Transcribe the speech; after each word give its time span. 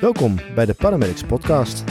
Welkom 0.00 0.36
bij 0.54 0.66
de 0.66 0.74
Paramedics 0.74 1.24
Podcast. 1.24 1.84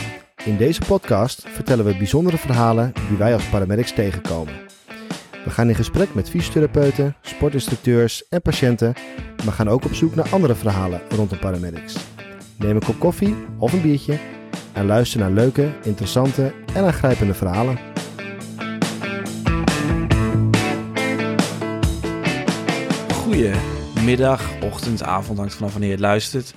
In 0.45 0.57
deze 0.57 0.81
podcast 0.87 1.47
vertellen 1.47 1.85
we 1.85 1.97
bijzondere 1.97 2.37
verhalen 2.37 2.93
die 3.07 3.17
wij 3.17 3.33
als 3.33 3.49
paramedics 3.49 3.93
tegenkomen. 3.93 4.53
We 5.43 5.49
gaan 5.49 5.69
in 5.69 5.75
gesprek 5.75 6.13
met 6.13 6.29
fysiotherapeuten, 6.29 7.15
sportinstructeurs 7.21 8.27
en 8.27 8.41
patiënten, 8.41 8.93
maar 9.45 9.53
gaan 9.53 9.69
ook 9.69 9.85
op 9.85 9.93
zoek 9.93 10.15
naar 10.15 10.29
andere 10.29 10.55
verhalen 10.55 11.01
rondom 11.09 11.39
paramedics. 11.39 11.95
Neem 12.57 12.75
een 12.75 12.83
kop 12.83 12.99
koffie 12.99 13.35
of 13.57 13.73
een 13.73 13.81
biertje 13.81 14.19
en 14.73 14.85
luister 14.85 15.19
naar 15.19 15.31
leuke, 15.31 15.69
interessante 15.83 16.53
en 16.73 16.83
aangrijpende 16.83 17.33
verhalen. 17.33 17.79
Goedemiddag, 23.13 24.61
ochtend, 24.63 25.03
avond, 25.03 25.37
hangt 25.37 25.53
vanaf 25.53 25.71
wanneer 25.71 25.89
je 25.89 25.95
het 25.95 26.05
luistert. 26.05 26.53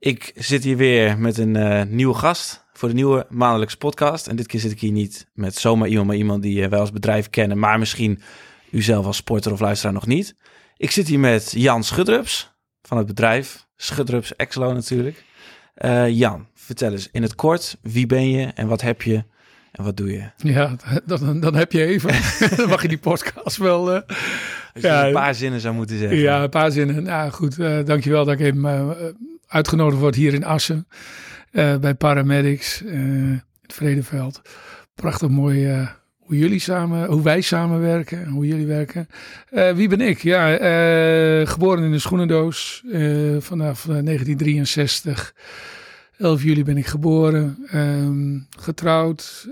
Ik 0.00 0.32
zit 0.34 0.64
hier 0.64 0.76
weer 0.76 1.18
met 1.18 1.38
een 1.38 1.56
eh, 1.56 1.82
nieuwe 1.88 2.14
gast 2.14 2.64
voor 2.72 2.88
de 2.88 2.94
nieuwe 2.94 3.26
maandelijkse 3.28 3.76
podcast. 3.76 4.26
En 4.26 4.36
dit 4.36 4.46
keer 4.46 4.60
zit 4.60 4.70
ik 4.70 4.80
hier 4.80 4.92
niet 4.92 5.26
met 5.34 5.54
zomaar 5.56 5.88
iemand, 5.88 6.06
maar 6.06 6.16
iemand 6.16 6.42
die 6.42 6.60
uh, 6.60 6.68
wij 6.68 6.78
als 6.78 6.92
bedrijf 6.92 7.30
kennen, 7.30 7.58
maar 7.58 7.78
misschien 7.78 8.20
u 8.70 8.82
zelf 8.82 9.06
als 9.06 9.16
sporter 9.16 9.52
of 9.52 9.60
luisteraar 9.60 9.92
nog 9.94 10.06
niet. 10.06 10.34
Ik 10.76 10.90
zit 10.90 11.08
hier 11.08 11.18
met 11.18 11.52
Jan 11.56 11.84
Schudrups 11.84 12.52
van 12.82 12.96
het 12.98 13.06
bedrijf 13.06 13.66
Schudrups 13.76 14.36
Exlo 14.36 14.72
natuurlijk. 14.72 15.24
Eh, 15.74 16.08
Jan, 16.08 16.46
vertel 16.54 16.92
eens 16.92 17.08
in 17.12 17.22
het 17.22 17.34
kort, 17.34 17.76
wie 17.82 18.06
ben 18.06 18.30
je 18.30 18.46
en 18.46 18.66
wat 18.68 18.80
heb 18.80 19.02
je 19.02 19.24
en 19.72 19.84
wat 19.84 19.96
doe 19.96 20.12
je? 20.12 20.30
Ja, 20.36 20.76
dan, 21.04 21.40
dan 21.40 21.54
heb 21.54 21.72
je 21.72 21.84
even. 21.84 22.10
dan 22.56 22.68
mag 22.68 22.82
je 22.82 22.88
die 22.88 22.98
podcast 22.98 23.56
wel. 23.56 23.88
Uh, 23.88 23.94
Als 24.74 24.82
je 24.82 24.88
Ja, 24.88 25.06
een 25.06 25.12
paar 25.12 25.34
zinnen 25.34 25.60
zou 25.60 25.74
moeten 25.74 25.98
zeggen. 25.98 26.18
ja, 26.18 26.42
een 26.42 26.50
paar 26.50 26.70
zinnen. 26.70 27.02
Nou 27.02 27.30
goed, 27.30 27.58
uh, 27.58 27.84
dankjewel 27.84 28.24
dat 28.24 28.34
ik 28.34 28.40
even 28.40 28.64
uh, 28.64 28.90
uitgenodigd 29.50 30.00
word 30.00 30.14
hier 30.14 30.34
in 30.34 30.44
Assen. 30.44 30.86
Uh, 31.52 31.76
bij 31.76 31.94
Paramedics 31.94 32.82
in 32.82 33.42
het 33.62 33.72
Vredeveld. 33.72 34.40
Prachtig 34.94 35.28
mooi 35.28 35.72
uh, 35.72 35.88
hoe 36.18 36.38
jullie 36.38 36.58
samen, 36.58 37.06
hoe 37.06 37.22
wij 37.22 37.40
samenwerken, 37.40 38.28
hoe 38.28 38.46
jullie 38.46 38.66
werken. 38.66 39.08
Uh, 39.50 39.72
wie 39.72 39.88
ben 39.88 40.00
ik? 40.00 40.22
Ja, 40.22 40.52
uh, 40.52 41.46
geboren 41.46 41.84
in 41.84 41.90
de 41.90 41.98
schoenendoos 41.98 42.82
uh, 42.86 43.40
vanaf 43.40 43.82
1963. 43.82 45.34
11 46.18 46.42
juli 46.42 46.64
ben 46.64 46.76
ik 46.76 46.86
geboren, 46.86 47.66
um, 47.74 48.46
getrouwd, 48.58 49.48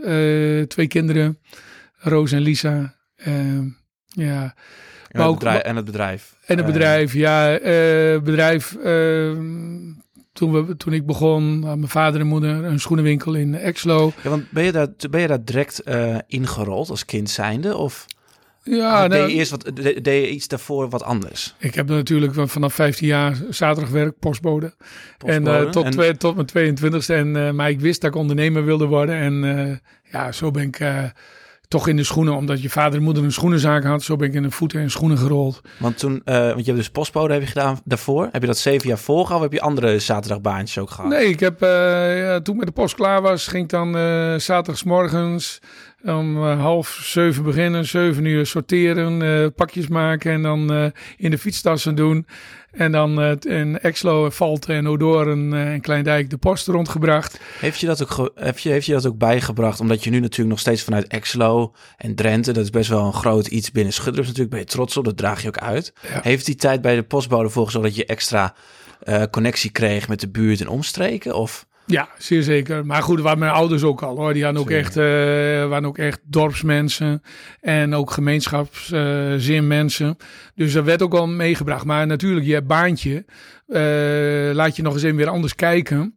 twee 0.69 0.87
kinderen, 0.89 1.39
Roos 1.99 2.33
en 2.33 2.41
Lisa. 2.41 2.95
Um, 3.27 3.77
ja. 4.07 4.55
En 5.09 5.23
het, 5.23 5.34
bedrijf, 5.34 5.62
en 5.62 5.77
het 5.77 5.84
bedrijf. 5.84 6.34
En 6.47 6.56
het 6.56 6.67
bedrijf, 6.67 7.12
ja. 7.12 7.61
Uh, 7.61 8.20
bedrijf, 8.20 8.73
uh, 8.73 8.83
toen, 10.33 10.53
we, 10.53 10.77
toen 10.77 10.92
ik 10.92 11.06
begon, 11.06 11.61
mijn 11.61 11.89
vader 11.89 12.20
en 12.20 12.27
moeder 12.27 12.65
een 12.65 12.81
schoenenwinkel 12.81 13.34
in 13.34 13.55
Exlo. 13.55 14.12
Ja, 14.23 14.31
want 14.31 14.50
ben 14.50 14.65
je 14.65 14.73
daar, 14.73 14.89
ben 15.11 15.20
je 15.20 15.27
daar 15.27 15.45
direct 15.45 15.83
uh, 15.84 16.17
ingerold 16.27 16.91
als 16.91 17.05
kind 17.05 17.31
zijnde? 17.31 17.77
Of 17.77 18.06
ja, 18.77 19.09
deed, 19.09 19.19
nou, 19.19 19.31
je 19.31 19.37
eerst 19.37 19.50
wat, 19.50 19.70
deed 19.75 20.05
je 20.05 20.31
iets 20.31 20.48
daarvoor 20.48 20.89
wat 20.89 21.03
anders? 21.03 21.55
Ik 21.59 21.75
heb 21.75 21.89
natuurlijk 21.89 22.33
vanaf 22.34 22.75
15 22.75 23.06
jaar 23.06 23.37
zaterdag 23.50 23.93
werk, 23.93 24.19
postbode. 24.19 24.75
postbode. 25.19 25.50
En, 25.50 25.65
uh, 25.65 25.70
tot, 25.70 25.84
en... 25.84 25.91
Twee, 25.91 26.17
tot 26.17 26.53
mijn 26.53 26.77
22e. 26.77 27.06
En, 27.06 27.34
uh, 27.34 27.50
maar 27.50 27.70
ik 27.70 27.81
wist 27.81 28.00
dat 28.00 28.11
ik 28.11 28.17
ondernemer 28.17 28.65
wilde 28.65 28.87
worden. 28.87 29.15
En 29.15 29.43
uh, 29.43 29.77
ja, 30.12 30.33
zo 30.33 30.50
ben 30.50 30.62
ik 30.62 30.81
toch 31.69 31.89
in 31.89 31.97
de 31.97 32.05
schoenen, 32.05 32.35
omdat 32.35 32.63
je 32.63 32.71
vader 32.71 32.99
en 32.99 33.05
moeder 33.05 33.25
een 33.25 33.33
schoenenzaak 33.33 33.85
had. 33.85 34.03
Zo 34.03 34.17
ben 34.17 34.29
ik 34.29 34.35
in 34.35 34.43
de 34.43 34.51
voeten 34.51 34.81
en 34.81 34.91
schoenen 34.91 35.19
gerold. 35.19 35.61
Want 35.79 35.99
toen, 35.99 36.23
uh, 36.25 36.35
want 36.35 36.59
je 36.59 36.65
hebt 36.65 36.77
dus 36.77 36.91
postbode 36.91 37.33
heb 37.33 37.43
je 37.43 37.49
gedaan 37.49 37.81
daarvoor. 37.85 38.29
Heb 38.33 38.41
je 38.41 38.47
dat 38.47 38.59
zeven 38.59 38.89
jaar 38.89 38.99
volgehouden 38.99 39.49
of 39.49 39.55
heb 39.55 39.63
je 39.63 39.69
andere 39.69 39.99
zaterdagbaantjes 39.99 40.79
ook 40.79 40.91
gehad? 40.91 41.11
Nee, 41.11 41.29
ik 41.29 41.41
heb 41.41 41.63
uh, 41.63 41.69
ja, 42.21 42.41
toen 42.41 42.57
met 42.57 42.67
de 42.67 42.73
post 42.73 42.95
klaar 42.95 43.23
was, 43.23 43.47
ging 43.47 43.62
ik 43.62 43.71
dan 43.71 43.97
uh, 43.97 44.34
zaterdagsmorgens 44.34 45.61
om 46.04 46.42
half 46.42 47.00
zeven 47.03 47.42
beginnen, 47.42 47.86
zeven 47.86 48.25
uur 48.25 48.47
sorteren, 48.47 49.54
pakjes 49.54 49.88
maken 49.88 50.32
en 50.32 50.42
dan 50.42 50.92
in 51.16 51.31
de 51.31 51.38
fietstassen 51.38 51.94
doen. 51.94 52.26
En 52.70 52.92
dan 52.92 53.22
uh, 53.22 53.32
in 53.41 53.78
Exlo, 53.78 54.31
en 54.66 54.88
Odoorn 54.88 55.53
uh, 55.53 55.72
en 55.72 55.81
Kleindijk 55.81 56.31
de 56.31 56.36
post 56.36 56.66
rondgebracht. 56.66 57.41
Heeft 57.59 57.81
je, 57.81 57.86
dat 57.86 58.03
ook 58.03 58.32
heb 58.34 58.59
je, 58.59 58.70
heeft 58.70 58.86
je 58.86 58.92
dat 58.92 59.06
ook 59.06 59.19
bijgebracht? 59.19 59.81
Omdat 59.81 60.04
je 60.04 60.10
nu 60.10 60.20
natuurlijk 60.20 60.50
nog 60.50 60.59
steeds 60.59 60.82
vanuit 60.82 61.06
Exlo 61.06 61.75
en 61.97 62.15
Drenthe, 62.15 62.53
dat 62.53 62.65
is 62.65 62.70
best 62.70 62.88
wel 62.88 63.06
een 63.06 63.12
groot 63.12 63.47
iets 63.47 63.70
binnen 63.70 63.92
Schudrups 63.92 64.26
natuurlijk, 64.26 64.50
ben 64.50 64.60
je 64.60 64.66
trots 64.66 64.97
op, 64.97 65.04
dat 65.04 65.16
draag 65.16 65.42
je 65.42 65.48
ook 65.48 65.59
uit. 65.59 65.92
Ja. 66.03 66.20
Heeft 66.22 66.47
die 66.47 66.54
tijd 66.54 66.80
bij 66.80 66.94
de 66.94 67.03
postbode 67.03 67.48
voor 67.48 67.65
gezorgd 67.65 67.86
dat 67.86 67.97
je 67.97 68.06
extra 68.06 68.54
uh, 69.04 69.22
connectie 69.30 69.70
kreeg 69.70 70.09
met 70.09 70.20
de 70.20 70.28
buurt 70.28 70.60
en 70.60 70.69
omstreken? 70.69 71.34
Of... 71.34 71.66
Ja, 71.88 72.09
zeer 72.19 72.43
zeker. 72.43 72.87
Maar 72.87 73.03
goed, 73.03 73.21
waren 73.21 73.38
mijn 73.38 73.53
ouders 73.53 73.82
ook 73.82 74.03
al 74.03 74.16
hoor. 74.16 74.32
Die 74.32 74.44
hadden 74.44 74.62
ook 74.62 74.71
echt, 74.71 74.97
uh, 74.97 75.04
waren 75.69 75.84
ook 75.84 75.99
echt 75.99 76.21
dorpsmensen 76.22 77.22
en 77.60 77.94
ook 77.94 78.10
gemeenschapszinmensen. 78.10 80.06
Uh, 80.06 80.15
dus 80.54 80.72
dat 80.72 80.84
werd 80.84 81.03
ook 81.03 81.15
al 81.15 81.27
meegebracht. 81.27 81.84
Maar 81.84 82.06
natuurlijk, 82.06 82.47
je 82.47 82.62
baantje, 82.62 83.25
uh, 83.69 84.54
laat 84.54 84.77
je 84.77 84.82
nog 84.82 84.93
eens 84.93 85.03
even 85.03 85.16
weer 85.16 85.28
anders 85.28 85.54
kijken 85.54 86.15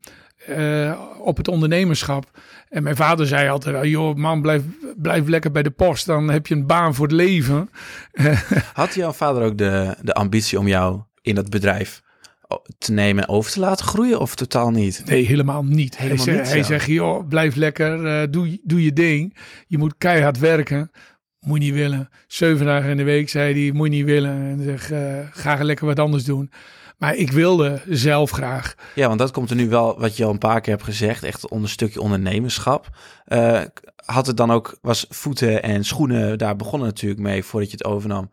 uh, 0.49 0.99
op 1.19 1.37
het 1.37 1.47
ondernemerschap. 1.47 2.39
En 2.69 2.83
mijn 2.83 2.95
vader 2.95 3.27
zei 3.27 3.49
altijd, 3.49 3.85
joh 3.85 4.15
man, 4.15 4.41
blijf, 4.41 4.61
blijf 4.97 5.27
lekker 5.27 5.51
bij 5.51 5.63
de 5.63 5.71
post. 5.71 6.05
Dan 6.05 6.29
heb 6.29 6.47
je 6.47 6.55
een 6.55 6.67
baan 6.67 6.95
voor 6.95 7.05
het 7.05 7.15
leven. 7.15 7.69
Had 8.73 8.93
jouw 8.93 9.11
vader 9.11 9.43
ook 9.43 9.57
de, 9.57 9.95
de 10.01 10.13
ambitie 10.13 10.59
om 10.59 10.67
jou 10.67 11.01
in 11.21 11.35
dat 11.35 11.49
bedrijf 11.49 12.01
te 12.78 12.91
nemen 12.91 13.23
en 13.23 13.29
over 13.29 13.51
te 13.51 13.59
laten 13.59 13.85
groeien 13.85 14.19
of 14.19 14.35
totaal 14.35 14.69
niet? 14.69 15.03
Nee, 15.06 15.25
helemaal 15.25 15.63
niet. 15.63 15.97
Helemaal 15.97 16.25
hij, 16.25 16.35
niet, 16.35 16.50
hij 16.50 16.63
zegt, 16.63 16.85
joh, 16.85 17.28
blijf 17.28 17.56
lekker, 17.56 18.22
uh, 18.22 18.28
doe, 18.29 18.59
doe 18.63 18.84
je 18.84 18.94
ding. 18.94 19.38
Je 19.67 19.78
moet 19.78 19.95
keihard 19.97 20.39
werken. 20.39 20.91
Moet 21.40 21.57
je 21.57 21.63
niet 21.63 21.73
willen. 21.73 22.09
Zeven 22.28 22.66
dagen 22.66 22.90
in 22.90 22.97
de 22.97 23.03
week, 23.03 23.29
zei 23.29 23.63
hij, 23.63 23.72
moet 23.72 23.88
je 23.88 23.94
niet 23.94 24.06
willen. 24.06 24.31
En 24.31 24.63
zeg, 24.63 24.91
uh, 24.91 25.19
ga 25.31 25.63
lekker 25.63 25.85
wat 25.85 26.00
anders 26.00 26.23
doen. 26.23 26.51
Maar 26.97 27.16
ik 27.16 27.31
wilde 27.31 27.81
zelf 27.90 28.31
graag. 28.31 28.75
Ja, 28.95 29.07
want 29.07 29.19
dat 29.19 29.31
komt 29.31 29.50
er 29.50 29.56
nu 29.56 29.69
wel, 29.69 30.00
wat 30.00 30.17
je 30.17 30.25
al 30.25 30.31
een 30.31 30.38
paar 30.38 30.61
keer 30.61 30.73
hebt 30.73 30.85
gezegd, 30.85 31.23
echt 31.23 31.50
onder 31.50 31.63
een 31.63 31.73
stukje 31.73 32.01
ondernemerschap. 32.01 32.90
Uh, 33.28 33.61
had 34.06 34.28
het 34.28 34.38
dan 34.38 34.51
ook, 34.51 34.78
was 34.81 35.06
voeten 35.09 35.63
en 35.63 35.84
schoenen, 35.84 36.38
daar 36.38 36.56
begonnen 36.56 36.88
natuurlijk 36.88 37.22
mee 37.22 37.44
voordat 37.44 37.72
je 37.72 37.78
het 37.78 37.85
overnam. 37.85 38.29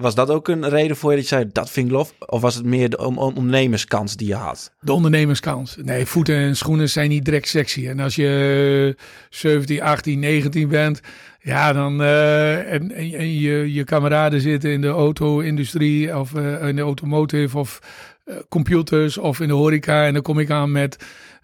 Was 0.00 0.14
dat 0.14 0.30
ook 0.30 0.48
een 0.48 0.68
reden 0.68 0.96
voor 0.96 1.10
je 1.10 1.16
dat 1.16 1.28
je 1.28 1.34
zei, 1.34 1.50
dat 1.52 1.70
vind 1.70 1.86
ik 1.86 1.92
lof? 1.92 2.14
Of 2.18 2.40
was 2.40 2.54
het 2.54 2.64
meer 2.64 2.90
de 2.90 3.06
ondernemerskans 3.06 4.16
die 4.16 4.28
je 4.28 4.34
had? 4.34 4.72
De 4.80 4.92
ondernemerskans. 4.92 5.76
Nee, 5.82 6.06
voeten 6.06 6.36
en 6.36 6.56
schoenen 6.56 6.88
zijn 6.88 7.08
niet 7.08 7.24
direct 7.24 7.48
sexy. 7.48 7.88
En 7.88 8.00
als 8.00 8.14
je 8.14 8.96
17, 9.30 9.82
18, 9.82 10.18
19 10.18 10.68
bent, 10.68 11.00
ja, 11.40 11.72
dan 11.72 12.00
uh, 12.00 12.72
en, 12.72 12.92
en 12.92 13.38
je, 13.38 13.72
je 13.72 13.84
kameraden 13.84 14.40
zitten 14.40 14.70
in 14.70 14.80
de 14.80 14.88
auto-industrie 14.88 16.18
of 16.18 16.32
uh, 16.32 16.68
in 16.68 16.76
de 16.76 16.82
automotive 16.82 17.58
of 17.58 17.78
uh, 18.26 18.36
computers 18.48 19.18
of 19.18 19.40
in 19.40 19.48
de 19.48 19.54
horeca. 19.54 20.06
En 20.06 20.12
dan 20.12 20.22
kom 20.22 20.38
ik 20.38 20.50
aan 20.50 20.72
met 20.72 20.96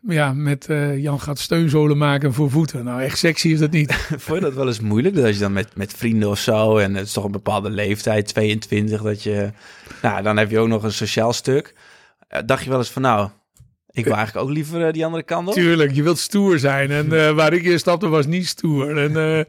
ja, 0.06 0.32
met 0.32 0.68
uh, 0.70 0.98
Jan 0.98 1.20
gaat 1.20 1.38
steunzolen 1.38 1.98
maken 1.98 2.32
voor 2.32 2.50
voeten. 2.50 2.84
Nou, 2.84 3.02
echt 3.02 3.18
sexy 3.18 3.48
is 3.48 3.58
dat 3.58 3.70
niet. 3.70 3.92
Vond 4.24 4.38
je 4.38 4.44
dat 4.44 4.54
wel 4.54 4.66
eens 4.66 4.80
moeilijk? 4.80 5.14
Dat 5.14 5.24
als 5.24 5.34
je 5.34 5.40
dan 5.40 5.52
met, 5.52 5.76
met 5.76 5.92
vrienden 5.92 6.28
of 6.28 6.38
zo, 6.38 6.76
en 6.76 6.94
het 6.94 7.06
is 7.06 7.12
toch 7.12 7.24
een 7.24 7.30
bepaalde 7.30 7.70
leeftijd, 7.70 8.26
22, 8.26 9.02
dat 9.02 9.22
je... 9.22 9.50
Nou, 10.02 10.22
dan 10.22 10.36
heb 10.36 10.50
je 10.50 10.58
ook 10.58 10.68
nog 10.68 10.82
een 10.82 10.92
sociaal 10.92 11.32
stuk. 11.32 11.74
Uh, 12.30 12.38
dacht 12.46 12.64
je 12.64 12.70
wel 12.70 12.78
eens 12.78 12.90
van, 12.90 13.02
nou, 13.02 13.28
ik 13.90 14.04
wil 14.04 14.14
eigenlijk 14.14 14.46
ook 14.46 14.54
liever 14.54 14.86
uh, 14.86 14.92
die 14.92 15.04
andere 15.04 15.22
kant 15.22 15.48
op? 15.48 15.54
Tuurlijk, 15.54 15.92
je 15.92 16.02
wilt 16.02 16.18
stoer 16.18 16.58
zijn. 16.58 16.90
En 16.90 17.08
waar 17.36 17.52
ik 17.52 17.62
in 17.62 17.78
stapte 17.78 18.08
was 18.08 18.26
niet 18.26 18.46
stoer. 18.46 18.98
En 18.98 19.46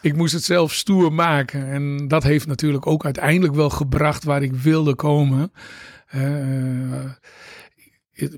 ik 0.00 0.16
moest 0.16 0.32
het 0.32 0.44
zelf 0.44 0.72
stoer 0.72 1.12
maken. 1.12 1.68
En 1.68 2.08
dat 2.08 2.22
heeft 2.22 2.46
natuurlijk 2.46 2.86
ook 2.86 3.04
uiteindelijk 3.04 3.54
wel 3.54 3.70
gebracht 3.70 4.24
waar 4.24 4.42
ik 4.42 4.54
wilde 4.54 4.94
komen. 4.94 5.52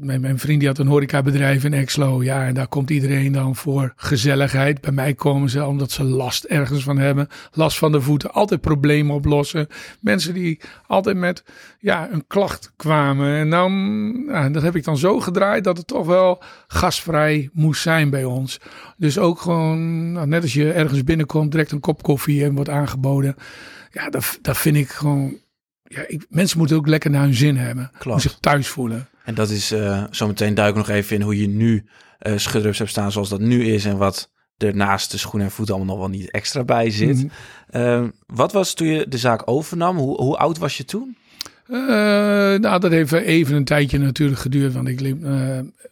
Mijn, 0.00 0.20
mijn, 0.20 0.38
vriend 0.38 0.58
die 0.58 0.68
had 0.68 0.78
een 0.78 0.86
horecabedrijf 0.86 1.64
in 1.64 1.72
Exlo. 1.72 2.22
Ja, 2.22 2.46
en 2.46 2.54
daar 2.54 2.68
komt 2.68 2.90
iedereen 2.90 3.32
dan 3.32 3.56
voor 3.56 3.92
gezelligheid. 3.96 4.80
Bij 4.80 4.92
mij 4.92 5.14
komen 5.14 5.50
ze 5.50 5.66
omdat 5.66 5.90
ze 5.90 6.04
last 6.04 6.44
ergens 6.44 6.82
van 6.82 6.98
hebben. 6.98 7.28
Last 7.52 7.78
van 7.78 7.92
de 7.92 8.00
voeten. 8.00 8.32
Altijd 8.32 8.60
problemen 8.60 9.14
oplossen. 9.14 9.66
Mensen 10.00 10.34
die 10.34 10.60
altijd 10.86 11.16
met 11.16 11.44
ja, 11.78 12.08
een 12.12 12.24
klacht 12.26 12.72
kwamen. 12.76 13.36
En 13.36 13.50
dan, 13.50 14.52
dat 14.52 14.62
heb 14.62 14.76
ik 14.76 14.84
dan 14.84 14.96
zo 14.96 15.20
gedraaid 15.20 15.64
dat 15.64 15.76
het 15.76 15.86
toch 15.86 16.06
wel 16.06 16.42
gastvrij 16.66 17.50
moest 17.52 17.82
zijn 17.82 18.10
bij 18.10 18.24
ons. 18.24 18.60
Dus 18.96 19.18
ook 19.18 19.40
gewoon, 19.40 20.12
nou, 20.12 20.26
net 20.26 20.42
als 20.42 20.54
je 20.54 20.72
ergens 20.72 21.04
binnenkomt, 21.04 21.50
direct 21.50 21.72
een 21.72 21.80
kop 21.80 22.02
koffie 22.02 22.44
en 22.44 22.54
wordt 22.54 22.70
aangeboden. 22.70 23.34
Ja, 23.90 24.10
dat, 24.10 24.38
dat 24.42 24.58
vind 24.58 24.76
ik 24.76 24.88
gewoon... 24.88 25.38
Ja, 25.82 26.04
ik, 26.06 26.26
mensen 26.28 26.58
moeten 26.58 26.76
ook 26.76 26.86
lekker 26.86 27.10
naar 27.10 27.22
hun 27.22 27.34
zin 27.34 27.56
hebben. 27.56 27.90
Klopt. 27.98 28.20
zich 28.20 28.38
thuis 28.40 28.68
voelen. 28.68 29.08
En 29.24 29.34
dat 29.34 29.50
is 29.50 29.72
uh, 29.72 30.04
zometeen 30.10 30.54
duik 30.54 30.74
nog 30.74 30.88
even 30.88 31.16
in 31.16 31.22
hoe 31.22 31.40
je 31.40 31.48
nu 31.48 31.84
uh, 32.22 32.36
schudrups 32.36 32.78
hebt 32.78 32.90
staan 32.90 33.12
zoals 33.12 33.28
dat 33.28 33.40
nu 33.40 33.64
is 33.64 33.84
en 33.84 33.96
wat 33.96 34.30
er 34.56 34.76
naast 34.76 35.10
de 35.10 35.18
schoenen 35.18 35.48
en 35.48 35.54
voeten 35.54 35.74
allemaal 35.74 35.96
nog 35.96 36.08
wel 36.08 36.18
niet 36.18 36.30
extra 36.30 36.64
bij 36.64 36.90
zit. 36.90 37.16
Mm 37.16 37.30
-hmm. 37.70 37.82
uh, 37.82 38.08
wat 38.26 38.52
was 38.52 38.74
toen 38.74 38.86
je 38.86 39.08
de 39.08 39.18
zaak 39.18 39.42
overnam? 39.44 39.96
Hoe, 39.96 40.22
hoe 40.22 40.36
oud 40.36 40.58
was 40.58 40.76
je 40.76 40.84
toen? 40.84 41.16
Uh, 41.70 41.76
nou, 42.58 42.80
dat 42.80 42.90
heeft 42.90 43.12
even 43.12 43.56
een 43.56 43.64
tijdje 43.64 43.98
natuurlijk 43.98 44.40
geduurd. 44.40 44.72
Want 44.72 44.88
ik, 44.88 45.00
uh, 45.00 45.18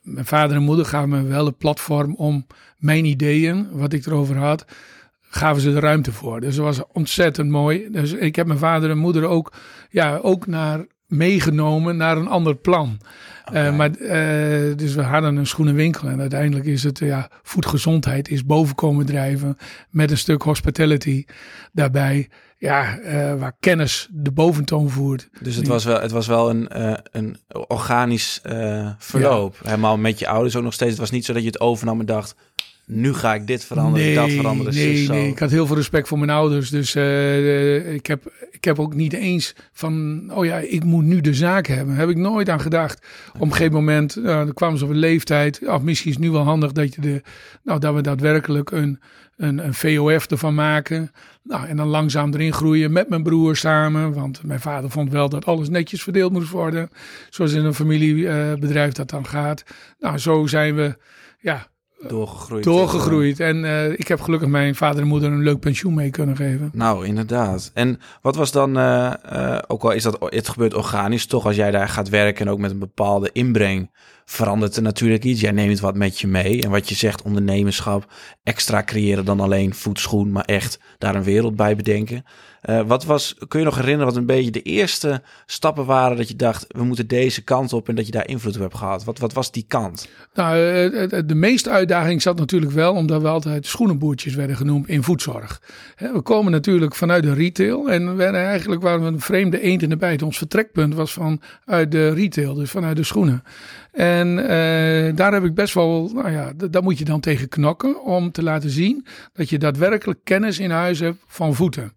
mijn 0.02 0.26
vader 0.26 0.56
en 0.56 0.62
moeder 0.62 0.84
gaven 0.84 1.08
me 1.08 1.22
wel 1.22 1.46
een 1.46 1.56
platform 1.56 2.14
om 2.14 2.46
mijn 2.78 3.04
ideeën, 3.04 3.68
wat 3.72 3.92
ik 3.92 4.06
erover 4.06 4.36
had, 4.36 4.64
gaven 5.20 5.62
ze 5.62 5.72
de 5.72 5.80
ruimte 5.80 6.12
voor. 6.12 6.40
Dus 6.40 6.56
dat 6.56 6.64
was 6.64 6.82
ontzettend 6.92 7.50
mooi. 7.50 7.88
Dus 7.90 8.12
ik 8.12 8.36
heb 8.36 8.46
mijn 8.46 8.58
vader 8.58 8.90
en 8.90 8.98
moeder 8.98 9.24
ook, 9.24 9.52
ja, 9.90 10.16
ook 10.16 10.46
naar 10.46 10.86
meegenomen 11.08 11.96
naar 11.96 12.16
een 12.16 12.28
ander 12.28 12.56
plan. 12.56 12.98
Okay. 13.48 13.68
Uh, 13.68 13.76
maar, 13.76 13.90
uh, 13.98 14.76
dus 14.76 14.94
we 14.94 15.02
hadden 15.02 15.36
een 15.36 15.46
schoenenwinkel 15.46 16.08
en 16.08 16.20
uiteindelijk 16.20 16.66
is 16.66 16.82
het, 16.82 16.98
ja, 16.98 17.30
voedgezondheid 17.42 18.28
is 18.28 18.44
boven 18.44 18.74
komen 18.74 19.06
drijven 19.06 19.56
met 19.90 20.10
een 20.10 20.18
stuk 20.18 20.42
hospitality 20.42 21.24
daarbij. 21.72 22.28
Ja, 22.58 22.98
uh, 22.98 23.34
waar 23.34 23.56
kennis 23.60 24.08
de 24.10 24.30
boventoon 24.30 24.90
voert. 24.90 25.28
Dus 25.40 25.56
het 25.56 25.66
was 25.66 25.84
wel, 25.84 26.00
het 26.00 26.10
was 26.10 26.26
wel 26.26 26.50
een, 26.50 26.68
een 27.10 27.36
organisch 27.50 28.40
verloop. 28.98 29.56
Ja. 29.62 29.68
Helemaal 29.68 29.96
met 29.96 30.18
je 30.18 30.28
ouders 30.28 30.56
ook 30.56 30.62
nog 30.62 30.72
steeds. 30.72 30.90
Het 30.90 31.00
was 31.00 31.10
niet 31.10 31.24
zo 31.24 31.32
dat 31.32 31.42
je 31.42 31.48
het 31.48 31.60
overnam 31.60 32.00
en 32.00 32.06
dacht, 32.06 32.36
nu 32.90 33.14
ga 33.14 33.34
ik 33.34 33.46
dit 33.46 33.64
veranderen, 33.64 34.06
nee, 34.06 34.14
dat 34.14 34.30
veranderen. 34.30 34.74
Nee, 34.74 35.08
nee, 35.08 35.28
ik 35.28 35.38
had 35.38 35.50
heel 35.50 35.66
veel 35.66 35.76
respect 35.76 36.08
voor 36.08 36.18
mijn 36.18 36.30
ouders. 36.30 36.70
Dus 36.70 36.94
uh, 36.96 37.92
ik, 37.94 38.06
heb, 38.06 38.32
ik 38.50 38.64
heb 38.64 38.78
ook 38.78 38.94
niet 38.94 39.12
eens 39.12 39.54
van, 39.72 40.22
oh 40.34 40.44
ja, 40.44 40.58
ik 40.58 40.84
moet 40.84 41.04
nu 41.04 41.20
de 41.20 41.34
zaak 41.34 41.66
hebben. 41.66 41.94
Heb 41.94 42.08
ik 42.08 42.16
nooit 42.16 42.48
aan 42.48 42.60
gedacht. 42.60 43.06
Op 43.34 43.40
een 43.40 43.52
gegeven 43.52 43.72
moment, 43.72 44.16
uh, 44.16 44.24
dan 44.24 44.52
kwamen 44.52 44.78
ze 44.78 44.84
op 44.84 44.90
een 44.90 44.96
leeftijd. 44.96 45.68
Of 45.68 45.82
misschien 45.82 46.10
is 46.10 46.16
het 46.16 46.24
nu 46.24 46.30
wel 46.30 46.42
handig 46.42 46.72
dat, 46.72 46.94
je 46.94 47.00
de, 47.00 47.22
nou, 47.62 47.80
dat 47.80 47.94
we 47.94 48.00
daadwerkelijk 48.00 48.70
een, 48.70 49.00
een, 49.36 49.64
een 49.64 49.74
VOF 49.74 50.26
ervan 50.26 50.54
maken. 50.54 51.10
Nou, 51.42 51.66
en 51.66 51.76
dan 51.76 51.88
langzaam 51.88 52.34
erin 52.34 52.52
groeien 52.52 52.92
met 52.92 53.08
mijn 53.08 53.22
broer 53.22 53.56
samen. 53.56 54.12
Want 54.12 54.42
mijn 54.44 54.60
vader 54.60 54.90
vond 54.90 55.10
wel 55.10 55.28
dat 55.28 55.44
alles 55.44 55.68
netjes 55.68 56.02
verdeeld 56.02 56.32
moest 56.32 56.50
worden. 56.50 56.88
Zoals 57.30 57.52
in 57.52 57.64
een 57.64 57.74
familiebedrijf 57.74 58.92
dat 58.92 59.10
dan 59.10 59.26
gaat. 59.26 59.62
Nou, 59.98 60.18
zo 60.18 60.46
zijn 60.46 60.74
we, 60.74 60.96
ja, 61.38 61.66
doorgegroeid. 62.06 62.64
Doorgegroeid. 62.64 63.40
En 63.40 63.64
uh, 63.64 63.90
ik 63.90 64.08
heb 64.08 64.20
gelukkig 64.20 64.48
mijn 64.48 64.74
vader 64.74 65.02
en 65.02 65.08
moeder 65.08 65.32
een 65.32 65.42
leuk 65.42 65.60
pensioen 65.60 65.94
mee 65.94 66.10
kunnen 66.10 66.36
geven. 66.36 66.70
Nou, 66.72 67.06
inderdaad. 67.06 67.70
En 67.74 68.00
wat 68.22 68.36
was 68.36 68.52
dan, 68.52 68.78
uh, 68.78 69.12
uh, 69.32 69.58
ook 69.66 69.82
al 69.82 69.90
is 69.90 70.02
dat, 70.02 70.16
het 70.20 70.48
gebeurt 70.48 70.74
organisch, 70.74 71.26
toch 71.26 71.46
als 71.46 71.56
jij 71.56 71.70
daar 71.70 71.88
gaat 71.88 72.08
werken 72.08 72.46
en 72.46 72.52
ook 72.52 72.58
met 72.58 72.70
een 72.70 72.78
bepaalde 72.78 73.30
inbreng, 73.32 73.90
verandert 74.30 74.76
er 74.76 74.82
natuurlijk 74.82 75.24
iets. 75.24 75.40
Jij 75.40 75.50
neemt 75.50 75.80
wat 75.80 75.94
met 75.94 76.20
je 76.20 76.26
mee. 76.26 76.62
En 76.62 76.70
wat 76.70 76.88
je 76.88 76.94
zegt, 76.94 77.22
ondernemerschap, 77.22 78.12
extra 78.42 78.82
creëren 78.82 79.24
dan 79.24 79.40
alleen 79.40 79.74
voetschoen, 79.74 80.32
maar 80.32 80.44
echt 80.44 80.78
daar 80.98 81.14
een 81.14 81.22
wereld 81.22 81.56
bij 81.56 81.76
bedenken. 81.76 82.24
Uh, 82.64 82.80
wat 82.86 83.04
was, 83.04 83.34
kun 83.48 83.58
je 83.58 83.64
nog 83.64 83.74
herinneren 83.74 84.06
wat 84.06 84.16
een 84.16 84.26
beetje 84.26 84.50
de 84.50 84.62
eerste 84.62 85.22
stappen 85.46 85.84
waren 85.84 86.16
dat 86.16 86.28
je 86.28 86.36
dacht, 86.36 86.64
we 86.68 86.84
moeten 86.84 87.06
deze 87.06 87.42
kant 87.42 87.72
op 87.72 87.88
en 87.88 87.94
dat 87.94 88.06
je 88.06 88.12
daar 88.12 88.28
invloed 88.28 88.54
op 88.54 88.60
hebt 88.60 88.76
gehad? 88.76 89.04
Wat, 89.04 89.18
wat 89.18 89.32
was 89.32 89.50
die 89.50 89.64
kant? 89.68 90.08
Nou, 90.34 90.56
de 91.26 91.34
meeste 91.34 91.70
uitdaging 91.70 92.22
zat 92.22 92.38
natuurlijk 92.38 92.72
wel 92.72 92.94
omdat 92.94 93.22
we 93.22 93.28
altijd 93.28 93.66
schoenenboertjes 93.66 94.34
werden 94.34 94.56
genoemd 94.56 94.88
in 94.88 95.02
voedzorg. 95.02 95.62
We 95.96 96.20
komen 96.20 96.52
natuurlijk 96.52 96.94
vanuit 96.94 97.22
de 97.22 97.32
retail 97.32 97.90
en 97.90 98.16
we 98.16 98.24
eigenlijk 98.24 98.82
waren 98.82 99.00
we 99.00 99.06
een 99.06 99.20
vreemde 99.20 99.60
eend 99.60 99.82
in 99.82 99.88
de 99.88 99.96
bijt. 99.96 100.22
Ons 100.22 100.38
vertrekpunt 100.38 100.94
was 100.94 101.12
vanuit 101.12 101.90
de 101.90 102.12
retail, 102.12 102.54
dus 102.54 102.70
vanuit 102.70 102.96
de 102.96 103.04
schoenen. 103.04 103.42
En 103.98 104.28
uh, 104.28 105.16
daar 105.16 105.32
heb 105.32 105.44
ik 105.44 105.54
best 105.54 105.74
wel, 105.74 106.10
nou 106.14 106.30
ja, 106.30 106.52
daar 106.70 106.82
moet 106.82 106.98
je 106.98 107.04
dan 107.04 107.20
tegen 107.20 107.48
knokken 107.48 108.04
om 108.04 108.32
te 108.32 108.42
laten 108.42 108.70
zien 108.70 109.06
dat 109.32 109.50
je 109.50 109.58
daadwerkelijk 109.58 110.20
kennis 110.24 110.58
in 110.58 110.70
huis 110.70 111.00
hebt 111.00 111.18
van 111.26 111.54
voeten. 111.54 111.92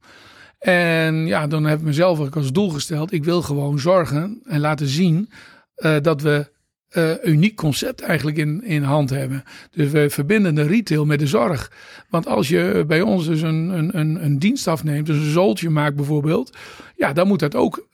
En 0.59 1.27
ja, 1.27 1.47
dan 1.47 1.63
heb 1.63 1.79
ik 1.79 1.85
mezelf 1.85 2.19
ook 2.19 2.35
als 2.35 2.51
doel 2.51 2.69
gesteld, 2.69 3.13
ik 3.13 3.23
wil 3.23 3.41
gewoon 3.41 3.79
zorgen 3.79 4.41
en 4.45 4.59
laten 4.59 4.87
zien 4.87 5.29
uh, 5.77 5.95
dat 6.01 6.21
we 6.21 6.51
uh, 6.97 7.11
uniek 7.23 7.55
concept 7.55 8.01
eigenlijk 8.01 8.37
in, 8.37 8.63
in 8.63 8.83
hand 8.83 9.09
hebben. 9.09 9.43
Dus 9.71 9.91
we 9.91 10.09
verbinden 10.09 10.55
de 10.55 10.63
retail 10.63 11.05
met 11.05 11.19
de 11.19 11.27
zorg. 11.27 11.71
Want 12.09 12.27
als 12.27 12.47
je 12.47 12.83
bij 12.87 13.01
ons 13.01 13.25
dus 13.25 13.41
een, 13.41 13.69
een, 13.69 13.97
een, 13.97 14.25
een 14.25 14.39
dienst 14.39 14.67
afneemt, 14.67 15.05
dus 15.05 15.17
een 15.17 15.31
zooltje 15.31 15.69
maakt 15.69 15.95
bijvoorbeeld, 15.95 16.57
ja, 16.95 17.13
dan 17.13 17.27
moet 17.27 17.39
dat 17.39 17.55
ook 17.55 17.87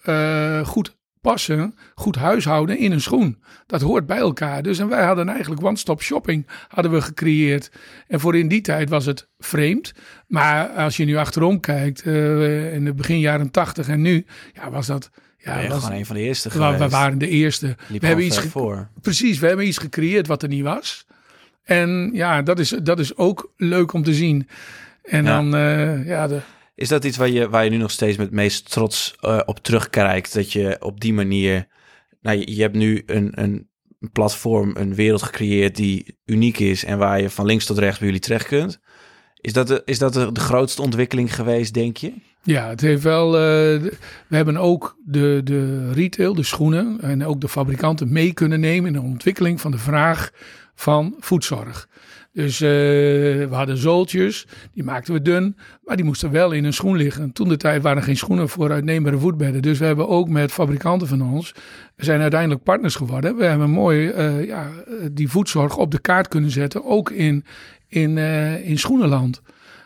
goed 0.64 0.96
passen, 1.28 1.76
goed 1.96 2.16
huishouden 2.16 2.78
in 2.78 2.92
een 2.92 3.02
schoen. 3.02 3.38
Dat 3.66 3.82
hoort 3.82 4.06
bij 4.06 4.18
elkaar. 4.18 4.64
Dus 4.64 4.80
en 4.80 4.88
wij 4.88 5.06
hadden 5.06 5.30
eigenlijk 5.30 5.64
one-stop 5.64 6.02
shopping 6.02 6.48
hadden 6.68 6.92
we 6.92 7.02
gecreëerd. 7.02 7.72
En 8.08 8.20
voor 8.20 8.38
in 8.38 8.48
die 8.48 8.62
tijd 8.62 8.90
was 8.90 9.06
het 9.06 9.28
vreemd. 9.40 9.94
Maar 10.28 10.68
als 10.68 10.98
je 10.98 11.06
nu 11.06 11.16
achterom 11.16 11.60
kijkt, 11.60 12.06
uh, 12.06 12.74
in 12.74 12.86
de 12.86 12.94
begin 12.94 13.20
jaren 13.20 13.52
tachtig 13.52 13.88
en 13.88 14.02
nu, 14.02 14.26
ja, 14.54 14.70
was 14.70 14.88
dat... 14.88 15.10
Ja, 15.38 15.60
ja 15.60 15.70
was, 15.70 15.84
gewoon 15.84 16.00
een 16.00 16.06
van 16.06 16.16
de 16.16 16.22
eerste 16.22 16.50
geweest. 16.50 16.80
We 16.80 16.90
waren 16.90 17.18
de 17.18 17.30
eerste. 17.30 17.76
Liep 17.88 18.02
we 18.02 18.08
hebben 18.08 18.26
iets 18.26 18.40
voor. 18.40 18.88
Precies, 19.02 19.40
we 19.40 19.48
hebben 19.48 19.68
iets 19.68 19.78
gecreëerd 19.78 20.28
wat 20.28 20.44
er 20.44 20.50
niet 20.50 20.64
was. 20.64 21.06
En 21.64 22.10
ja, 22.14 22.42
dat 22.42 22.60
is, 22.60 22.70
dat 22.70 23.00
is 23.00 23.18
ook 23.18 23.52
leuk 23.58 23.94
om 23.94 24.04
te 24.04 24.14
zien. 24.14 24.48
En 25.04 25.24
ja. 25.24 25.36
dan, 25.36 25.56
uh, 25.56 26.08
ja, 26.08 26.28
de, 26.28 26.40
is 26.78 26.88
dat 26.88 27.04
iets 27.04 27.18
waar 27.18 27.30
je, 27.30 27.50
waar 27.50 27.64
je 27.64 27.70
nu 27.70 27.78
nog 27.78 27.92
steeds 27.92 28.18
met 28.18 28.32
meest 28.32 28.72
trots 28.72 29.16
uh, 29.22 29.40
op 29.46 29.60
terugkijkt? 29.60 30.34
Dat 30.34 30.52
je 30.52 30.78
op 30.80 31.00
die 31.00 31.14
manier. 31.14 31.68
Nou, 32.22 32.44
je, 32.46 32.62
hebt 32.62 32.76
nu 32.76 33.04
een, 33.06 33.32
een 33.42 33.70
platform, 34.12 34.76
een 34.76 34.96
wereld 34.96 35.22
gecreëerd 35.22 35.76
die 35.76 36.18
uniek 36.26 36.60
is 36.60 36.86
en 36.86 36.98
waar 36.98 37.22
je 37.22 37.30
van 37.30 37.46
links 37.46 37.66
tot 37.66 37.78
rechts 37.78 37.98
bij 37.98 38.08
jullie 38.08 38.22
terecht 38.22 38.46
kunt. 38.48 38.80
Is 39.42 39.54
dat 39.54 39.68
de, 39.68 39.82
is 39.86 40.00
dat 40.00 40.14
de, 40.14 40.32
de 40.32 40.40
grootste 40.40 40.82
ontwikkeling 40.82 41.36
geweest, 41.36 41.74
denk 41.74 41.98
je? 41.98 42.14
Ja, 42.44 42.70
het 42.70 42.82
heeft 42.82 43.04
wel. 43.04 43.28
Uh, 43.28 43.42
we 44.28 44.36
hebben 44.36 44.58
ook 44.58 44.98
de, 45.06 45.42
de 45.44 45.92
retail, 45.92 46.34
de 46.34 46.44
schoenen 46.44 47.02
en 47.02 47.26
ook 47.26 47.42
de 47.42 47.50
fabrikanten 47.50 48.12
mee 48.12 48.34
kunnen 48.34 48.60
nemen 48.60 48.88
in 48.88 49.02
de 49.02 49.08
ontwikkeling 49.08 49.62
van 49.62 49.72
de 49.72 49.78
vraag 49.78 50.32
van 50.76 51.16
voedzorg. 51.20 51.88
Dus 52.38 52.62
uh, 52.62 52.70
we 52.70 53.48
hadden 53.52 53.78
zooltjes, 53.78 54.48
die 54.74 54.84
maakten 54.84 55.14
we 55.14 55.22
dun, 55.22 55.58
maar 55.84 55.96
die 55.96 56.06
moesten 56.06 56.32
wel 56.32 56.52
in 56.52 56.64
een 56.64 56.74
schoen 56.74 56.98
liggen. 56.98 57.32
Toen 57.32 57.50
de 57.50 57.58
tijd 57.58 57.82
waren 57.82 57.98
er 57.98 58.04
geen 58.04 58.18
schoenen 58.18 58.50
voor 58.50 58.72
uitneembare 58.72 59.18
voetbedden. 59.18 59.62
Dus 59.62 59.80
we 59.80 59.86
hebben 59.86 60.08
ook 60.08 60.30
met 60.30 60.52
fabrikanten 60.52 61.08
van 61.08 61.22
ons, 61.22 61.54
we 61.96 62.04
zijn 62.04 62.22
uiteindelijk 62.22 62.64
partners 62.64 62.96
geworden. 62.96 63.36
We 63.36 63.46
hebben 63.46 63.70
mooi 63.70 64.08
uh, 64.08 64.46
ja, 64.46 64.70
die 65.12 65.30
voedzorg 65.30 65.78
op 65.78 65.92
de 65.92 66.00
kaart 66.00 66.28
kunnen 66.28 66.52
zetten, 66.52 66.86
ook 66.86 67.12
in, 67.12 67.46
in, 67.88 68.18
uh, 68.18 68.70
in 68.70 68.78
schoenenland. 68.78 69.42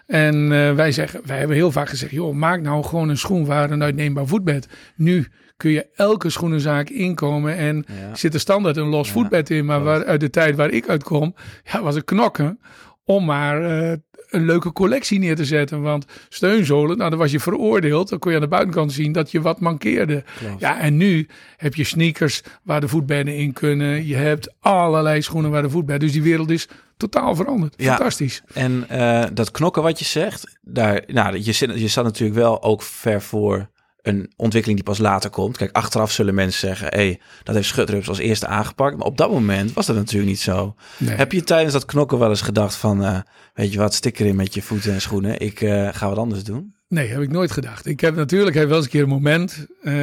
En 0.07 0.49
wij, 0.75 0.91
zeggen, 0.91 1.21
wij 1.25 1.37
hebben 1.37 1.55
heel 1.55 1.71
vaak 1.71 1.89
gezegd, 1.89 2.11
joh, 2.11 2.33
maak 2.33 2.61
nou 2.61 2.83
gewoon 2.83 3.09
een 3.09 3.17
schoen 3.17 3.45
waar 3.45 3.71
een 3.71 3.83
uitneembaar 3.83 4.27
voetbed. 4.27 4.67
Nu 4.95 5.27
kun 5.61 5.71
je 5.71 5.87
elke 5.95 6.29
schoenenzaak 6.29 6.89
inkomen 6.89 7.57
en 7.57 7.85
ja. 7.87 8.15
zit 8.15 8.33
er 8.33 8.39
standaard 8.39 8.77
een 8.77 8.87
los 8.87 9.07
ja, 9.07 9.13
voetbed 9.13 9.49
in. 9.49 9.65
Maar 9.65 9.83
waar, 9.83 10.05
uit 10.05 10.19
de 10.19 10.29
tijd 10.29 10.55
waar 10.55 10.69
ik 10.69 10.89
uitkom, 10.89 11.35
ja, 11.63 11.81
was 11.81 11.95
het 11.95 12.03
knokken 12.03 12.59
om 13.03 13.25
maar 13.25 13.61
uh, 13.61 13.91
een 14.29 14.45
leuke 14.45 14.71
collectie 14.71 15.19
neer 15.19 15.35
te 15.35 15.45
zetten. 15.45 15.81
Want 15.81 16.05
steunzolen, 16.29 16.97
nou 16.97 17.09
dan 17.09 17.19
was 17.19 17.31
je 17.31 17.39
veroordeeld. 17.39 18.09
Dan 18.09 18.19
kon 18.19 18.31
je 18.31 18.37
aan 18.37 18.43
de 18.43 18.49
buitenkant 18.49 18.91
zien 18.91 19.11
dat 19.11 19.31
je 19.31 19.41
wat 19.41 19.59
mankeerde. 19.59 20.23
Klopt. 20.37 20.59
Ja, 20.59 20.79
en 20.79 20.97
nu 20.97 21.27
heb 21.57 21.75
je 21.75 21.83
sneakers 21.83 22.41
waar 22.63 22.81
de 22.81 22.87
voetbedden 22.87 23.35
in 23.35 23.53
kunnen. 23.53 24.07
Je 24.07 24.15
hebt 24.15 24.53
allerlei 24.59 25.21
schoenen 25.21 25.51
waar 25.51 25.61
de 25.61 25.69
voetbedden. 25.69 26.07
Dus 26.07 26.15
die 26.15 26.23
wereld 26.23 26.49
is 26.49 26.67
totaal 26.97 27.35
veranderd. 27.35 27.73
Ja, 27.77 27.95
Fantastisch. 27.95 28.41
En 28.53 28.85
uh, 28.91 29.23
dat 29.33 29.51
knokken 29.51 29.83
wat 29.83 29.99
je 29.99 30.05
zegt, 30.05 30.57
daar, 30.61 31.03
nou, 31.07 31.37
je, 31.37 31.51
zit, 31.51 31.79
je 31.79 31.87
staat 31.87 32.03
natuurlijk 32.03 32.39
wel 32.39 32.63
ook 32.63 32.81
ver 32.81 33.21
voor 33.21 33.69
een 34.01 34.31
ontwikkeling 34.35 34.79
die 34.79 34.89
pas 34.89 34.99
later 34.99 35.29
komt. 35.29 35.57
Kijk, 35.57 35.75
achteraf 35.75 36.11
zullen 36.11 36.35
mensen 36.35 36.67
zeggen, 36.67 36.87
hé, 36.87 37.05
hey, 37.05 37.19
dat 37.43 37.55
heeft 37.55 37.67
Schutrups 37.67 38.09
als 38.09 38.17
eerste 38.17 38.47
aangepakt. 38.47 38.97
Maar 38.97 39.05
op 39.05 39.17
dat 39.17 39.31
moment 39.31 39.73
was 39.73 39.85
dat 39.85 39.95
natuurlijk 39.95 40.29
niet 40.29 40.39
zo. 40.39 40.75
Nee. 40.97 41.15
Heb 41.15 41.31
je 41.31 41.43
tijdens 41.43 41.73
dat 41.73 41.85
knokken 41.85 42.19
wel 42.19 42.29
eens 42.29 42.41
gedacht 42.41 42.75
van, 42.75 43.03
uh, 43.03 43.19
weet 43.53 43.71
je 43.71 43.77
wat, 43.77 43.93
stik 43.93 44.19
erin 44.19 44.35
met 44.35 44.53
je 44.53 44.61
voeten 44.61 44.93
en 44.93 45.01
schoenen. 45.01 45.39
Ik 45.39 45.61
uh, 45.61 45.89
ga 45.91 46.07
wat 46.07 46.17
anders 46.17 46.43
doen? 46.43 46.75
Nee, 46.91 47.07
heb 47.07 47.21
ik 47.21 47.31
nooit 47.31 47.51
gedacht. 47.51 47.85
Ik 47.85 47.99
heb 47.99 48.15
natuurlijk 48.15 48.55
heb 48.55 48.67
wel 48.67 48.75
eens 48.75 48.85
een 48.85 48.91
keer 48.91 49.03
een 49.03 49.09
moment 49.09 49.67
uh, 49.83 49.93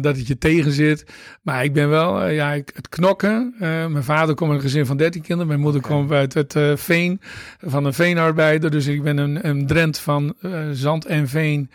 dat 0.00 0.16
het 0.16 0.26
je 0.26 0.38
tegen 0.38 0.72
zit. 0.72 1.04
Maar 1.42 1.64
ik 1.64 1.72
ben 1.72 1.88
wel, 1.88 2.26
uh, 2.26 2.34
ja, 2.34 2.52
ik, 2.52 2.70
het 2.74 2.88
knokken. 2.88 3.54
Uh, 3.54 3.60
mijn 3.86 4.04
vader 4.04 4.34
komt 4.34 4.50
uit 4.50 4.58
een 4.58 4.64
gezin 4.64 4.86
van 4.86 4.96
13 4.96 5.20
kinderen. 5.20 5.46
Mijn 5.46 5.60
moeder 5.60 5.80
okay. 5.84 5.96
komt 5.96 6.10
uit 6.10 6.34
het 6.34 6.80
veen, 6.80 7.20
van 7.60 7.84
een 7.84 7.94
veenarbeider. 7.94 8.70
Dus 8.70 8.86
ik 8.86 9.02
ben 9.02 9.16
een, 9.16 9.48
een 9.48 9.66
drent 9.66 9.98
van 9.98 10.34
zand 10.72 11.06
en 11.06 11.28
veen 11.28 11.70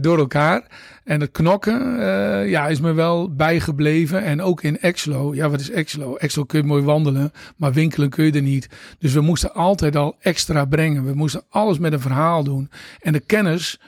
door 0.00 0.18
elkaar. 0.18 0.62
En 1.04 1.20
het 1.20 1.30
knokken, 1.30 2.00
ja, 2.48 2.68
is 2.68 2.80
me 2.80 2.92
wel 2.92 3.34
bijgebleven. 3.34 4.22
En 4.22 4.40
ook 4.42 4.62
in 4.62 4.80
Exlo. 4.80 5.34
Ja, 5.34 5.50
wat 5.50 5.60
is 5.60 5.70
Exlo? 5.70 6.14
Exlo 6.14 6.44
kun 6.44 6.60
je 6.60 6.66
mooi 6.66 6.82
wandelen, 6.82 7.32
maar 7.56 7.72
winkelen 7.72 8.10
kun 8.10 8.24
je 8.24 8.32
er 8.32 8.42
niet. 8.42 8.68
Dus 8.98 9.12
we 9.12 9.20
moesten 9.20 9.54
altijd 9.54 9.96
al 9.96 10.16
extra 10.20 10.64
brengen. 10.64 11.04
We 11.04 11.14
moesten 11.14 11.42
alles 11.48 11.78
met 11.78 11.92
een 11.92 12.00
verhaal 12.00 12.44
doen. 12.44 12.70
En 13.00 13.12
de 13.12 13.20
kennis 13.20 13.78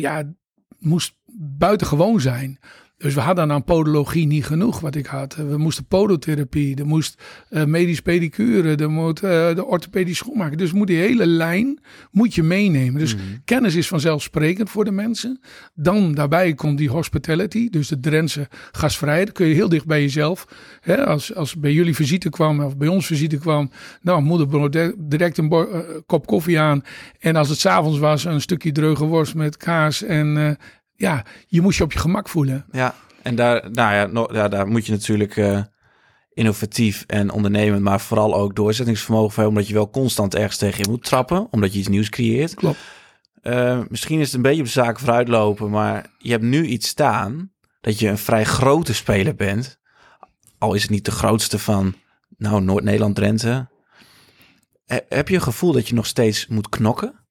ja, 0.00 0.32
moest 0.78 1.14
buitengewoon 1.36 2.20
zijn. 2.20 2.58
Dus 2.96 3.14
we 3.14 3.20
hadden 3.20 3.52
aan 3.52 3.64
podologie 3.64 4.26
niet 4.26 4.46
genoeg 4.46 4.80
wat 4.80 4.94
ik 4.94 5.06
had. 5.06 5.34
We 5.34 5.58
moesten 5.58 5.84
podotherapie, 5.86 6.76
er 6.76 6.86
moest 6.86 7.22
uh, 7.50 7.64
medisch 7.64 8.00
pedicure, 8.00 8.74
er 8.74 8.90
moet 8.90 9.22
uh, 9.22 9.54
de 9.54 9.64
orthopedisch 9.64 10.16
schoonmaken. 10.16 10.58
Dus 10.58 10.72
moet 10.72 10.86
die 10.86 10.96
hele 10.96 11.26
lijn 11.26 11.80
moet 12.10 12.34
je 12.34 12.42
meenemen. 12.42 13.00
Dus 13.00 13.14
Mhm. 13.14 13.24
kennis 13.44 13.74
is 13.74 13.88
vanzelfsprekend 13.88 14.70
voor 14.70 14.84
de 14.84 14.90
mensen. 14.90 15.40
Dan 15.74 16.14
daarbij 16.14 16.54
komt 16.54 16.78
die 16.78 16.90
hospitality, 16.90 17.68
dus 17.70 17.88
de 17.88 18.00
Drentse 18.00 18.48
gastvrijheid. 18.72 19.32
kun 19.32 19.46
je 19.46 19.54
heel 19.54 19.68
dicht 19.68 19.86
bij 19.86 20.00
jezelf. 20.00 20.46
Hè, 20.80 21.06
als, 21.06 21.34
als 21.34 21.56
bij 21.56 21.72
jullie 21.72 21.94
visite 21.94 22.30
kwam 22.30 22.60
of 22.60 22.76
bij 22.76 22.88
ons 22.88 23.06
visite 23.06 23.38
kwam, 23.38 23.70
nou 24.00 24.22
moeder 24.22 24.70
direct 24.98 25.38
een 25.38 25.52
uh, 25.52 25.78
kop 26.06 26.26
koffie 26.26 26.60
aan. 26.60 26.82
En 27.18 27.36
als 27.36 27.48
het 27.48 27.58
s'avonds 27.58 27.98
was, 27.98 28.24
een 28.24 28.40
stukje 28.40 28.72
dreuge 28.72 29.04
worst 29.04 29.34
met 29.34 29.56
kaas 29.56 30.02
en... 30.02 30.58
Ja, 30.96 31.24
je 31.46 31.60
moest 31.60 31.78
je 31.78 31.84
op 31.84 31.92
je 31.92 31.98
gemak 31.98 32.28
voelen. 32.28 32.64
Ja, 32.70 32.94
en 33.22 33.34
daar, 33.34 33.70
nou 33.70 33.94
ja, 33.94 34.06
no, 34.06 34.28
ja, 34.32 34.48
daar 34.48 34.66
moet 34.66 34.86
je 34.86 34.92
natuurlijk 34.92 35.36
uh, 35.36 35.62
innovatief 36.32 37.04
en 37.06 37.30
ondernemend, 37.30 37.82
maar 37.82 38.00
vooral 38.00 38.34
ook 38.34 38.56
doorzettingsvermogen 38.56 39.30
voor 39.30 39.42
hebben, 39.42 39.52
omdat 39.58 39.68
je 39.68 39.78
wel 39.78 39.90
constant 39.90 40.34
ergens 40.34 40.56
tegen 40.56 40.82
je 40.82 40.90
moet 40.90 41.04
trappen, 41.04 41.48
omdat 41.50 41.72
je 41.72 41.78
iets 41.78 41.88
nieuws 41.88 42.08
creëert. 42.08 42.54
Klopt. 42.54 42.78
Uh, 43.42 43.80
misschien 43.88 44.20
is 44.20 44.26
het 44.26 44.34
een 44.34 44.42
beetje 44.42 44.60
op 44.60 44.66
de 44.66 44.72
zaak 44.72 44.98
vooruitlopen, 44.98 45.70
maar 45.70 46.06
je 46.18 46.30
hebt 46.30 46.42
nu 46.42 46.64
iets 46.64 46.88
staan 46.88 47.52
dat 47.80 47.98
je 47.98 48.08
een 48.08 48.18
vrij 48.18 48.44
grote 48.44 48.94
speler 48.94 49.34
bent. 49.34 49.78
Al 50.58 50.74
is 50.74 50.82
het 50.82 50.90
niet 50.90 51.04
de 51.04 51.10
grootste 51.10 51.58
van, 51.58 51.94
nou, 52.36 52.62
Noord-Nederland-Drenthe. 52.62 53.68
He, 54.84 54.98
heb 55.08 55.28
je 55.28 55.34
een 55.34 55.42
gevoel 55.42 55.72
dat 55.72 55.88
je 55.88 55.94
nog 55.94 56.06
steeds 56.06 56.46
moet 56.46 56.68
knokken? 56.68 57.26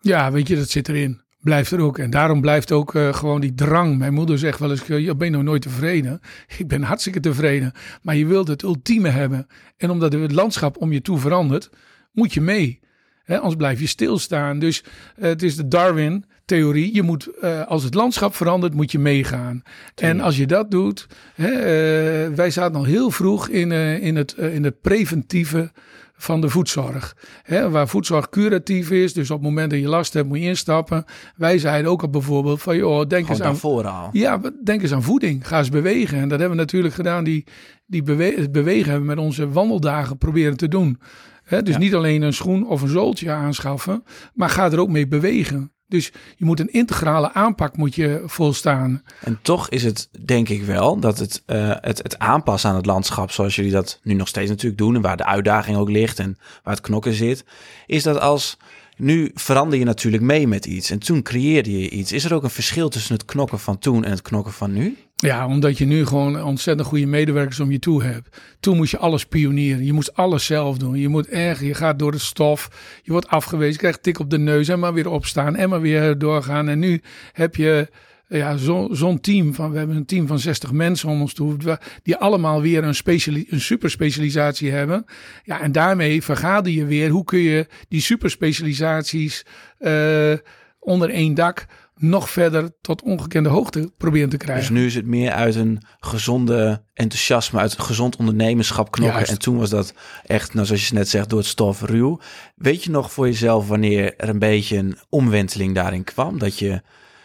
Ja, 0.00 0.32
weet 0.32 0.48
je, 0.48 0.56
dat 0.56 0.70
zit 0.70 0.88
erin 0.88 1.26
blijft 1.40 1.70
er 1.70 1.80
ook. 1.80 1.98
En 1.98 2.10
daarom 2.10 2.40
blijft 2.40 2.72
ook 2.72 2.94
uh, 2.94 3.14
gewoon 3.14 3.40
die 3.40 3.54
drang. 3.54 3.98
Mijn 3.98 4.12
moeder 4.12 4.38
zegt 4.38 4.58
wel 4.58 4.70
eens, 4.70 4.86
je 4.86 5.16
ben 5.16 5.32
nog 5.32 5.42
nooit 5.42 5.62
tevreden. 5.62 6.20
Ik 6.58 6.68
ben 6.68 6.82
hartstikke 6.82 7.20
tevreden. 7.20 7.72
Maar 8.02 8.16
je 8.16 8.26
wilt 8.26 8.48
het 8.48 8.62
ultieme 8.62 9.08
hebben. 9.08 9.46
En 9.76 9.90
omdat 9.90 10.12
het 10.12 10.32
landschap 10.32 10.76
om 10.76 10.92
je 10.92 11.02
toe 11.02 11.18
verandert, 11.18 11.70
moet 12.12 12.34
je 12.34 12.40
mee. 12.40 12.80
He, 13.24 13.36
anders 13.36 13.56
blijf 13.56 13.80
je 13.80 13.86
stilstaan. 13.86 14.58
Dus 14.58 14.84
uh, 14.84 15.24
het 15.24 15.42
is 15.42 15.56
de 15.56 15.68
Darwin 15.68 16.24
theorie. 16.44 16.94
Je 16.94 17.02
moet, 17.02 17.28
uh, 17.42 17.66
als 17.66 17.84
het 17.84 17.94
landschap 17.94 18.34
verandert, 18.34 18.74
moet 18.74 18.92
je 18.92 18.98
meegaan. 18.98 19.62
En 19.94 20.20
als 20.20 20.36
je 20.36 20.46
dat 20.46 20.70
doet, 20.70 21.06
hè, 21.34 22.34
wij 22.34 22.50
zaten 22.50 22.76
al 22.76 22.84
heel 22.84 23.10
vroeg 23.10 23.48
in, 23.48 23.72
in, 23.72 24.16
het, 24.16 24.32
in 24.32 24.64
het 24.64 24.80
preventieve 24.80 25.70
van 26.18 26.40
de 26.40 26.48
voedzorg. 26.48 27.16
Hè, 27.42 27.70
waar 27.70 27.88
voedzorg 27.88 28.28
curatief 28.28 28.90
is, 28.90 29.12
dus 29.12 29.30
op 29.30 29.36
het 29.36 29.46
moment 29.46 29.70
dat 29.70 29.80
je 29.80 29.88
last 29.88 30.12
hebt 30.12 30.28
moet 30.28 30.38
je 30.38 30.44
instappen. 30.44 31.04
Wij 31.36 31.58
zeiden 31.58 31.90
ook 31.90 32.02
al 32.02 32.10
bijvoorbeeld 32.10 32.62
van, 32.62 32.76
joh, 32.76 33.06
denk 33.06 33.28
eens 33.28 33.40
aan... 33.40 33.56
vooral. 33.56 34.08
Ja, 34.12 34.40
denk 34.64 34.82
eens 34.82 34.92
aan 34.92 35.02
voeding. 35.02 35.48
Ga 35.48 35.58
eens 35.58 35.68
bewegen. 35.68 36.18
En 36.18 36.28
dat 36.28 36.38
hebben 36.38 36.56
we 36.56 36.62
natuurlijk 36.62 36.94
gedaan, 36.94 37.24
die, 37.24 37.44
die 37.86 38.02
bewe 38.02 38.34
het 38.36 38.52
bewegen 38.52 38.90
hebben 38.90 39.08
we 39.08 39.14
met 39.14 39.24
onze 39.24 39.48
wandeldagen 39.48 40.18
proberen 40.18 40.56
te 40.56 40.68
doen. 40.68 41.00
Hè, 41.44 41.62
dus 41.62 41.74
ja. 41.74 41.80
niet 41.80 41.94
alleen 41.94 42.22
een 42.22 42.32
schoen 42.32 42.66
of 42.66 42.82
een 42.82 42.88
zooltje 42.88 43.30
aanschaffen, 43.30 44.04
maar 44.34 44.50
ga 44.50 44.70
er 44.72 44.80
ook 44.80 44.88
mee 44.88 45.08
bewegen. 45.08 45.72
Dus 45.88 46.12
je 46.36 46.44
moet 46.44 46.60
een 46.60 46.72
integrale 46.72 47.32
aanpak 47.32 47.76
moet 47.76 47.94
je 47.94 48.22
volstaan. 48.26 49.02
En 49.20 49.38
toch 49.42 49.68
is 49.68 49.82
het 49.84 50.08
denk 50.24 50.48
ik 50.48 50.62
wel 50.62 51.00
dat 51.00 51.18
het, 51.18 51.42
uh, 51.46 51.72
het, 51.80 51.98
het 52.02 52.18
aanpassen 52.18 52.70
aan 52.70 52.76
het 52.76 52.86
landschap, 52.86 53.30
zoals 53.30 53.56
jullie 53.56 53.72
dat 53.72 54.00
nu 54.02 54.14
nog 54.14 54.28
steeds 54.28 54.50
natuurlijk 54.50 54.78
doen, 54.80 54.94
en 54.94 55.00
waar 55.00 55.16
de 55.16 55.24
uitdaging 55.24 55.76
ook 55.76 55.90
ligt 55.90 56.18
en 56.18 56.38
waar 56.62 56.74
het 56.74 56.82
knokken 56.82 57.12
zit, 57.12 57.44
is 57.86 58.02
dat 58.02 58.20
als 58.20 58.56
nu 58.96 59.30
verander 59.34 59.78
je 59.78 59.84
natuurlijk 59.84 60.22
mee 60.22 60.48
met 60.48 60.66
iets 60.66 60.90
en 60.90 60.98
toen 60.98 61.22
creëerde 61.22 61.80
je 61.80 61.90
iets. 61.90 62.12
Is 62.12 62.24
er 62.24 62.34
ook 62.34 62.42
een 62.42 62.50
verschil 62.50 62.88
tussen 62.88 63.14
het 63.14 63.24
knokken 63.24 63.58
van 63.58 63.78
toen 63.78 64.04
en 64.04 64.10
het 64.10 64.22
knokken 64.22 64.52
van 64.52 64.72
nu? 64.72 64.96
Ja, 65.20 65.46
omdat 65.46 65.78
je 65.78 65.84
nu 65.84 66.06
gewoon 66.06 66.42
ontzettend 66.42 66.88
goede 66.88 67.06
medewerkers 67.06 67.60
om 67.60 67.70
je 67.70 67.78
toe 67.78 68.02
hebt. 68.02 68.36
Toen 68.60 68.76
moest 68.76 68.90
je 68.90 68.98
alles 68.98 69.26
pionieren. 69.26 69.84
Je 69.84 69.92
moest 69.92 70.14
alles 70.14 70.44
zelf 70.44 70.78
doen. 70.78 70.94
Je 70.94 71.08
moet 71.08 71.28
erg, 71.28 71.60
je 71.60 71.74
gaat 71.74 71.98
door 71.98 72.12
de 72.12 72.18
stof. 72.18 72.70
Je 73.02 73.12
wordt 73.12 73.28
afgewezen, 73.28 73.72
je 73.72 73.78
krijgt 73.78 74.02
tik 74.02 74.18
op 74.18 74.30
de 74.30 74.38
neus 74.38 74.68
en 74.68 74.78
maar 74.78 74.94
weer 74.94 75.10
opstaan 75.10 75.56
en 75.56 75.68
maar 75.68 75.80
weer 75.80 76.18
doorgaan. 76.18 76.68
En 76.68 76.78
nu 76.78 77.00
heb 77.32 77.56
je 77.56 77.88
ja, 78.28 78.56
zo'n 78.56 78.96
zo 78.96 79.18
team 79.20 79.54
van, 79.54 79.70
we 79.70 79.78
hebben 79.78 79.96
een 79.96 80.06
team 80.06 80.26
van 80.26 80.38
60 80.38 80.72
mensen 80.72 81.08
om 81.08 81.20
ons 81.20 81.34
toe, 81.34 81.78
die 82.02 82.16
allemaal 82.16 82.60
weer 82.62 82.84
een, 82.84 82.94
speciali 82.94 83.46
een 83.48 83.60
superspecialisatie 83.60 84.70
hebben. 84.70 85.04
Ja, 85.42 85.60
en 85.60 85.72
daarmee 85.72 86.22
vergader 86.22 86.72
je 86.72 86.84
weer, 86.84 87.10
hoe 87.10 87.24
kun 87.24 87.38
je 87.38 87.66
die 87.88 88.00
superspecialisaties 88.00 89.46
uh, 89.78 90.32
onder 90.78 91.10
één 91.10 91.34
dak 91.34 91.66
nog 91.98 92.30
verder 92.30 92.72
tot 92.80 93.02
ongekende 93.02 93.48
hoogte 93.48 93.92
proberen 93.98 94.28
te 94.28 94.36
krijgen. 94.36 94.74
Dus 94.74 94.80
nu 94.80 94.86
is 94.86 94.94
het 94.94 95.06
meer 95.06 95.32
uit 95.32 95.54
een 95.54 95.82
gezonde 95.98 96.84
enthousiasme, 96.94 97.58
uit 97.60 97.78
een 97.78 97.84
gezond 97.84 98.16
ondernemerschap 98.16 98.90
knokken. 98.90 99.16
Juist. 99.16 99.32
En 99.32 99.38
toen 99.38 99.58
was 99.58 99.70
dat 99.70 99.94
echt, 100.26 100.54
nou 100.54 100.66
zoals 100.66 100.88
je 100.88 100.94
net 100.94 101.08
zegt, 101.08 101.28
door 101.28 101.38
het 101.38 101.48
stof 101.48 101.82
ruw. 101.82 102.20
Weet 102.54 102.84
je 102.84 102.90
nog 102.90 103.12
voor 103.12 103.26
jezelf 103.26 103.68
wanneer 103.68 104.16
er 104.16 104.28
een 104.28 104.38
beetje 104.38 104.76
een 104.76 104.98
omwenteling 105.08 105.74
daarin 105.74 106.04
kwam? 106.04 106.38
Dat 106.38 106.58
je 106.58 106.82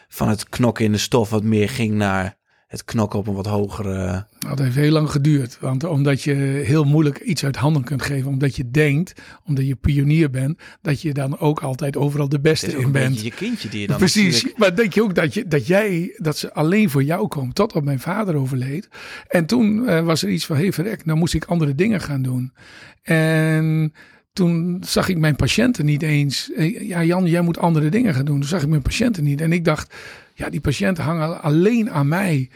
van 0.07 0.29
het 0.29 0.49
knokken 0.49 0.85
in 0.85 0.91
de 0.91 0.97
stof 0.97 1.29
wat 1.29 1.43
meer 1.43 1.69
ging 1.69 1.93
naar 1.93 2.37
het 2.67 2.83
knokken 2.83 3.19
op 3.19 3.27
een 3.27 3.33
wat 3.33 3.45
hogere... 3.45 4.27
Dat 4.49 4.59
heeft 4.59 4.75
heel 4.75 4.91
lang 4.91 5.09
geduurd. 5.11 5.57
Want 5.59 5.83
omdat 5.83 6.21
je 6.21 6.33
heel 6.65 6.83
moeilijk 6.83 7.19
iets 7.19 7.45
uit 7.45 7.55
handen 7.55 7.83
kunt 7.83 8.01
geven. 8.01 8.29
Omdat 8.29 8.55
je 8.55 8.71
denkt, 8.71 9.13
omdat 9.45 9.67
je 9.67 9.75
pionier 9.75 10.29
bent, 10.29 10.59
dat 10.81 11.01
je 11.01 11.13
dan 11.13 11.39
ook 11.39 11.59
altijd 11.59 11.97
overal 11.97 12.29
de 12.29 12.39
beste 12.39 12.77
in 12.77 12.91
bent. 12.91 13.21
je 13.21 13.31
kindje 13.31 13.69
die 13.69 13.81
je 13.81 13.87
dan 13.87 13.97
Precies, 13.97 14.33
natuurlijk- 14.33 14.57
maar 14.57 14.75
denk 14.75 14.93
je 14.93 15.03
ook 15.03 15.15
dat, 15.15 15.33
je, 15.33 15.47
dat 15.47 15.67
jij, 15.67 16.13
dat 16.17 16.37
ze 16.37 16.53
alleen 16.53 16.89
voor 16.89 17.03
jou 17.03 17.27
komen, 17.27 17.53
tot 17.53 17.73
op 17.73 17.83
mijn 17.83 17.99
vader 17.99 18.35
overleed. 18.35 18.87
En 19.27 19.45
toen 19.45 19.87
eh, 19.87 20.05
was 20.05 20.23
er 20.23 20.29
iets 20.29 20.45
van, 20.45 20.55
hé 20.55 20.61
hey, 20.61 20.73
verrek, 20.73 21.05
nou 21.05 21.17
moest 21.17 21.33
ik 21.33 21.45
andere 21.45 21.75
dingen 21.75 22.01
gaan 22.01 22.21
doen. 22.21 22.53
En 23.01 23.93
toen 24.33 24.83
zag 24.85 25.09
ik 25.09 25.17
mijn 25.17 25.35
patiënten 25.35 25.85
niet 25.85 26.01
eens. 26.01 26.51
Eh, 26.51 26.87
Ja, 26.87 27.03
Jan, 27.03 27.25
jij 27.25 27.41
moet 27.41 27.57
andere 27.57 27.89
dingen 27.89 28.13
gaan 28.13 28.25
doen. 28.25 28.39
Toen 28.39 28.49
zag 28.49 28.61
ik 28.61 28.67
mijn 28.69 28.81
patiënten 28.81 29.23
niet. 29.23 29.41
En 29.41 29.51
ik 29.51 29.65
dacht, 29.65 29.93
ja, 30.33 30.49
die 30.49 30.61
patiënten 30.61 31.03
hangen 31.03 31.41
alleen 31.41 31.91
aan 31.91 32.07
mij. 32.07 32.49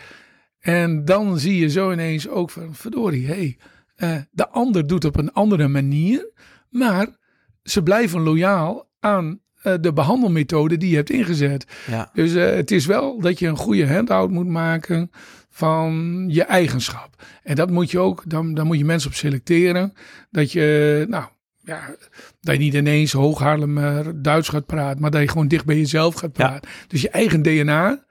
En 0.67 1.05
dan 1.05 1.39
zie 1.39 1.57
je 1.57 1.69
zo 1.69 1.91
ineens 1.91 2.27
ook 2.27 2.49
van, 2.49 2.75
verdorie, 2.75 3.27
hé, 3.27 3.33
hey, 3.33 3.57
eh, 3.95 4.21
de 4.31 4.49
ander 4.49 4.87
doet 4.87 5.05
op 5.05 5.17
een 5.17 5.33
andere 5.33 5.67
manier. 5.67 6.31
Maar 6.69 7.07
ze 7.63 7.83
blijven 7.83 8.21
loyaal 8.21 8.89
aan 8.99 9.39
eh, 9.61 9.73
de 9.81 9.93
behandelmethode 9.93 10.77
die 10.77 10.89
je 10.89 10.95
hebt 10.95 11.09
ingezet. 11.09 11.65
Ja, 11.89 12.09
Dus 12.13 12.33
eh, 12.35 12.55
het 12.55 12.71
is 12.71 12.85
wel 12.85 13.19
dat 13.19 13.39
je 13.39 13.47
een 13.47 13.57
goede 13.57 13.87
handout 13.93 14.29
moet 14.29 14.47
maken 14.47 15.11
van 15.49 16.25
je 16.27 16.43
eigenschap. 16.43 17.23
En 17.43 17.55
dat 17.55 17.69
moet 17.71 17.91
je 17.91 17.99
ook, 17.99 18.23
dan, 18.27 18.53
dan 18.53 18.67
moet 18.67 18.77
je 18.77 18.85
mensen 18.85 19.09
op 19.09 19.15
selecteren. 19.15 19.93
Dat 20.31 20.51
je, 20.51 21.05
nou, 21.09 21.25
ja, 21.63 21.95
dat 22.41 22.53
je 22.55 22.61
niet 22.61 22.73
ineens 22.73 23.11
hoog 23.11 23.57
Duits 24.15 24.49
gaat 24.49 24.65
praten, 24.65 25.01
maar 25.01 25.11
dat 25.11 25.21
je 25.21 25.27
gewoon 25.27 25.47
dicht 25.47 25.65
bij 25.65 25.77
jezelf 25.77 26.15
gaat 26.15 26.37
Ja. 26.37 26.47
praten. 26.47 26.69
Dus 26.87 27.01
je 27.01 27.09
eigen 27.09 27.41
DNA, 27.41 28.05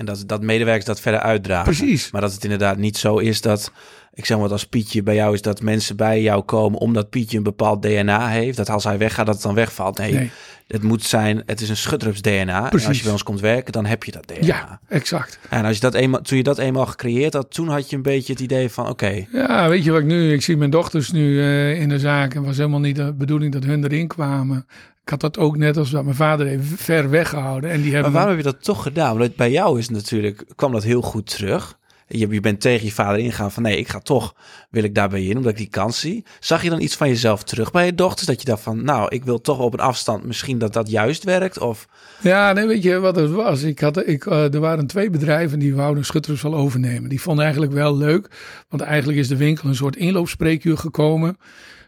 en 0.00 0.06
dat, 0.06 0.22
dat 0.26 0.42
medewerkers 0.42 0.84
dat 0.84 1.00
verder 1.00 1.20
uitdragen. 1.20 1.64
precies. 1.76 2.10
Maar 2.10 2.20
dat 2.20 2.32
het 2.32 2.44
inderdaad 2.44 2.76
niet 2.76 2.96
zo 2.96 3.16
is 3.18 3.40
dat, 3.40 3.72
ik 4.14 4.26
zeg 4.26 4.36
maar 4.36 4.46
wat 4.46 4.52
als 4.52 4.66
Pietje 4.66 5.02
bij 5.02 5.14
jou 5.14 5.34
is, 5.34 5.42
dat 5.42 5.62
mensen 5.62 5.96
bij 5.96 6.22
jou 6.22 6.42
komen 6.42 6.78
omdat 6.80 7.10
Pietje 7.10 7.36
een 7.36 7.42
bepaald 7.42 7.82
DNA 7.82 8.28
heeft. 8.28 8.56
Dat 8.56 8.70
als 8.70 8.84
hij 8.84 8.98
weggaat, 8.98 9.26
dat 9.26 9.34
het 9.34 9.44
dan 9.44 9.54
wegvalt. 9.54 9.98
Nee, 9.98 10.12
Nee. 10.12 10.30
het 10.66 10.82
moet 10.82 11.04
zijn, 11.04 11.42
het 11.46 11.60
is 11.60 11.68
een 11.68 11.76
schutrups 11.76 12.22
DNA. 12.22 12.38
En 12.40 12.60
als 12.60 12.68
Precies. 12.70 12.96
je 12.96 13.02
bij 13.02 13.12
ons 13.12 13.22
komt 13.22 13.40
werken, 13.40 13.72
dan 13.72 13.86
heb 13.86 14.04
je 14.04 14.12
dat 14.12 14.26
DNA. 14.28 14.46
Ja, 14.46 14.80
exact. 14.88 15.38
En 15.48 15.64
als 15.64 15.74
je 15.74 15.80
dat 15.80 15.94
eenmaal, 15.94 16.20
toen 16.22 16.36
je 16.36 16.42
dat 16.44 16.58
eenmaal 16.58 16.86
gecreëerd 16.86 17.32
had, 17.32 17.50
toen 17.54 17.68
had 17.68 17.90
je 17.90 17.96
een 17.96 18.02
beetje 18.02 18.32
het 18.32 18.42
idee 18.42 18.68
van, 18.68 18.88
oké, 18.88 19.26
Ja, 19.32 19.68
weet 19.68 19.84
je 19.84 19.90
wat 19.90 20.00
ik 20.00 20.06
nu, 20.06 20.32
ik 20.32 20.42
zie 20.42 20.56
mijn 20.56 20.70
dochters 20.70 21.10
nu 21.12 21.40
eh, 21.40 21.80
in 21.80 21.88
de 21.88 21.98
zaak. 21.98 22.34
En 22.34 22.42
was 22.44 22.56
helemaal 22.56 22.80
niet 22.80 22.96
de 22.96 23.12
bedoeling 23.14 23.52
dat 23.52 23.64
hun 23.64 23.84
erin 23.84 24.06
kwamen. 24.08 24.66
Ik 25.02 25.08
had 25.08 25.20
dat 25.20 25.38
ook 25.38 25.56
net 25.56 25.76
als 25.76 25.90
dat 25.90 26.04
mijn 26.04 26.16
vader 26.16 26.46
heeft 26.46 26.66
ver 26.76 27.10
weggehouden. 27.10 27.70
En 27.70 27.76
die 27.76 27.84
maar 27.84 27.94
hebben 27.94 28.12
waarom 28.12 28.36
heb 28.36 28.44
je 28.44 28.50
dat 28.50 28.64
toch 28.64 28.82
gedaan? 28.82 29.18
Want 29.18 29.36
bij 29.36 29.50
jou 29.50 29.78
is 29.78 29.88
natuurlijk, 29.88 30.44
kwam 30.56 30.72
dat 30.72 30.82
heel 30.82 31.02
goed 31.02 31.26
terug. 31.26 31.78
Je, 32.18 32.28
je 32.28 32.40
bent 32.40 32.60
tegen 32.60 32.84
je 32.84 32.92
vader 32.92 33.18
ingegaan 33.18 33.52
van 33.52 33.62
nee, 33.62 33.76
ik 33.76 33.88
ga 33.88 33.98
toch, 33.98 34.34
wil 34.70 34.84
ik 34.84 34.94
daarbij 34.94 35.24
in, 35.24 35.36
omdat 35.36 35.52
ik 35.52 35.58
die 35.58 35.68
kans 35.68 36.00
zie. 36.00 36.24
Zag 36.40 36.62
je 36.62 36.70
dan 36.70 36.80
iets 36.80 36.96
van 36.96 37.08
jezelf 37.08 37.42
terug 37.42 37.70
bij 37.70 37.86
je 37.86 37.94
dochters? 37.94 38.26
Dat 38.26 38.40
je 38.40 38.46
dacht 38.46 38.62
van, 38.62 38.84
nou, 38.84 39.08
ik 39.08 39.24
wil 39.24 39.40
toch 39.40 39.58
op 39.58 39.72
een 39.72 39.80
afstand 39.80 40.24
misschien 40.24 40.58
dat 40.58 40.72
dat 40.72 40.90
juist 40.90 41.24
werkt? 41.24 41.58
Of 41.58 41.88
Ja, 42.20 42.52
nee, 42.52 42.66
weet 42.66 42.82
je 42.82 42.98
wat 42.98 43.16
het 43.16 43.30
was? 43.30 43.62
Ik 43.62 43.80
had, 43.80 44.06
ik, 44.06 44.26
eh, 44.26 44.54
er 44.54 44.60
waren 44.60 44.86
twee 44.86 45.10
bedrijven 45.10 45.58
die 45.58 45.74
wouden 45.74 46.04
Schutters 46.04 46.42
wel 46.42 46.54
overnemen. 46.54 47.08
Die 47.08 47.20
vonden 47.20 47.44
eigenlijk 47.44 47.72
wel 47.74 47.96
leuk, 47.96 48.28
want 48.68 48.82
eigenlijk 48.82 49.18
is 49.18 49.28
de 49.28 49.36
winkel 49.36 49.68
een 49.68 49.74
soort 49.74 49.96
inloopspreekuur 49.96 50.78
gekomen, 50.78 51.36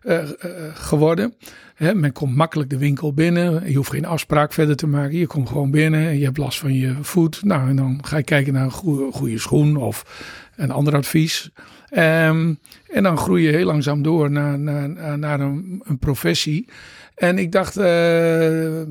eh, 0.02 0.22
eh, 0.22 0.28
geworden. 0.74 1.34
Men 1.82 2.12
komt 2.12 2.36
makkelijk 2.36 2.70
de 2.70 2.78
winkel 2.78 3.12
binnen. 3.12 3.70
Je 3.70 3.76
hoeft 3.76 3.90
geen 3.90 4.04
afspraak 4.04 4.52
verder 4.52 4.76
te 4.76 4.86
maken. 4.86 5.18
Je 5.18 5.26
komt 5.26 5.48
gewoon 5.48 5.70
binnen 5.70 6.08
en 6.08 6.18
je 6.18 6.24
hebt 6.24 6.38
last 6.38 6.58
van 6.58 6.74
je 6.74 6.94
voet. 7.00 7.44
Nou, 7.44 7.68
en 7.68 7.76
dan 7.76 7.98
ga 8.04 8.16
je 8.16 8.22
kijken 8.22 8.52
naar 8.52 8.64
een 8.64 8.70
goede, 8.70 9.12
goede 9.12 9.38
schoen 9.38 9.76
of 9.76 10.04
een 10.56 10.70
ander 10.70 10.94
advies. 10.94 11.50
Ehm, 11.88 12.54
en 12.88 13.02
dan 13.02 13.18
groei 13.18 13.42
je 13.42 13.50
heel 13.52 13.66
langzaam 13.66 14.02
door 14.02 14.30
naar, 14.30 14.58
naar, 14.58 15.18
naar 15.18 15.40
een, 15.40 15.82
een 15.84 15.98
professie. 15.98 16.68
En 17.14 17.38
ik 17.38 17.52
dacht, 17.52 17.76
eh, 17.76 18.80
eh, 18.80 18.86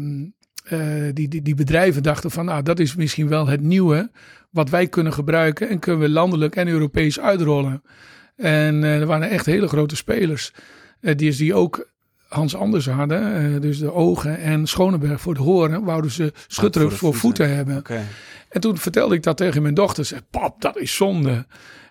die, 1.14 1.28
die, 1.28 1.42
die 1.42 1.56
bedrijven 1.56 2.04
dachten 2.04 2.32
van, 2.32 2.46
nou, 2.46 2.64
dat 2.64 2.80
is 2.80 2.96
misschien 2.96 3.28
wel 3.28 3.48
het 3.48 3.62
nieuwe 3.62 4.12
wat 4.50 4.70
wij 4.70 4.88
kunnen 4.88 5.14
gebruiken 5.14 5.70
en 5.70 5.80
kunnen 5.80 6.02
we 6.02 6.10
landelijk 6.10 6.56
en 6.56 6.68
Europees 6.68 7.20
uitrollen. 7.20 7.82
En 8.36 8.84
er 8.84 9.06
waren 9.06 9.30
echt 9.30 9.46
hele 9.46 9.68
grote 9.68 9.96
spelers. 9.96 10.54
die, 11.00 11.36
die 11.36 11.54
ook 11.54 11.91
Hans 12.34 12.56
Anders 12.56 12.88
hadden, 12.88 13.62
dus 13.62 13.80
de 13.80 13.94
ogen 13.94 14.38
en 14.38 14.68
Schoneberg 14.68 15.22
voor 15.22 15.34
de 15.34 15.42
horen, 15.42 15.84
wouden 15.84 16.12
ze 16.12 16.34
schutterups 16.48 16.96
voor, 16.96 17.14
voeten, 17.14 17.56
hebben. 17.56 17.84
En 18.50 18.62
toen 18.62 18.78
vertelde 18.78 19.16
ik 19.16 19.24
dat 19.24 19.38
tegen 19.38 19.62
mijn 19.62 19.74
dochter. 19.74 20.06
Zei, 20.06 20.22
pap, 20.30 20.62
dat 20.62 20.78
is 20.78 20.96
zonde. 20.96 21.46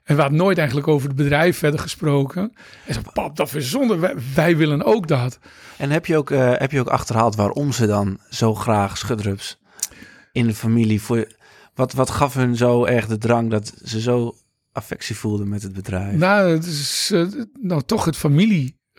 En 0.05 0.15
we 0.17 0.21
hadden 0.21 0.39
nooit 0.39 0.59
eigenlijk 0.59 0.89
over 0.89 1.09
het 1.09 1.17
bedrijf 1.17 1.59
verder 1.59 1.81
gesproken. 1.81 2.53
En 2.87 2.95
zei, 2.95 3.05
pap, 3.13 3.37
dat 3.37 3.55
is 3.55 3.71
zonde. 3.71 4.17
Wij, 4.35 4.57
willen 4.57 4.85
ook 4.85 5.09
dat. 5.09 5.39
En 5.77 5.91
heb 5.91 6.07
je 6.07 6.17
ook, 6.17 6.31
uh, 6.31 6.53
heb 6.57 6.71
je 6.71 6.81
ook 6.81 6.89
achterhaald 6.89 7.37
waarom 7.37 7.73
ze 7.73 7.87
dan 7.87 8.19
zo 8.31 8.55
graag 8.55 8.99
schudrups 8.99 9.61
in 10.33 10.47
de 10.47 10.55
familie... 10.55 11.03
Voor, 11.03 11.27
wat, 11.75 11.93
wat 11.93 12.11
gaf 12.11 12.35
hun 12.35 12.57
zo 12.57 12.85
erg 12.85 13.07
de 13.07 13.19
drang 13.19 13.51
dat 13.51 13.73
ze 13.85 14.01
zo 14.01 14.37
affectie 14.73 15.17
voelden 15.17 15.49
met 15.49 15.63
het 15.63 15.73
bedrijf? 15.73 16.17
Nou, 16.17 16.51
het 16.51 16.67
is 16.67 17.11
uh, 17.13 17.27
nou 17.61 17.83
toch 17.83 18.05
het 18.05 18.17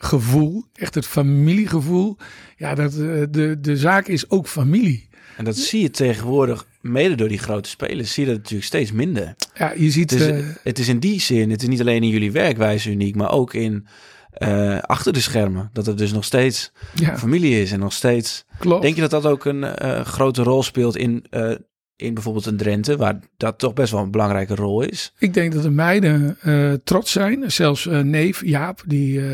familiegevoel. 0.02 0.64
Echt 0.74 0.96
het 0.96 1.06
familiegevoel. 1.06 2.18
Ja, 2.58 2.76
dat, 2.76 2.94
uh, 2.94 3.24
de, 3.30 3.58
de 3.62 3.78
zaak 3.78 4.08
is 4.08 4.30
ook 4.30 4.48
familie. 4.48 5.10
En 5.38 5.46
dat 5.46 5.58
zie 5.58 5.82
je 5.82 5.90
tegenwoordig, 5.90 6.68
mede 6.82 7.16
door 7.16 7.28
die 7.28 7.38
grote 7.38 7.70
spelers, 7.70 8.14
zie 8.14 8.24
je 8.24 8.30
dat 8.30 8.38
natuurlijk 8.38 8.68
steeds 8.68 8.92
minder. 8.92 9.36
Ja, 9.54 9.74
je 9.78 9.92
ziet... 9.92 10.10
Het 10.10 10.20
is, 10.20 10.28
uh, 10.28 10.46
het 10.64 10.80
is 10.80 10.88
in 10.88 11.00
die 11.00 11.22
zin, 11.22 11.50
het 11.50 11.62
is 11.62 11.68
niet 11.68 11.82
alleen 11.82 12.04
in 12.04 12.10
jullie 12.10 12.32
werkwijze 12.32 12.90
uniek, 12.90 13.16
maar 13.16 13.32
ook 13.32 13.54
in 13.54 13.88
uh, 14.38 14.80
achter 14.80 15.14
de 15.14 15.22
schermen. 15.22 15.70
Dat 15.74 15.86
het 15.86 15.98
dus 15.98 16.12
nog 16.12 16.24
steeds 16.24 16.72
ja. 16.96 17.18
familie 17.18 17.62
is 17.62 17.72
en 17.72 17.80
nog 17.80 17.94
steeds... 17.94 18.46
Klopt. 18.60 18.82
Denk 18.82 18.96
je 18.96 19.02
dat 19.02 19.12
dat 19.12 19.26
ook 19.26 19.46
een 19.46 19.64
uh, 19.64 20.02
grote 20.02 20.44
rol 20.44 20.64
speelt 20.64 20.98
in 20.98 21.26
in 22.02 22.14
bijvoorbeeld 22.14 22.46
een 22.46 22.58
Drenthe, 22.58 22.98
waar 22.98 23.20
dat 23.38 23.60
toch 23.60 23.74
best 23.74 23.92
wel 23.92 24.02
een 24.02 24.12
belangrijke 24.12 24.56
rol 24.56 24.82
is? 24.82 25.14
Ik 25.20 25.34
denk 25.34 25.54
dat 25.54 25.64
de 25.64 25.70
meiden 25.70 26.38
uh, 26.46 26.74
trots 26.84 27.12
zijn. 27.12 27.52
Zelfs 27.52 27.86
uh, 27.86 28.00
neef 28.00 28.46
Jaap, 28.46 28.84
die 28.86 29.20
uh, 29.20 29.26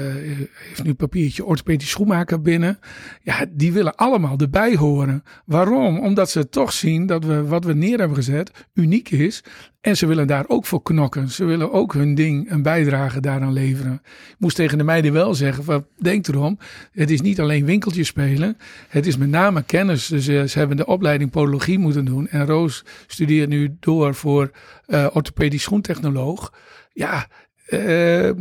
heeft 0.67 0.83
nu 0.83 0.93
papiertje 0.93 1.45
orthopedisch 1.45 1.89
schoenmaker 1.89 2.41
binnen. 2.41 2.79
Ja, 3.21 3.45
die 3.50 3.74
willen 3.74 3.95
allemaal 3.95 4.38
erbij 4.38 4.75
horen. 4.75 5.24
Waarom? 5.45 6.00
Omdat 6.00 6.29
ze 6.29 6.50
toch 6.50 6.74
zien 6.74 7.05
dat 7.05 7.25
we 7.25 7.43
wat 7.43 7.65
we 7.65 7.74
neer 7.74 7.97
hebben 7.97 8.17
gezet 8.17 8.51
uniek 8.74 9.09
is. 9.09 9.43
En 9.81 9.98
ze 9.98 10.05
willen 10.05 10.27
daar 10.27 10.46
ook 10.48 10.65
voor 10.65 10.81
knokken. 10.81 11.29
Ze 11.29 11.46
willen 11.46 11.72
ook 11.72 11.93
hun 11.93 12.15
ding, 12.15 12.51
een 12.51 12.62
bijdrage 12.62 13.19
daaraan 13.19 13.53
leveren. 13.53 14.01
Ik 14.03 14.36
moest 14.38 14.55
tegen 14.55 14.77
de 14.77 14.84
meiden 14.84 15.13
wel 15.13 15.34
zeggen, 15.34 15.63
van, 15.63 15.86
denk 15.98 16.27
erom, 16.27 16.57
het 16.91 17.10
is 17.10 17.22
niet 17.22 17.39
alleen 17.39 17.65
winkeltjes 17.65 18.07
spelen. 18.07 18.57
Het 18.88 19.07
is 19.07 19.17
met 19.17 19.29
name 19.29 19.63
kennis. 19.63 20.07
Dus 20.07 20.25
ze 20.25 20.60
hebben 20.60 20.77
de 20.77 20.86
opleiding 20.86 21.31
podologie 21.31 21.79
moeten 21.79 22.05
doen. 22.05 22.27
En 22.27 22.46
Roos 22.46 22.86
studeert 23.07 23.50
nu 23.50 23.77
door 23.79 24.15
voor 24.15 24.51
uh, 24.88 25.07
orthopedisch 25.13 25.63
schoentechnoloog. 25.63 26.53
Ja, 26.93 27.27
uh, 27.69 28.31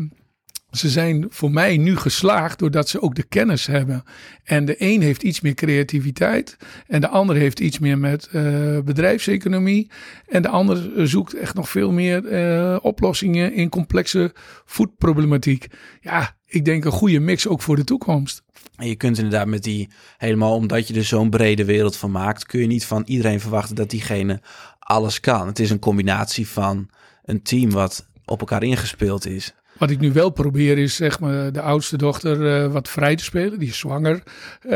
ze 0.76 0.88
zijn 0.88 1.26
voor 1.28 1.50
mij 1.50 1.76
nu 1.76 1.97
geslaagd 1.97 2.59
doordat 2.59 2.88
ze 2.88 3.02
ook 3.02 3.14
de 3.14 3.23
kennis 3.23 3.66
hebben. 3.66 4.04
En 4.45 4.64
de 4.64 4.75
een 4.78 5.02
heeft 5.02 5.23
iets 5.23 5.40
meer 5.40 5.54
creativiteit 5.54 6.56
en 6.87 7.00
de 7.00 7.09
ander 7.09 7.37
heeft 7.37 7.61
iets 7.61 7.78
meer 7.78 7.99
met 7.99 8.28
uh, 8.33 8.78
bedrijfseconomie. 8.80 9.90
En 10.26 10.42
de 10.42 10.49
ander 10.49 11.09
zoekt 11.09 11.35
echt 11.35 11.54
nog 11.54 11.68
veel 11.68 11.92
meer 11.92 12.25
uh, 12.25 12.76
oplossingen 12.83 13.52
in 13.52 13.68
complexe 13.68 14.33
voedproblematiek. 14.64 15.66
Ja, 16.00 16.37
ik 16.47 16.64
denk 16.64 16.85
een 16.85 16.92
goede 16.92 17.21
mix 17.21 17.47
ook 17.47 17.62
voor 17.62 17.76
de 17.76 17.85
toekomst. 17.85 18.42
En 18.76 18.88
je 18.88 18.97
kunt 18.97 19.16
inderdaad 19.16 19.47
met 19.47 19.62
die, 19.62 19.88
helemaal 20.16 20.54
omdat 20.54 20.88
je 20.88 20.95
er 20.95 21.04
zo'n 21.04 21.30
brede 21.30 21.64
wereld 21.64 21.97
van 21.97 22.11
maakt, 22.11 22.47
kun 22.47 22.61
je 22.61 22.66
niet 22.66 22.87
van 22.87 23.02
iedereen 23.06 23.40
verwachten 23.40 23.76
dat 23.76 23.90
diegene 23.90 24.40
alles 24.78 25.21
kan. 25.21 25.47
Het 25.47 25.59
is 25.59 25.71
een 25.71 25.78
combinatie 25.78 26.49
van 26.49 26.88
een 27.25 27.42
team 27.42 27.71
wat 27.71 28.09
op 28.25 28.40
elkaar 28.40 28.62
ingespeeld 28.62 29.26
is. 29.26 29.54
Wat 29.78 29.90
ik 29.90 30.00
nu 30.00 30.12
wel 30.12 30.30
probeer 30.30 30.78
is 30.78 30.97
zeg 30.97 31.21
maar 31.21 31.52
de 31.52 31.61
oudste 31.61 31.97
dochter 31.97 32.64
uh, 32.64 32.73
wat 32.73 32.88
vrij 32.88 33.16
te 33.16 33.25
spelen. 33.25 33.59
Die 33.59 33.68
is 33.68 33.78
zwanger. 33.78 34.23
Uh, 34.64 34.73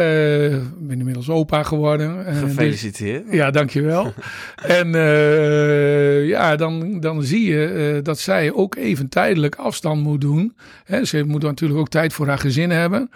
ben 0.78 0.98
inmiddels 0.98 1.28
opa 1.28 1.62
geworden. 1.62 2.24
Gefeliciteerd. 2.34 3.24
Dus, 3.24 3.34
ja, 3.34 3.50
dankjewel. 3.50 4.12
en 4.80 4.86
uh, 4.94 6.28
ja, 6.28 6.56
dan, 6.56 7.00
dan 7.00 7.22
zie 7.22 7.44
je 7.44 8.00
dat 8.02 8.18
zij 8.18 8.52
ook 8.52 8.74
even 8.76 9.08
tijdelijk 9.08 9.54
afstand 9.54 10.02
moet 10.02 10.20
doen. 10.20 10.56
Hè, 10.84 11.04
ze 11.04 11.24
moet 11.24 11.42
natuurlijk 11.42 11.80
ook 11.80 11.88
tijd 11.88 12.12
voor 12.12 12.26
haar 12.26 12.38
gezin 12.38 12.70
hebben. 12.70 13.10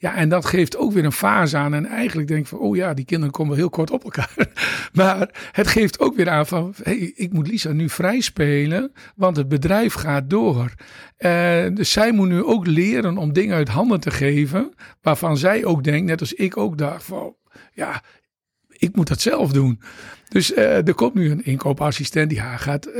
Ja, 0.00 0.14
en 0.14 0.28
dat 0.28 0.46
geeft 0.46 0.76
ook 0.76 0.92
weer 0.92 1.04
een 1.04 1.12
fase 1.12 1.56
aan. 1.56 1.74
En 1.74 1.86
eigenlijk 1.86 2.28
denk 2.28 2.40
ik 2.40 2.46
van, 2.46 2.58
oh 2.58 2.76
ja, 2.76 2.94
die 2.94 3.04
kinderen 3.04 3.32
komen 3.32 3.56
heel 3.56 3.70
kort 3.70 3.90
op 3.90 4.04
elkaar. 4.04 4.34
maar 4.92 5.48
het 5.52 5.66
geeft 5.66 6.00
ook 6.00 6.16
weer 6.16 6.28
aan 6.28 6.46
van, 6.46 6.74
hey, 6.82 7.12
ik 7.14 7.32
moet 7.32 7.48
Lisa 7.48 7.72
nu 7.72 7.88
vrij 7.88 8.20
spelen, 8.20 8.92
want 9.16 9.36
het 9.36 9.48
bedrijf 9.48 9.94
gaat 9.94 10.30
door. 10.30 10.72
Uh, 11.18 11.64
dus 11.74 11.92
zij 11.92 12.12
moet 12.12 12.28
nu 12.28 12.44
ook 12.44 12.66
leren 12.66 13.18
om 13.18 13.32
dingen 13.32 13.56
uit 13.56 13.68
handen 13.68 14.00
te 14.00 14.10
geven, 14.10 14.74
waarvan 15.02 15.36
zij 15.36 15.64
ook 15.64 15.84
denkt, 15.84 16.06
net 16.06 16.20
als 16.20 16.32
ik 16.32 16.56
ook 16.56 16.78
dacht 16.78 17.04
van, 17.04 17.34
ja, 17.72 18.02
ik 18.78 18.96
moet 18.96 19.08
dat 19.08 19.20
zelf 19.20 19.52
doen. 19.52 19.80
Dus 20.28 20.52
uh, 20.52 20.86
er 20.86 20.94
komt 20.94 21.14
nu 21.14 21.30
een 21.30 21.44
inkoopassistent 21.44 22.28
die 22.28 22.40
haar 22.40 22.58
gaat 22.58 22.88
uh, 22.88 22.94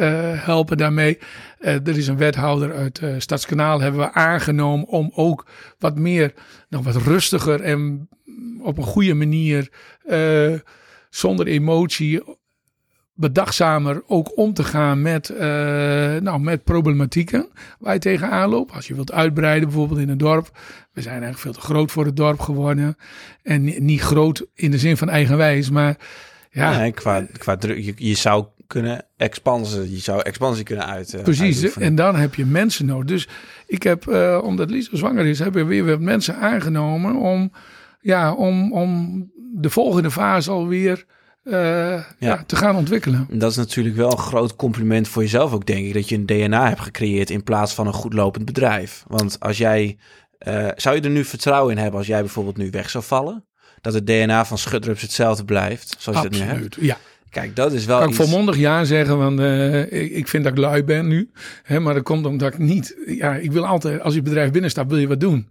helpen 0.45 0.77
daarmee. 0.77 1.19
Uh, 1.61 1.73
er 1.73 1.97
is 1.97 2.07
een 2.07 2.17
wethouder 2.17 2.75
uit 2.75 3.03
Stadskanaal 3.19 3.81
hebben 3.81 4.01
we 4.01 4.13
aangenomen 4.13 4.87
om 4.87 5.11
ook 5.15 5.47
wat 5.79 5.99
meer, 5.99 6.35
nog 6.69 6.85
wat 6.85 6.97
rustiger 6.97 7.61
en 7.61 8.09
op 8.63 8.79
een 8.79 8.85
goede 8.85 9.15
manier, 9.15 9.71
zonder 11.11 11.47
emotie, 11.47 12.38
bedachtzamer 13.19 14.03
ook 14.07 14.37
om 14.37 14.55
te 14.55 14.65
gaan 14.65 15.03
met, 15.03 15.31
uh, 15.31 15.39
nou, 16.17 16.41
met 16.41 16.65
problematieken 16.65 17.49
waar 17.79 17.95
je 17.95 18.01
tegenaan 18.01 18.49
loopt. 18.49 18.73
Als 18.73 18.87
je 18.87 18.95
wilt 18.95 19.13
uitbreiden 19.13 19.69
bijvoorbeeld 19.69 20.01
in 20.01 20.09
een 20.09 20.19
dorp. 20.19 20.51
We 20.93 21.03
zijn 21.03 21.23
eigenlijk 21.23 21.43
veel 21.43 21.53
te 21.53 21.61
groot 21.61 21.91
voor 21.93 22.05
het 22.05 22.17
dorp 22.17 22.41
geworden. 22.41 22.97
En 23.43 23.85
niet 23.85 24.01
groot 24.01 24.47
in 24.55 24.71
de 24.71 24.79
zin 24.79 24.97
van 24.97 25.09
eigenwijs, 25.09 25.71
maar 25.71 25.97
ja. 26.51 26.79
Nee, 26.79 26.93
qua, 26.93 27.27
qua 27.39 27.57
druk, 27.57 27.85
je, 27.85 27.93
je 27.97 28.15
zou 28.15 28.47
kunnen 28.67 29.05
expansie, 29.17 29.93
je 29.93 29.99
zou 29.99 30.21
expansie 30.23 30.65
kunnen 30.65 30.87
uit. 30.87 31.15
Uh, 31.15 31.23
Precies, 31.23 31.77
en 31.77 31.95
dan 31.95 32.17
heb 32.17 32.35
je 32.35 32.47
mensen 32.47 32.87
nodig. 32.87 33.07
Dus 33.07 33.29
ik 33.67 33.83
heb, 33.83 34.07
uh, 34.07 34.41
omdat 34.43 34.71
Lisa 34.71 34.97
zwanger 34.97 35.27
is, 35.27 35.39
heb 35.39 35.57
ik 35.57 35.67
weer 35.67 35.85
wat 35.85 36.01
mensen 36.01 36.37
aangenomen 36.37 37.15
om, 37.15 37.53
ja, 38.01 38.33
om, 38.33 38.73
om 38.73 39.23
de 39.55 39.71
volgende 39.71 40.11
fase 40.11 40.51
alweer 40.51 41.05
uh, 41.49 41.55
ja. 41.55 42.05
ja. 42.19 42.45
te 42.47 42.57
gaan 42.57 42.77
ontwikkelen. 42.77 43.27
Dat 43.31 43.51
is 43.51 43.57
natuurlijk 43.57 43.97
wel 43.97 44.11
een 44.11 44.19
groot 44.19 44.57
compliment 44.57 45.09
voor 45.09 45.23
jezelf 45.23 45.53
ook, 45.53 45.67
denk 45.67 45.87
ik, 45.87 45.95
dat 45.95 46.09
je 46.09 46.15
een 46.15 46.27
DNA 46.27 46.69
hebt 46.69 46.81
gecreëerd 46.81 47.31
in 47.31 47.43
plaats 47.43 47.75
van 47.75 47.87
een 47.87 47.93
goed 47.93 48.13
lopend 48.13 48.45
bedrijf. 48.45 49.05
Want 49.07 49.41
als 49.41 49.59
jij, 49.59 49.99
uh, 50.49 50.69
zou 50.77 50.97
je 50.97 51.03
er 51.03 51.11
nu 51.11 51.25
vertrouwen 51.25 51.73
in 51.73 51.83
hebben 51.83 51.99
als 51.99 52.09
jij 52.09 52.21
bijvoorbeeld 52.21 52.57
nu 52.57 52.71
weg 52.71 52.91
zou 52.91 53.05
vallen? 53.05 53.45
Dat 53.81 53.95
het 53.95 54.07
DNA 54.07 54.45
van 54.45 54.59
Schudrups 54.59 55.03
hetzelfde 55.03 55.45
blijft, 55.45 55.97
zoals 55.99 56.19
Absoluut, 56.19 56.39
je 56.39 56.47
dat 56.47 56.57
nu 56.57 56.63
hebt? 56.63 56.77
ja. 56.81 56.97
Kijk, 57.31 57.57
dat 57.57 57.73
is 57.73 57.85
wel 57.85 57.99
Kan 57.99 58.09
iets... 58.09 58.19
ik 58.19 58.25
volmondig 58.25 58.57
ja 58.57 58.85
zeggen, 58.85 59.19
want 59.19 59.41
uh, 59.41 59.81
ik, 59.81 60.11
ik, 60.11 60.29
vind 60.29 60.45
dat 60.45 60.53
ik 60.53 60.59
lui 60.59 60.85
ben 60.85 61.09
nu. 61.09 61.31
Hè, 61.63 61.81
maar 61.81 61.95
dat 61.95 62.03
komt 62.03 62.27
omdat 62.27 62.53
ik 62.53 62.59
niet... 62.59 62.97
Ja, 63.07 63.35
ik 63.35 63.53
wil 63.53 63.67
altijd, 63.67 64.01
als 64.01 64.15
je 64.15 64.23
bedrijf 64.23 64.51
binnenstapt, 64.51 64.91
wil 64.91 64.99
je 64.99 65.09
wat 65.09 65.21
doen. 65.21 65.49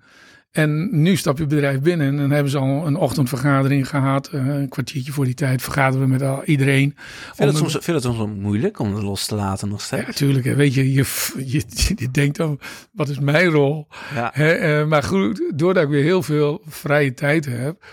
En 0.51 1.01
nu 1.01 1.15
stap 1.15 1.37
je 1.37 1.45
bedrijf 1.45 1.79
binnen 1.79 2.07
en 2.07 2.17
dan 2.17 2.31
hebben 2.31 2.51
ze 2.51 2.57
al 2.57 2.87
een 2.87 2.95
ochtendvergadering 2.95 3.89
gehad. 3.89 4.29
Uh, 4.33 4.47
een 4.47 4.69
kwartiertje 4.69 5.11
voor 5.11 5.25
die 5.25 5.33
tijd 5.33 5.61
vergaderen 5.61 6.05
we 6.05 6.11
met 6.11 6.21
al, 6.21 6.43
iedereen. 6.43 6.95
Vind 7.35 7.49
het, 7.49 7.57
soms, 7.57 7.71
vind 7.71 8.03
het 8.03 8.03
soms 8.03 8.39
moeilijk 8.39 8.79
om 8.79 8.93
het 8.93 9.03
los 9.03 9.25
te 9.25 9.35
laten 9.35 9.69
nog 9.69 9.81
steeds? 9.81 10.01
Ja, 10.01 10.07
natuurlijk. 10.07 10.55
Weet 10.55 10.73
je, 10.73 10.93
je, 10.93 11.05
je, 11.45 11.63
je 11.95 12.11
denkt 12.11 12.37
dan, 12.37 12.59
wat 12.91 13.09
is 13.09 13.19
mijn 13.19 13.49
rol? 13.49 13.87
Ja. 14.15 14.31
Hè, 14.33 14.81
uh, 14.81 14.87
maar 14.87 15.03
goed, 15.03 15.51
doordat 15.55 15.83
ik 15.83 15.89
weer 15.89 16.03
heel 16.03 16.23
veel 16.23 16.61
vrije 16.67 17.13
tijd 17.13 17.45
heb... 17.45 17.85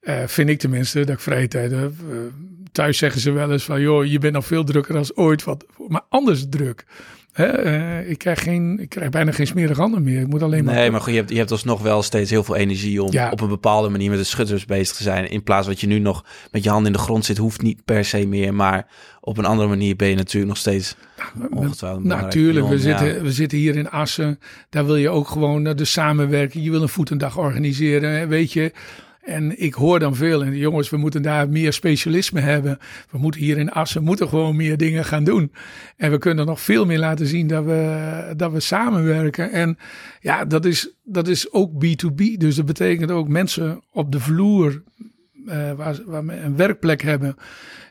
Uh, 0.00 0.22
vind 0.26 0.48
ik 0.48 0.58
tenminste 0.58 0.98
dat 0.98 1.14
ik 1.14 1.20
vrije 1.20 1.48
tijd 1.48 1.70
heb. 1.70 1.92
Thuis 2.72 2.98
zeggen 2.98 3.20
ze 3.20 3.30
wel 3.30 3.52
eens 3.52 3.64
van, 3.64 3.80
joh, 3.80 4.04
je 4.04 4.18
bent 4.18 4.34
nog 4.34 4.46
veel 4.46 4.64
drukker 4.64 4.94
dan 4.94 5.06
ooit. 5.14 5.44
Wat, 5.44 5.64
maar 5.88 6.04
anders 6.08 6.46
druk. 6.48 6.84
Hè, 7.38 7.64
uh, 7.64 8.10
ik, 8.10 8.18
krijg 8.18 8.42
geen, 8.42 8.78
ik 8.80 8.88
krijg 8.88 9.10
bijna 9.10 9.32
geen 9.32 9.46
smerige 9.46 9.80
handen 9.80 10.02
meer. 10.02 10.20
Ik 10.20 10.26
moet 10.26 10.42
alleen 10.42 10.64
maar... 10.64 10.74
Nee, 10.74 10.90
maar 10.90 11.00
goed, 11.00 11.12
je 11.12 11.18
hebt, 11.18 11.30
je 11.30 11.36
hebt 11.36 11.50
alsnog 11.50 11.82
wel 11.82 12.02
steeds 12.02 12.30
heel 12.30 12.44
veel 12.44 12.56
energie 12.56 13.02
om 13.02 13.12
ja. 13.12 13.30
op 13.30 13.40
een 13.40 13.48
bepaalde 13.48 13.88
manier 13.88 14.10
met 14.10 14.18
de 14.18 14.24
schutters 14.24 14.64
bezig 14.64 14.96
te 14.96 15.02
zijn. 15.02 15.30
In 15.30 15.42
plaats 15.42 15.66
wat 15.66 15.80
je 15.80 15.86
nu 15.86 15.98
nog 15.98 16.24
met 16.50 16.64
je 16.64 16.70
handen 16.70 16.92
in 16.92 16.98
de 16.98 17.04
grond 17.04 17.24
zit, 17.24 17.36
hoeft 17.36 17.62
niet 17.62 17.84
per 17.84 18.04
se 18.04 18.26
meer. 18.26 18.54
Maar 18.54 18.86
op 19.20 19.38
een 19.38 19.44
andere 19.44 19.68
manier 19.68 19.96
ben 19.96 20.08
je 20.08 20.14
natuurlijk 20.14 20.48
nog 20.52 20.56
steeds 20.56 20.96
ongetwijfeld 21.50 22.04
Natuurlijk, 22.04 22.68
we, 22.68 22.74
ja. 22.74 22.80
zitten, 22.80 23.22
we 23.22 23.32
zitten 23.32 23.58
hier 23.58 23.76
in 23.76 23.90
Assen. 23.90 24.38
Daar 24.70 24.86
wil 24.86 24.96
je 24.96 25.08
ook 25.08 25.28
gewoon 25.28 25.64
de 25.64 25.84
samenwerking. 25.84 26.64
Je 26.64 26.70
wil 26.70 26.82
een 26.82 26.88
voetendag 26.88 27.38
organiseren, 27.38 28.28
weet 28.28 28.52
je... 28.52 28.72
En 29.28 29.62
ik 29.62 29.74
hoor 29.74 29.98
dan 29.98 30.16
veel, 30.16 30.44
en 30.44 30.56
jongens, 30.56 30.90
we 30.90 30.96
moeten 30.96 31.22
daar 31.22 31.48
meer 31.48 31.72
specialisme 31.72 32.40
hebben. 32.40 32.78
We 33.10 33.18
moeten 33.18 33.40
hier 33.40 33.58
in 33.58 33.70
Assen 33.70 34.02
moeten 34.02 34.28
gewoon 34.28 34.56
meer 34.56 34.76
dingen 34.76 35.04
gaan 35.04 35.24
doen. 35.24 35.52
En 35.96 36.10
we 36.10 36.18
kunnen 36.18 36.46
nog 36.46 36.60
veel 36.60 36.86
meer 36.86 36.98
laten 36.98 37.26
zien 37.26 37.46
dat 37.46 37.64
we, 37.64 38.32
dat 38.36 38.52
we 38.52 38.60
samenwerken. 38.60 39.50
En 39.50 39.78
ja, 40.20 40.44
dat 40.44 40.64
is, 40.64 40.90
dat 41.04 41.28
is 41.28 41.52
ook 41.52 41.72
B2B. 41.72 42.36
Dus 42.36 42.56
dat 42.56 42.66
betekent 42.66 43.10
ook 43.10 43.28
mensen 43.28 43.82
op 43.92 44.12
de 44.12 44.20
vloer 44.20 44.82
eh, 45.46 45.72
waar, 45.72 45.98
waar 46.06 46.26
we 46.26 46.36
een 46.36 46.56
werkplek 46.56 47.02
hebben. 47.02 47.36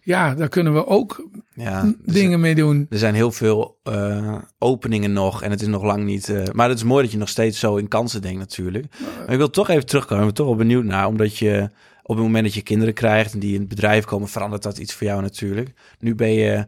Ja, 0.08 0.36
daar 0.36 0.50
kunnen 0.50 0.74
we 0.74 0.86
ook 0.88 1.30
Ja, 1.54 1.78
er 1.84 1.96
dingen 2.04 2.30
zijn- 2.30 2.40
mee 2.40 2.56
doen. 2.56 2.86
Er 2.90 2.98
zijn 2.98 3.14
heel 3.16 3.32
veel 3.32 3.80
eh, 3.84 4.36
openingen 4.60 5.14
nog 5.14 5.44
en 5.44 5.52
het 5.52 5.62
is 5.62 5.68
nog 5.68 5.84
lang 5.84 6.04
niet... 6.04 6.30
eh, 6.30 6.44
maar 6.54 6.70
het 6.70 6.78
is 6.78 6.84
mooi 6.84 7.04
dat 7.04 7.12
je 7.12 7.18
nog 7.18 7.30
steeds 7.30 7.60
zo 7.60 7.76
in 7.76 7.88
kansen 7.88 8.22
denkt 8.22 8.40
natuurlijk. 8.40 8.86
Maar 9.20 9.32
ik 9.32 9.38
wil 9.38 9.50
toch 9.50 9.70
even 9.70 9.86
terugkomen. 9.86 10.20
Ik 10.20 10.26
ben 10.26 10.36
toch 10.38 10.48
wel 10.48 10.56
benieuwd 10.56 10.84
naar. 10.84 11.08
Omdat 11.08 11.38
je 11.38 11.70
op 12.04 12.16
het 12.16 12.26
moment 12.26 12.44
dat 12.44 12.54
je 12.54 12.62
kinderen 12.62 12.94
krijgt 12.94 13.34
en 13.34 13.40
die 13.40 13.54
in 13.54 13.60
het 13.60 13.70
bedrijf 13.70 14.06
komen... 14.06 14.28
verandert 14.28 14.64
dat 14.64 14.78
iets 14.78 14.94
voor 14.94 15.08
jou 15.08 15.22
natuurlijk. 15.22 15.74
Nu 16.00 16.16
ben 16.16 16.34
je... 16.34 16.66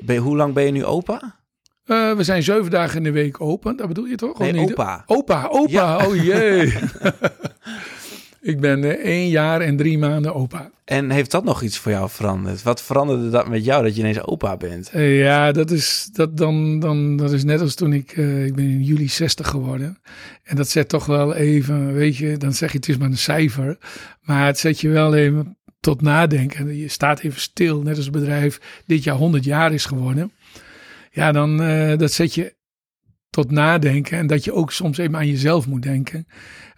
Ben 0.00 0.14
je 0.14 0.20
hoe 0.20 0.36
lang 0.36 0.54
ben 0.54 0.64
je 0.64 0.70
nu 0.70 0.84
opa? 0.84 1.36
Eh, 1.84 2.12
we 2.12 2.24
zijn 2.24 2.42
zeven 2.42 2.70
dagen 2.70 2.96
in 2.96 3.02
de 3.02 3.10
week 3.10 3.40
open. 3.40 3.76
Dat 3.76 3.88
bedoel 3.88 4.04
je 4.04 4.16
toch? 4.16 4.38
Nee, 4.38 4.52
Of 4.54 4.58
niet? 4.60 4.70
opa. 4.70 5.02
Opa, 5.06 5.46
opa. 5.50 5.70
Ja. 5.70 6.06
Oh 6.06 6.14
jee. 6.24 6.72
ik 8.46 8.60
ben 8.60 8.84
eh, 8.84 8.90
één 8.90 9.28
jaar 9.28 9.60
en 9.60 9.76
drie 9.76 9.98
maanden 9.98 10.34
opa. 10.34 10.70
En 10.84 11.10
heeft 11.10 11.30
dat 11.30 11.44
nog 11.44 11.62
iets 11.62 11.78
voor 11.78 11.92
jou 11.92 12.10
veranderd? 12.10 12.62
Wat 12.62 12.82
veranderde 12.82 13.30
dat 13.30 13.48
met 13.48 13.64
jou 13.64 13.82
dat 13.84 13.94
je 13.94 14.00
ineens 14.00 14.22
opa 14.22 14.56
bent? 14.56 14.90
Eh, 14.90 15.18
ja, 15.18 15.52
dat 15.52 15.70
is, 15.70 16.08
dat, 16.12 16.36
dan, 16.36 16.80
dan, 16.80 17.16
dat 17.16 17.32
is 17.32 17.44
net 17.44 17.60
als 17.60 17.74
toen 17.74 17.92
ik, 17.92 18.12
eh, 18.12 18.44
ik 18.44 18.54
ben 18.54 18.64
in 18.64 18.82
juli 18.82 19.08
60 19.08 19.48
geworden. 19.48 19.98
En 20.42 20.56
dat 20.56 20.68
zet 20.68 20.88
toch 20.88 21.06
wel 21.06 21.34
even, 21.34 21.92
weet 21.92 22.16
je, 22.16 22.36
dan 22.36 22.52
zeg 22.52 22.72
je 22.72 22.76
het 22.76 22.88
is 22.88 22.96
maar 22.96 23.08
een 23.08 23.18
cijfer. 23.18 23.78
Maar 24.20 24.46
het 24.46 24.58
zet 24.58 24.80
je 24.80 24.88
wel 24.88 25.14
even 25.14 25.56
tot 25.80 26.02
nadenken. 26.02 26.76
Je 26.76 26.88
staat 26.88 27.20
even 27.20 27.40
stil, 27.40 27.82
net 27.82 27.96
als 27.96 28.04
het 28.04 28.14
bedrijf 28.14 28.82
dit 28.86 29.04
jaar 29.04 29.16
100 29.16 29.44
jaar 29.44 29.72
is 29.72 29.84
geworden. 29.84 30.32
Ja, 31.10 31.32
dan 31.32 31.56
dat 31.98 32.12
zet 32.12 32.34
je 32.34 32.54
tot 33.36 33.50
nadenken. 33.50 34.18
En 34.18 34.26
dat 34.26 34.44
je 34.44 34.52
ook 34.52 34.72
soms 34.72 34.98
even 34.98 35.16
aan 35.16 35.26
jezelf 35.26 35.66
moet 35.66 35.82
denken. 35.82 36.26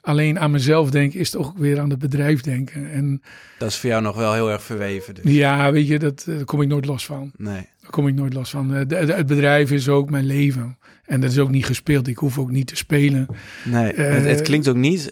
Alleen 0.01 0.38
aan 0.38 0.51
mezelf 0.51 0.90
denken 0.90 1.21
is 1.21 1.31
toch 1.31 1.47
ook 1.47 1.59
weer 1.59 1.81
aan 1.81 1.90
het 1.90 1.99
bedrijf 1.99 2.40
denken. 2.40 2.90
En 2.90 3.23
Dat 3.59 3.68
is 3.68 3.77
voor 3.77 3.90
jou 3.90 4.03
nog 4.03 4.16
wel 4.16 4.33
heel 4.35 4.51
erg 4.51 4.62
verweven. 4.62 5.14
Dus. 5.14 5.33
ja, 5.33 5.73
weet 5.73 5.87
je, 5.87 5.99
dat, 5.99 6.25
eh, 6.29 6.35
daar 6.37 6.44
kom 6.44 6.62
ik 6.62 6.68
nooit 6.68 6.85
los 6.87 7.07
van. 7.07 7.33
Nee. 7.37 7.66
Daar 7.81 7.90
kom 7.90 8.09
ik 8.09 8.14
nooit 8.14 8.35
los 8.35 8.51
van. 8.51 8.75
Eh, 8.75 8.79
de- 8.87 9.05
de- 9.07 9.12
het 9.14 9.27
bedrijf 9.27 9.71
is 9.71 9.88
ook 9.88 10.11
mijn 10.11 10.27
leven. 10.27 10.79
En 11.05 11.21
dat 11.21 11.31
is 11.31 11.38
ook 11.38 11.51
niet 11.51 11.66
gespeeld. 11.66 12.09
Ik 12.09 12.16
hoef 12.16 12.38
ook 12.38 12.51
niet 12.51 12.66
te 12.66 12.77
spelen. 12.77 13.27
Nee, 13.64 13.92
Eh, 13.92 14.14
het, 14.14 14.25
het 14.25 14.42
klinkt 14.42 14.68
ook 14.68 14.77
niet 14.77 15.09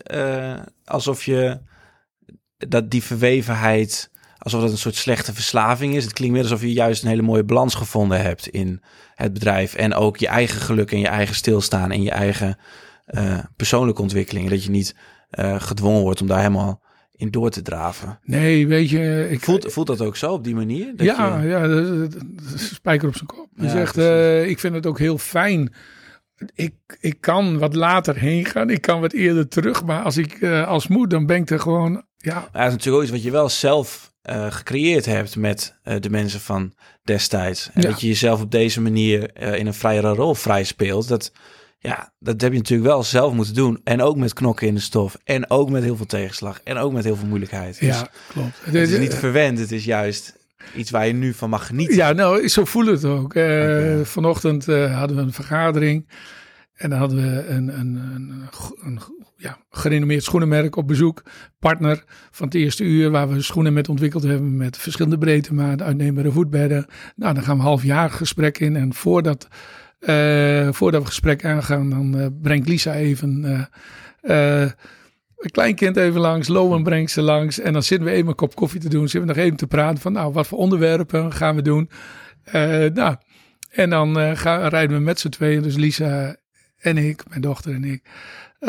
alsof 0.85 1.23
je 1.25 1.59
dat 2.57 2.91
die 2.91 3.03
verwevenheid, 3.03 4.11
alsof 4.47 4.61
dat 4.61 4.71
een 4.71 4.79
soort 4.79 4.95
slechte 4.95 5.35
verslaving 5.35 5.95
is. 5.95 6.05
Het 6.05 6.13
klinkt 6.13 6.35
meer 6.35 6.43
alsof 6.43 6.61
je 6.61 6.73
juist 6.73 7.03
een 7.03 7.09
hele 7.09 7.23
mooie 7.23 7.45
balans 7.45 7.75
gevonden 7.75 8.23
hebt 8.23 8.47
in 8.49 8.83
het 9.15 9.33
bedrijf 9.33 9.75
en 9.75 9.95
ook 9.95 10.17
je 10.17 10.27
eigen 10.27 10.61
geluk 10.61 10.93
en 10.93 10.99
je 10.99 11.07
eigen 11.09 11.35
stilstaan 11.35 11.91
en 11.91 12.03
je 12.03 12.11
eigen 12.11 12.59
eh, 13.07 13.39
persoonlijke 13.57 14.03
ontwikkeling. 14.03 14.51
Dat 14.51 14.65
je 14.65 14.71
niet 14.71 14.97
eh, 15.31 15.61
gedwongen 15.61 16.01
wordt 16.03 16.21
om 16.21 16.27
daar 16.27 16.39
helemaal 16.39 16.83
in 17.13 17.31
door 17.31 17.51
te 17.51 17.63
draven. 17.63 18.19
Nee, 18.23 18.67
weet 18.67 18.91
je. 18.91 19.27
Ik, 19.31 19.41
Voelt, 19.41 19.73
voelt 19.73 19.87
dat 19.87 20.01
ook 20.01 20.17
zo 20.17 20.33
op 20.33 20.45
die 20.45 20.55
manier? 20.55 20.93
Dat 20.97 21.07
ja, 21.07 21.41
je- 21.41 21.49
ja, 21.49 21.67
dat- 21.69 22.13
dat- 22.13 22.23
spijker 22.57 23.09
op 23.09 23.15
zijn 23.15 23.27
kop. 23.27 23.49
Hij 23.55 23.67
Ja, 23.67 23.71
zegt, 23.73 23.97
eh, 23.99 24.49
ik 24.49 24.59
vind 24.59 24.75
het 24.75 24.87
ook 24.87 24.99
heel 24.99 25.19
fijn. 25.19 25.73
Ik, 26.55 26.75
ik 27.01 27.21
kan 27.21 27.59
wat 27.59 27.75
later 27.75 28.17
heen 28.17 28.45
gaan. 28.45 28.71
Ik 28.71 28.81
kan 28.81 29.01
wat 29.01 29.13
eerder 29.13 29.49
terug. 29.49 29.85
Maar 29.85 30.03
als 30.03 30.17
ik 30.17 30.43
als 30.45 30.87
moet, 30.89 31.11
dan 31.11 31.27
ben 31.27 31.37
ik 31.37 31.51
er 31.51 31.61
gewoon... 31.61 32.05
Ja, 32.17 32.35
Maar 32.35 32.43
dat 32.53 32.67
is 32.67 32.71
natuurlijk 32.73 32.97
ook 32.97 33.03
iets 33.03 33.11
wat 33.13 33.23
je 33.23 33.31
wel 33.31 33.49
zelf 33.49 34.15
eh, 34.27 34.47
gecreëerd 34.51 35.07
hebt 35.07 35.37
met 35.37 35.75
eh, 35.83 35.97
de 36.01 36.11
mensen 36.11 36.41
van 36.41 36.75
destijds. 37.05 37.71
En 37.75 37.83
Ja. 37.83 37.89
dat 37.89 38.01
je 38.01 38.07
jezelf 38.07 38.41
op 38.43 38.51
deze 38.51 38.81
manier 38.81 39.31
eh, 39.33 39.59
in 39.59 39.67
een 39.67 39.75
vrijere 39.75 40.09
rol 40.15 40.35
vrij 40.35 40.65
speelt. 40.65 41.09
Dat, 41.09 41.33
ja, 41.79 42.13
dat 42.19 42.41
heb 42.41 42.53
je 42.53 42.59
natuurlijk 42.59 42.89
wel 42.89 43.03
zelf 43.03 43.33
moeten 43.33 43.55
doen. 43.55 43.81
En 43.85 44.03
ook 44.03 44.17
met 44.17 44.33
knokken 44.33 44.67
in 44.67 44.75
de 44.75 44.81
stof. 44.81 45.17
En 45.25 45.51
ook 45.51 45.71
met 45.71 45.83
heel 45.83 45.97
veel 45.97 46.07
tegenslag. 46.07 46.61
En 46.65 46.77
ook 46.77 46.93
met 46.93 47.05
heel 47.05 47.17
veel 47.17 47.27
moeilijkheid. 47.27 47.81
Dus 47.81 47.89
ja 47.99 48.09
klopt. 48.29 48.59
het 48.61 48.75
is 48.75 48.99
niet 48.99 49.15
verwend. 49.15 49.59
Het 49.59 49.73
is 49.73 49.85
juist 49.85 50.37
iets 50.75 50.91
waar 50.91 51.07
je 51.07 51.13
nu 51.13 51.35
van 51.35 51.51
mag 51.51 51.67
genieten. 51.67 51.97
Ja, 51.97 52.13
nou, 52.13 52.49
zo 52.49 52.65
voel 52.65 52.87
het 52.87 53.05
ook. 53.05 53.33
Vanochtend 54.07 54.67
hadden 54.67 55.17
we 55.17 55.23
een 55.23 55.33
vergadering. 55.33 56.09
En 56.75 56.91
dan 56.91 56.99
hadden 56.99 57.19
we 57.19 57.47
een, 57.47 57.79
een, 57.79 57.97
een, 57.97 58.49
een, 58.81 59.01
ja, 59.37 59.59
gerenommeerd 59.71 60.23
schoenenmerk 60.23 60.77
op 60.77 60.87
bezoek. 60.89 61.23
Partner 61.59 62.05
van 62.31 62.47
het 62.47 62.57
eerste 62.57 62.85
uur, 62.85 63.11
waar 63.11 63.29
we 63.29 63.43
schoenen 63.43 63.73
met 63.73 63.89
ontwikkeld 63.89 64.23
hebben. 64.23 64.57
Met 64.57 64.77
verschillende 64.77 65.19
breedtematen, 65.19 65.87
uitneembare 65.87 66.33
voetbedden. 66.33 66.87
Nou, 67.17 67.35
dan 67.35 67.43
gaan 67.43 67.57
we 67.57 67.63
half 67.63 67.83
jaar 67.83 68.11
gesprek 68.11 68.59
in. 68.59 68.77
En 68.77 68.95
voordat, 68.95 69.49
eh, 69.99 70.69
voordat 70.73 71.01
we 71.01 71.07
gesprek 71.07 71.45
aangaan, 71.45 71.91
dan 71.91 72.19
eh, 72.19 72.27
brengt 72.43 72.69
Lisa 72.69 72.95
even... 72.95 73.69
eh, 74.21 74.71
een 75.37 75.51
kleinkind 75.51 75.97
even 75.97 76.21
langs, 76.21 76.49
Lowen 76.49 76.83
brengt 76.83 77.11
ze 77.11 77.23
langs. 77.23 77.61
En 77.61 77.73
dan 77.73 77.83
zitten 77.83 78.07
we 78.07 78.13
even 78.13 78.29
een 78.29 78.35
kop 78.35 78.55
koffie 78.55 78.81
te 78.81 78.89
doen. 78.89 79.09
Zitten 79.09 79.21
we 79.21 79.35
nog 79.35 79.45
even 79.45 79.57
te 79.57 79.67
praten 79.67 80.01
van, 80.01 80.13
nou, 80.13 80.33
wat 80.33 80.47
voor 80.47 80.59
onderwerpen 80.59 81.33
gaan 81.33 81.57
we 81.57 81.63
doen? 81.63 81.91
Nou, 82.93 83.17
en 83.71 83.91
dan 83.91 84.37
gaan, 84.37 84.69
rijden 84.69 84.97
we 84.97 85.03
met 85.03 85.21
z'n 85.21 85.29
tweeën, 85.29 85.63
dus 85.63 85.77
Lisa 85.77 86.37
en 86.77 86.97
ik, 86.99 87.23
mijn 87.29 87.41
dochter 87.41 87.75
en 87.75 87.85
ik, 87.85 88.03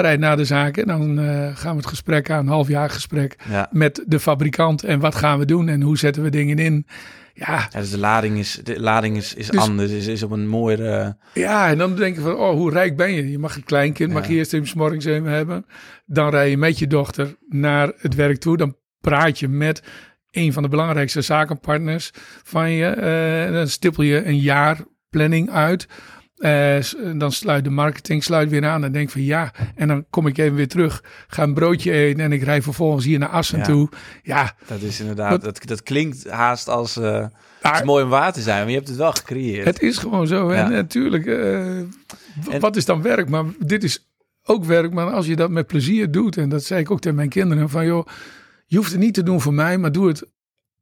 rijden 0.02 0.20
naar 0.20 0.38
de 0.38 0.46
zaak. 0.46 0.78
En 0.78 0.88
dan 0.88 1.20
eh, 1.20 1.26
gaan 1.58 1.72
we 1.72 1.78
het 1.78 1.86
gesprek 1.88 2.30
aan, 2.30 2.40
een 2.40 2.52
half 2.52 2.68
jaar 2.68 2.90
gesprek 2.90 3.36
Ja. 3.50 3.68
met 3.72 4.04
de 4.08 4.20
fabrikant. 4.20 4.84
En 4.84 5.00
wat 5.00 5.16
gaan 5.16 5.40
we 5.40 5.46
doen 5.46 5.68
en 5.68 5.82
hoe 5.82 5.98
zetten 5.98 6.24
we 6.24 6.30
dingen 6.30 6.58
in? 6.60 6.88
Ja, 7.34 7.68
Ja, 7.72 7.80
dus 7.80 7.90
de 7.92 7.98
lading 7.98 8.38
is, 8.38 8.60
de 8.64 8.80
lading 8.80 9.18
is, 9.18 9.34
is 9.34 9.48
Dus- 9.48 9.60
anders. 9.62 9.92
Is, 9.92 10.08
is 10.08 10.24
op 10.24 10.32
een 10.32 10.48
mooiere... 10.48 11.18
Ja, 11.34 11.68
en 11.70 11.78
dan 11.78 11.96
denk 11.96 12.16
je 12.16 12.22
van, 12.22 12.36
oh, 12.36 12.52
hoe 12.52 12.72
rijk 12.72 12.96
ben 12.98 13.14
je? 13.14 13.32
Je 13.32 13.40
mag 13.40 13.56
een 13.56 13.64
kleinkind, 13.64 14.14
mag 14.14 14.28
je 14.28 14.34
eerst 14.34 14.54
even 14.54 14.68
's 14.68 14.74
morgens 14.74 15.06
even 15.06 15.30
hebben. 15.32 15.66
Dan 16.06 16.30
rij 16.30 16.50
je 16.50 16.58
met 16.58 16.80
je 16.80 16.88
dochter 16.88 17.36
naar 17.50 17.92
het 17.98 18.16
werk 18.16 18.38
toe. 18.38 18.58
Dan 18.58 18.76
praat 19.02 19.40
je 19.40 19.48
met 19.48 19.84
een 20.32 20.54
van 20.54 20.64
de 20.64 20.70
belangrijkste 20.70 21.22
zakenpartners 21.22 22.12
van 22.44 22.72
je. 22.72 22.86
Eh, 22.86 23.46
en 23.46 23.54
dan 23.54 23.68
stippel 23.68 24.04
je 24.04 24.26
een 24.26 24.40
jaarplanning 24.40 25.50
uit. 25.52 25.88
S- 26.82 26.96
dan 27.16 27.32
sluit 27.32 27.64
de 27.64 27.70
marketing 27.70 28.24
sluit 28.24 28.50
weer 28.50 28.66
aan. 28.66 28.82
Dan 28.82 28.92
denk 28.92 29.10
van 29.10 29.24
ja, 29.24 29.54
en 29.76 29.88
dan 29.88 30.06
kom 30.10 30.28
ik 30.28 30.38
even 30.38 30.56
weer 30.56 30.68
terug. 30.68 31.04
Ga 31.28 31.44
een 31.44 31.54
broodje 31.54 31.92
eten 31.92 32.24
en 32.24 32.32
ik 32.32 32.44
rij 32.44 32.62
vervolgens 32.62 33.06
hier 33.06 33.20
naar 33.20 33.30
Assen 33.30 33.58
Ja. 33.58 33.64
toe. 33.64 33.90
Ja, 34.24 34.56
Dat 34.68 34.82
is 34.82 35.00
inderdaad... 35.00 35.42
Dat, 35.44 35.60
dat 35.66 35.84
klinkt 35.84 36.30
haast 36.30 36.68
als... 36.68 36.96
maar 36.96 37.32
is 37.74 37.84
mooi 37.84 38.04
om 38.04 38.10
waar 38.10 38.34
te 38.34 38.42
zijn, 38.42 38.60
maar 38.60 38.70
je 38.70 38.76
hebt 38.76 38.88
het 38.88 38.98
wel 38.98 39.12
gecreëerd. 39.12 39.66
Het 39.66 39.82
is 39.82 39.98
gewoon 39.98 40.28
zo. 40.28 40.50
En 40.50 40.58
Ja. 40.64 40.70
natuurlijk, 40.70 41.26
eh, 41.26 41.78
En- 41.78 41.90
wat 42.60 42.76
is 42.76 42.86
dan 42.86 43.02
werk? 43.02 43.30
Maar 43.30 43.44
dit 43.60 43.84
is 43.84 44.08
ook 44.44 44.66
werk. 44.66 44.94
Maar 44.94 45.12
als 45.12 45.26
je 45.26 45.36
dat 45.36 45.50
met 45.50 45.68
plezier 45.68 46.12
doet, 46.12 46.38
en 46.38 46.50
dat 46.50 46.64
zei 46.64 46.80
ik 46.80 46.92
ook 46.92 47.00
tegen 47.00 47.18
mijn 47.18 47.30
kinderen, 47.30 47.70
van 47.70 47.86
joh, 47.86 48.08
je 48.66 48.78
hoeft 48.78 48.92
het 48.92 49.00
niet 49.00 49.14
te 49.14 49.24
doen 49.24 49.42
voor 49.42 49.54
mij, 49.54 49.78
maar 49.78 49.92
doe 49.92 50.08
het 50.08 50.26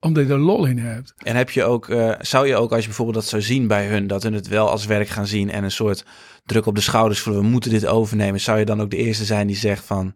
omdat 0.06 0.28
je 0.28 0.34
er 0.34 0.40
lol 0.40 0.66
in 0.66 0.78
hebt. 0.78 1.14
En 1.18 1.36
heb 1.36 1.50
je 1.50 1.64
ook, 1.64 1.90
eh, 1.90 2.12
zou 2.20 2.48
je 2.48 2.56
ook 2.56 2.72
als 2.72 2.80
je 2.80 2.86
bijvoorbeeld 2.86 3.18
dat 3.18 3.28
zou 3.28 3.42
zien 3.42 3.68
bij 3.68 3.88
hun, 3.88 4.08
dat 4.08 4.24
hun 4.24 4.34
het 4.34 4.48
wel 4.48 4.70
als 4.70 4.86
werk 4.86 5.08
gaan 5.08 5.28
zien 5.28 5.52
en 5.52 5.64
een 5.64 5.72
soort 5.72 6.06
druk 6.46 6.66
op 6.66 6.76
de 6.76 6.82
schouders 6.82 7.20
voelen, 7.20 7.42
we 7.42 7.50
moeten 7.50 7.72
dit 7.72 7.86
overnemen, 7.86 8.40
zou 8.40 8.60
je 8.60 8.66
dan 8.66 8.82
ook 8.82 8.90
de 8.90 8.98
eerste 8.98 9.26
zijn 9.26 9.48
die 9.48 9.56
zegt 9.56 9.86
van, 9.86 10.16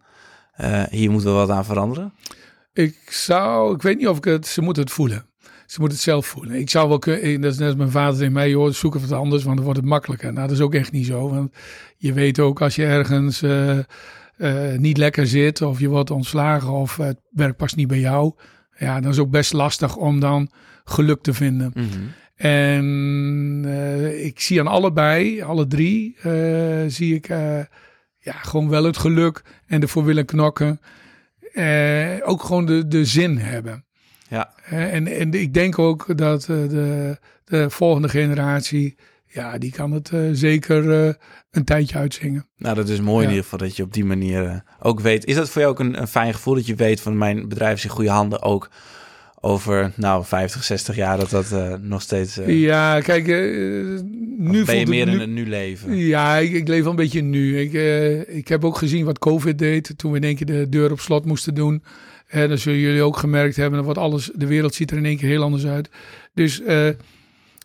eh, 0.52 0.82
hier 0.90 1.10
moeten 1.10 1.30
we 1.30 1.36
wat 1.36 1.50
aan 1.50 1.64
veranderen? 1.64 2.12
Ik 2.72 2.98
zou, 3.10 3.74
ik 3.74 3.82
weet 3.82 3.98
niet 3.98 4.08
of 4.08 4.16
ik 4.16 4.24
het, 4.24 4.46
ze 4.46 4.60
moeten 4.60 4.82
het 4.82 4.92
voelen. 4.92 5.24
Ze 5.66 5.80
moeten 5.80 5.98
het 5.98 6.06
zelf 6.06 6.26
voelen. 6.26 6.54
Ik 6.54 6.70
zou 6.70 6.88
wel 6.88 6.98
kunnen, 6.98 7.40
dat 7.40 7.52
is 7.52 7.58
net 7.58 7.68
als 7.68 7.76
mijn 7.76 7.90
vader 7.90 8.18
tegen 8.18 8.32
mij, 8.32 8.50
joh, 8.50 8.72
zoek 8.72 8.94
even 8.94 9.08
wat 9.08 9.18
anders, 9.18 9.42
want 9.42 9.56
dan 9.56 9.64
wordt 9.64 9.80
het 9.80 9.88
makkelijker. 9.88 10.32
Nou, 10.32 10.46
dat 10.46 10.56
is 10.56 10.62
ook 10.62 10.74
echt 10.74 10.92
niet 10.92 11.06
zo, 11.06 11.30
want 11.30 11.52
je 11.96 12.12
weet 12.12 12.38
ook 12.38 12.62
als 12.62 12.74
je 12.74 12.84
ergens 12.84 13.42
eh, 13.42 14.72
niet 14.76 14.96
lekker 14.96 15.26
zit 15.26 15.62
of 15.62 15.80
je 15.80 15.88
wordt 15.88 16.10
ontslagen 16.10 16.70
of 16.70 16.96
het 16.96 17.20
werk 17.30 17.56
past 17.56 17.76
niet 17.76 17.88
bij 17.88 17.98
jou. 17.98 18.32
Ja, 18.80 19.00
dan 19.00 19.10
is 19.10 19.18
ook 19.18 19.30
best 19.30 19.52
lastig 19.52 19.96
om 19.96 20.20
dan 20.20 20.50
geluk 20.84 21.22
te 21.22 21.34
vinden. 21.34 21.72
En 22.36 23.62
eh, 23.64 24.24
ik 24.24 24.40
zie 24.40 24.60
aan 24.60 24.66
allebei, 24.66 25.42
alle 25.42 25.66
drie, 25.66 26.16
eh, 26.22 26.84
zie 26.86 27.14
ik 27.14 27.28
eh, 27.28 27.58
ja, 28.18 28.32
gewoon 28.32 28.68
wel 28.68 28.84
het 28.84 28.96
geluk 28.96 29.42
en 29.66 29.82
ervoor 29.82 30.04
willen 30.04 30.24
knokken. 30.24 30.80
Ook 32.22 32.42
gewoon 32.42 32.66
de, 32.66 32.88
de 32.88 33.04
zin 33.04 33.38
hebben. 33.38 33.84
Ja, 34.28 34.52
en, 34.64 35.06
en 35.06 35.32
ik 35.32 35.54
denk 35.54 35.78
ook 35.78 36.18
dat 36.18 36.42
de, 36.42 37.18
de 37.44 37.70
volgende 37.70 38.08
generatie, 38.08 38.96
ja, 39.32 39.58
die 39.58 39.72
kan 39.72 39.92
het 39.92 40.10
eh, 40.12 40.20
zeker 40.32 41.06
eh, 41.06 41.14
een 41.50 41.64
tijdje 41.64 41.98
uitzingen. 41.98 42.46
nou 42.56 42.74
dat 42.74 42.88
is 42.88 43.00
mooi 43.00 43.16
Ja. 43.16 43.22
in 43.22 43.28
ieder 43.28 43.42
geval 43.42 43.58
dat 43.58 43.76
je 43.76 43.82
op 43.82 43.92
die 43.92 44.04
manier 44.04 44.46
eh, 44.46 44.56
ook 44.80 45.00
weet. 45.00 45.24
Is 45.24 45.34
dat 45.34 45.50
voor 45.50 45.60
jou 45.60 45.72
ook 45.72 45.80
een, 45.80 46.00
een 46.00 46.08
fijn 46.08 46.34
gevoel 46.34 46.54
dat 46.54 46.66
je 46.66 46.74
weet 46.74 47.00
van 47.00 47.18
mijn 47.18 47.48
bedrijf 47.48 47.76
is 47.76 47.84
in 47.84 47.90
goede 47.90 48.10
handen 48.10 48.42
ook 48.42 48.70
over 49.42 49.92
nou 49.96 50.24
50, 50.24 50.64
60 50.64 50.96
jaar 50.96 51.18
dat 51.18 51.30
dat 51.30 51.78
nog 51.82 52.02
steeds... 52.02 52.38
Ja, 52.46 53.00
kijk, 53.00 53.26
nu 53.26 54.64
ben 54.64 54.76
je 54.78 54.86
meer 54.86 55.04
het 55.06 55.14
in 55.14 55.20
het 55.20 55.30
nu 55.30 55.46
leven? 55.48 55.96
Ja, 55.96 56.36
ik, 56.36 56.52
ik 56.52 56.68
leef 56.68 56.80
wel 56.82 56.90
een 56.90 56.96
beetje 56.96 57.22
nu. 57.22 57.60
Ik, 57.60 57.72
ik 58.28 58.48
heb 58.48 58.64
ook 58.64 58.76
gezien 58.76 59.04
wat 59.04 59.18
COVID 59.18 59.58
deed 59.58 59.92
toen 59.96 60.10
we 60.10 60.16
in 60.16 60.24
één 60.24 60.36
keer 60.36 60.46
de 60.46 60.68
deur 60.68 60.90
op 60.92 61.00
slot 61.00 61.24
moesten 61.24 61.54
doen. 61.54 61.82
En 62.26 62.48
dat 62.48 62.58
zullen 62.58 62.78
jullie 62.78 63.02
ook 63.02 63.16
gemerkt 63.16 63.56
hebben. 63.56 63.74
Dan 63.74 63.84
wordt 63.84 64.00
alles, 64.00 64.30
de 64.34 64.46
wereld 64.46 64.74
ziet 64.74 64.90
er 64.90 64.96
in 64.96 65.04
één 65.04 65.16
keer 65.16 65.28
heel 65.28 65.42
anders 65.42 65.66
uit. 65.66 65.90
Dus 66.34 66.62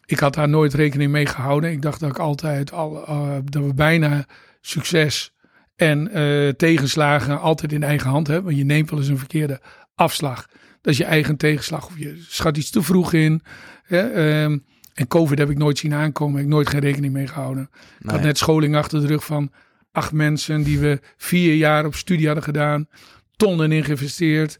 ik 0.06 0.20
had 0.20 0.34
daar 0.34 0.50
nooit 0.50 0.74
rekening 0.74 1.12
mee 1.12 1.26
gehouden. 1.26 1.72
Ik 1.72 1.82
dacht 1.82 2.00
dat 2.00 2.10
ik 2.10 2.20
altijd 2.20 2.72
al, 2.72 3.08
eh, 3.08 3.38
dat 3.44 3.64
we 3.64 3.74
bijna 3.74 4.26
succes 4.62 5.34
en 5.76 6.12
eh, 6.12 6.50
tegenslagen 6.50 7.40
altijd 7.40 7.72
in 7.72 7.84
eigen 7.84 8.10
hand 8.10 8.28
hebben. 8.28 8.46
Want 8.46 8.58
je 8.58 8.64
neemt 8.66 8.90
wel 8.90 9.00
eens 9.00 9.08
een 9.08 9.18
verkeerde 9.18 9.62
afslag. 9.96 10.48
Dat 10.82 10.94
is 10.94 10.98
je 10.98 11.06
eigen 11.06 11.38
tegenslag. 11.38 11.86
Of 11.86 11.98
je 11.98 12.24
schat 12.28 12.58
iets 12.58 12.70
te 12.70 12.82
vroeg 12.82 13.14
in. 13.14 13.42
Hè? 13.84 14.10
Ehm, 14.10 14.58
en 14.94 15.08
COVID 15.08 15.38
heb 15.38 15.50
ik 15.50 15.58
nooit 15.58 15.78
zien 15.78 15.94
aankomen. 15.94 16.36
Heb 16.36 16.46
ik 16.46 16.52
nooit 16.52 16.70
geen 16.70 16.80
rekening 16.80 17.14
mee 17.14 17.28
gehouden. 17.28 17.70
Ik 18.00 18.10
had 18.10 18.22
net 18.22 18.38
scholing 18.38 18.76
achter 18.76 19.02
de 19.02 19.08
rug 19.08 19.26
van 19.26 19.52
acht 19.92 20.12
mensen 20.12 20.64
die 20.64 20.80
we 20.80 21.00
vier 21.18 21.56
jaar 21.56 21.86
op 21.86 21.96
studie 21.96 22.26
hadden 22.26 22.44
gedaan. 22.44 22.88
Tonnen 23.36 23.72
in 23.72 23.84
geïnvesteerd. 23.84 24.58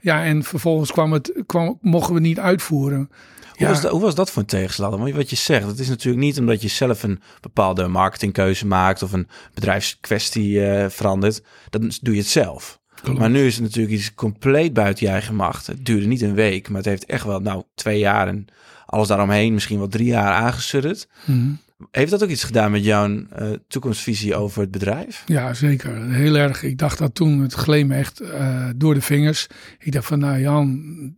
Ja, 0.00 0.24
en 0.24 0.42
vervolgens 0.42 0.92
kwam 0.92 1.12
het, 1.12 1.42
kwam, 1.46 1.78
mochten 1.80 2.14
we 2.14 2.20
niet 2.20 2.38
uitvoeren. 2.38 3.10
Hoe, 3.58 3.66
Ja. 3.66 3.72
was 3.72 3.82
dat, 3.82 3.90
hoe 3.90 4.00
was 4.00 4.14
dat 4.14 4.30
voor 4.30 4.42
een 4.42 4.48
tegenslag? 4.48 4.90
Want 4.96 5.14
wat 5.14 5.30
je 5.30 5.36
zegt, 5.36 5.66
het 5.66 5.78
is 5.78 5.88
natuurlijk 5.88 6.24
niet 6.24 6.38
omdat 6.38 6.62
je 6.62 6.68
zelf 6.68 7.02
een 7.02 7.20
bepaalde 7.40 7.86
marketingkeuze 7.88 8.66
maakt 8.66 9.02
of 9.02 9.12
een 9.12 9.28
bedrijfskwestie 9.54 10.66
eh, 10.66 10.88
verandert. 10.90 11.42
Dan 11.70 11.92
doe 12.00 12.14
je 12.14 12.20
het 12.20 12.28
zelf. 12.30 12.80
Klopt. 13.02 13.18
Maar 13.18 13.30
nu 13.30 13.46
is 13.46 13.54
het 13.54 13.62
natuurlijk 13.64 13.94
iets 13.94 14.14
compleet 14.14 14.72
buiten 14.72 15.06
je 15.06 15.12
eigen 15.12 15.34
macht. 15.34 15.66
Het 15.66 15.84
duurde 15.86 16.06
niet 16.06 16.22
een 16.22 16.34
week, 16.34 16.68
maar 16.68 16.76
het 16.76 16.86
heeft 16.86 17.06
echt 17.06 17.24
wel 17.24 17.40
nou 17.40 17.62
twee 17.74 17.98
jaar 17.98 18.28
en 18.28 18.46
alles 18.86 19.08
daaromheen, 19.08 19.52
misschien 19.54 19.78
wel 19.78 19.88
drie 19.88 20.06
jaar 20.06 20.32
aangesudderd. 20.32 21.08
Mhm. 21.24 21.50
Heeft 21.90 22.10
dat 22.10 22.22
ook 22.22 22.28
iets 22.28 22.44
gedaan 22.44 22.70
met 22.70 22.84
jouw 22.84 23.24
eh, 23.30 23.50
toekomstvisie 23.68 24.34
over 24.34 24.60
het 24.60 24.70
bedrijf? 24.70 25.22
Ja, 25.26 25.54
zeker. 25.54 26.10
Heel 26.10 26.34
erg. 26.36 26.62
Ik 26.62 26.78
dacht 26.78 26.98
dat 26.98 27.14
toen, 27.14 27.40
het 27.40 27.52
gleed 27.52 27.86
me 27.86 27.94
echt 27.94 28.20
eh, 28.20 28.68
door 28.76 28.94
de 28.94 29.00
vingers. 29.00 29.46
Ik 29.78 29.92
dacht 29.92 30.06
van, 30.06 30.18
nou 30.18 30.40
Jan, 30.40 31.14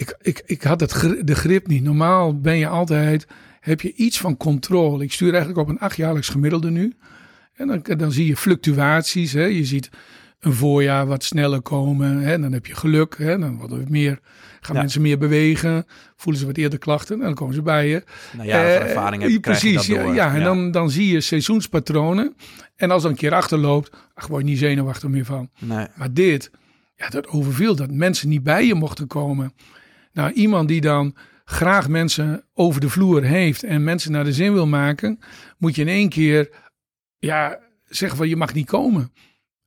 ik, 0.00 0.16
ik, 0.22 0.42
ik 0.46 0.62
had 0.62 0.80
het, 0.80 1.18
de 1.24 1.34
grip 1.34 1.66
niet. 1.66 1.82
Normaal 1.82 2.40
ben 2.40 2.56
je 2.56 2.66
altijd, 2.66 3.26
heb 3.60 3.80
je 3.80 3.92
iets 3.94 4.20
van 4.20 4.36
controle. 4.36 5.04
Ik 5.04 5.12
stuur 5.12 5.28
eigenlijk 5.30 5.58
op 5.60 5.68
een 5.68 5.78
achtjaarlijks 5.78 6.28
gemiddelde 6.28 6.70
nu. 6.70 6.92
En 7.54 7.66
dan, 7.66 7.98
dan 7.98 8.12
zie 8.12 8.26
je 8.26 8.36
fluctuaties. 8.36 9.32
Hè. 9.32 9.44
Je 9.44 9.64
ziet 9.64 9.88
een 10.40 10.52
voorjaar 10.52 11.06
wat 11.06 11.24
sneller 11.24 11.62
komen. 11.62 12.18
Hè. 12.20 12.38
Dan 12.40 12.52
heb 12.52 12.66
je 12.66 12.74
geluk. 12.74 13.14
Hè. 13.18 13.38
Dan 13.38 13.56
worden 13.56 13.78
we 13.78 13.90
meer, 13.90 14.18
gaan 14.60 14.74
Ja. 14.74 14.80
mensen 14.80 15.02
meer 15.02 15.18
bewegen. 15.18 15.84
Voelen 16.16 16.40
ze 16.40 16.46
wat 16.46 16.56
eerder 16.56 16.78
klachten. 16.78 17.16
En 17.18 17.22
dan 17.24 17.34
komen 17.34 17.54
ze 17.54 17.62
bij 17.62 17.88
je. 17.88 18.04
Nou 18.32 18.48
ja, 18.48 18.64
Eh, 18.64 18.74
ervaring 18.76 19.22
heb, 19.22 19.42
krijg 19.42 19.60
je 19.60 19.68
Precies, 19.70 19.86
dat 19.86 19.96
ja, 19.96 20.02
door. 20.02 20.14
ja, 20.14 20.34
en 20.34 20.42
Dan, 20.44 20.70
dan 20.70 20.90
zie 20.90 21.12
je 21.12 21.20
seizoenspatronen. 21.20 22.34
En 22.76 22.90
als 22.90 23.04
er 23.04 23.10
een 23.10 23.16
keer 23.16 23.32
achterloopt, 23.34 23.90
ach, 24.14 24.26
word 24.26 24.42
je 24.44 24.48
niet 24.48 24.58
zenuwachtig 24.58 25.08
meer 25.08 25.24
van. 25.24 25.50
Nee. 25.58 25.86
Maar 25.94 26.12
dit, 26.12 26.50
ja, 26.96 27.08
dat 27.08 27.26
overviel 27.28 27.76
dat 27.76 27.90
mensen 27.90 28.28
niet 28.28 28.42
bij 28.42 28.66
je 28.66 28.74
mochten 28.74 29.06
komen. 29.06 29.52
Nou, 30.12 30.32
iemand 30.32 30.68
die 30.68 30.80
dan 30.80 31.14
graag 31.44 31.88
mensen 31.88 32.44
over 32.54 32.80
de 32.80 32.88
vloer 32.88 33.22
heeft 33.22 33.62
en 33.62 33.84
mensen 33.84 34.12
naar 34.12 34.24
de 34.24 34.32
zin 34.32 34.52
wil 34.52 34.66
maken, 34.66 35.18
moet 35.58 35.74
je 35.74 35.82
in 35.82 35.88
één 35.88 36.08
keer, 36.08 36.50
ja, 37.18 37.58
zeggen 37.88 38.16
van 38.18 38.28
je 38.28 38.36
mag 38.36 38.54
niet 38.54 38.66
komen. 38.66 39.12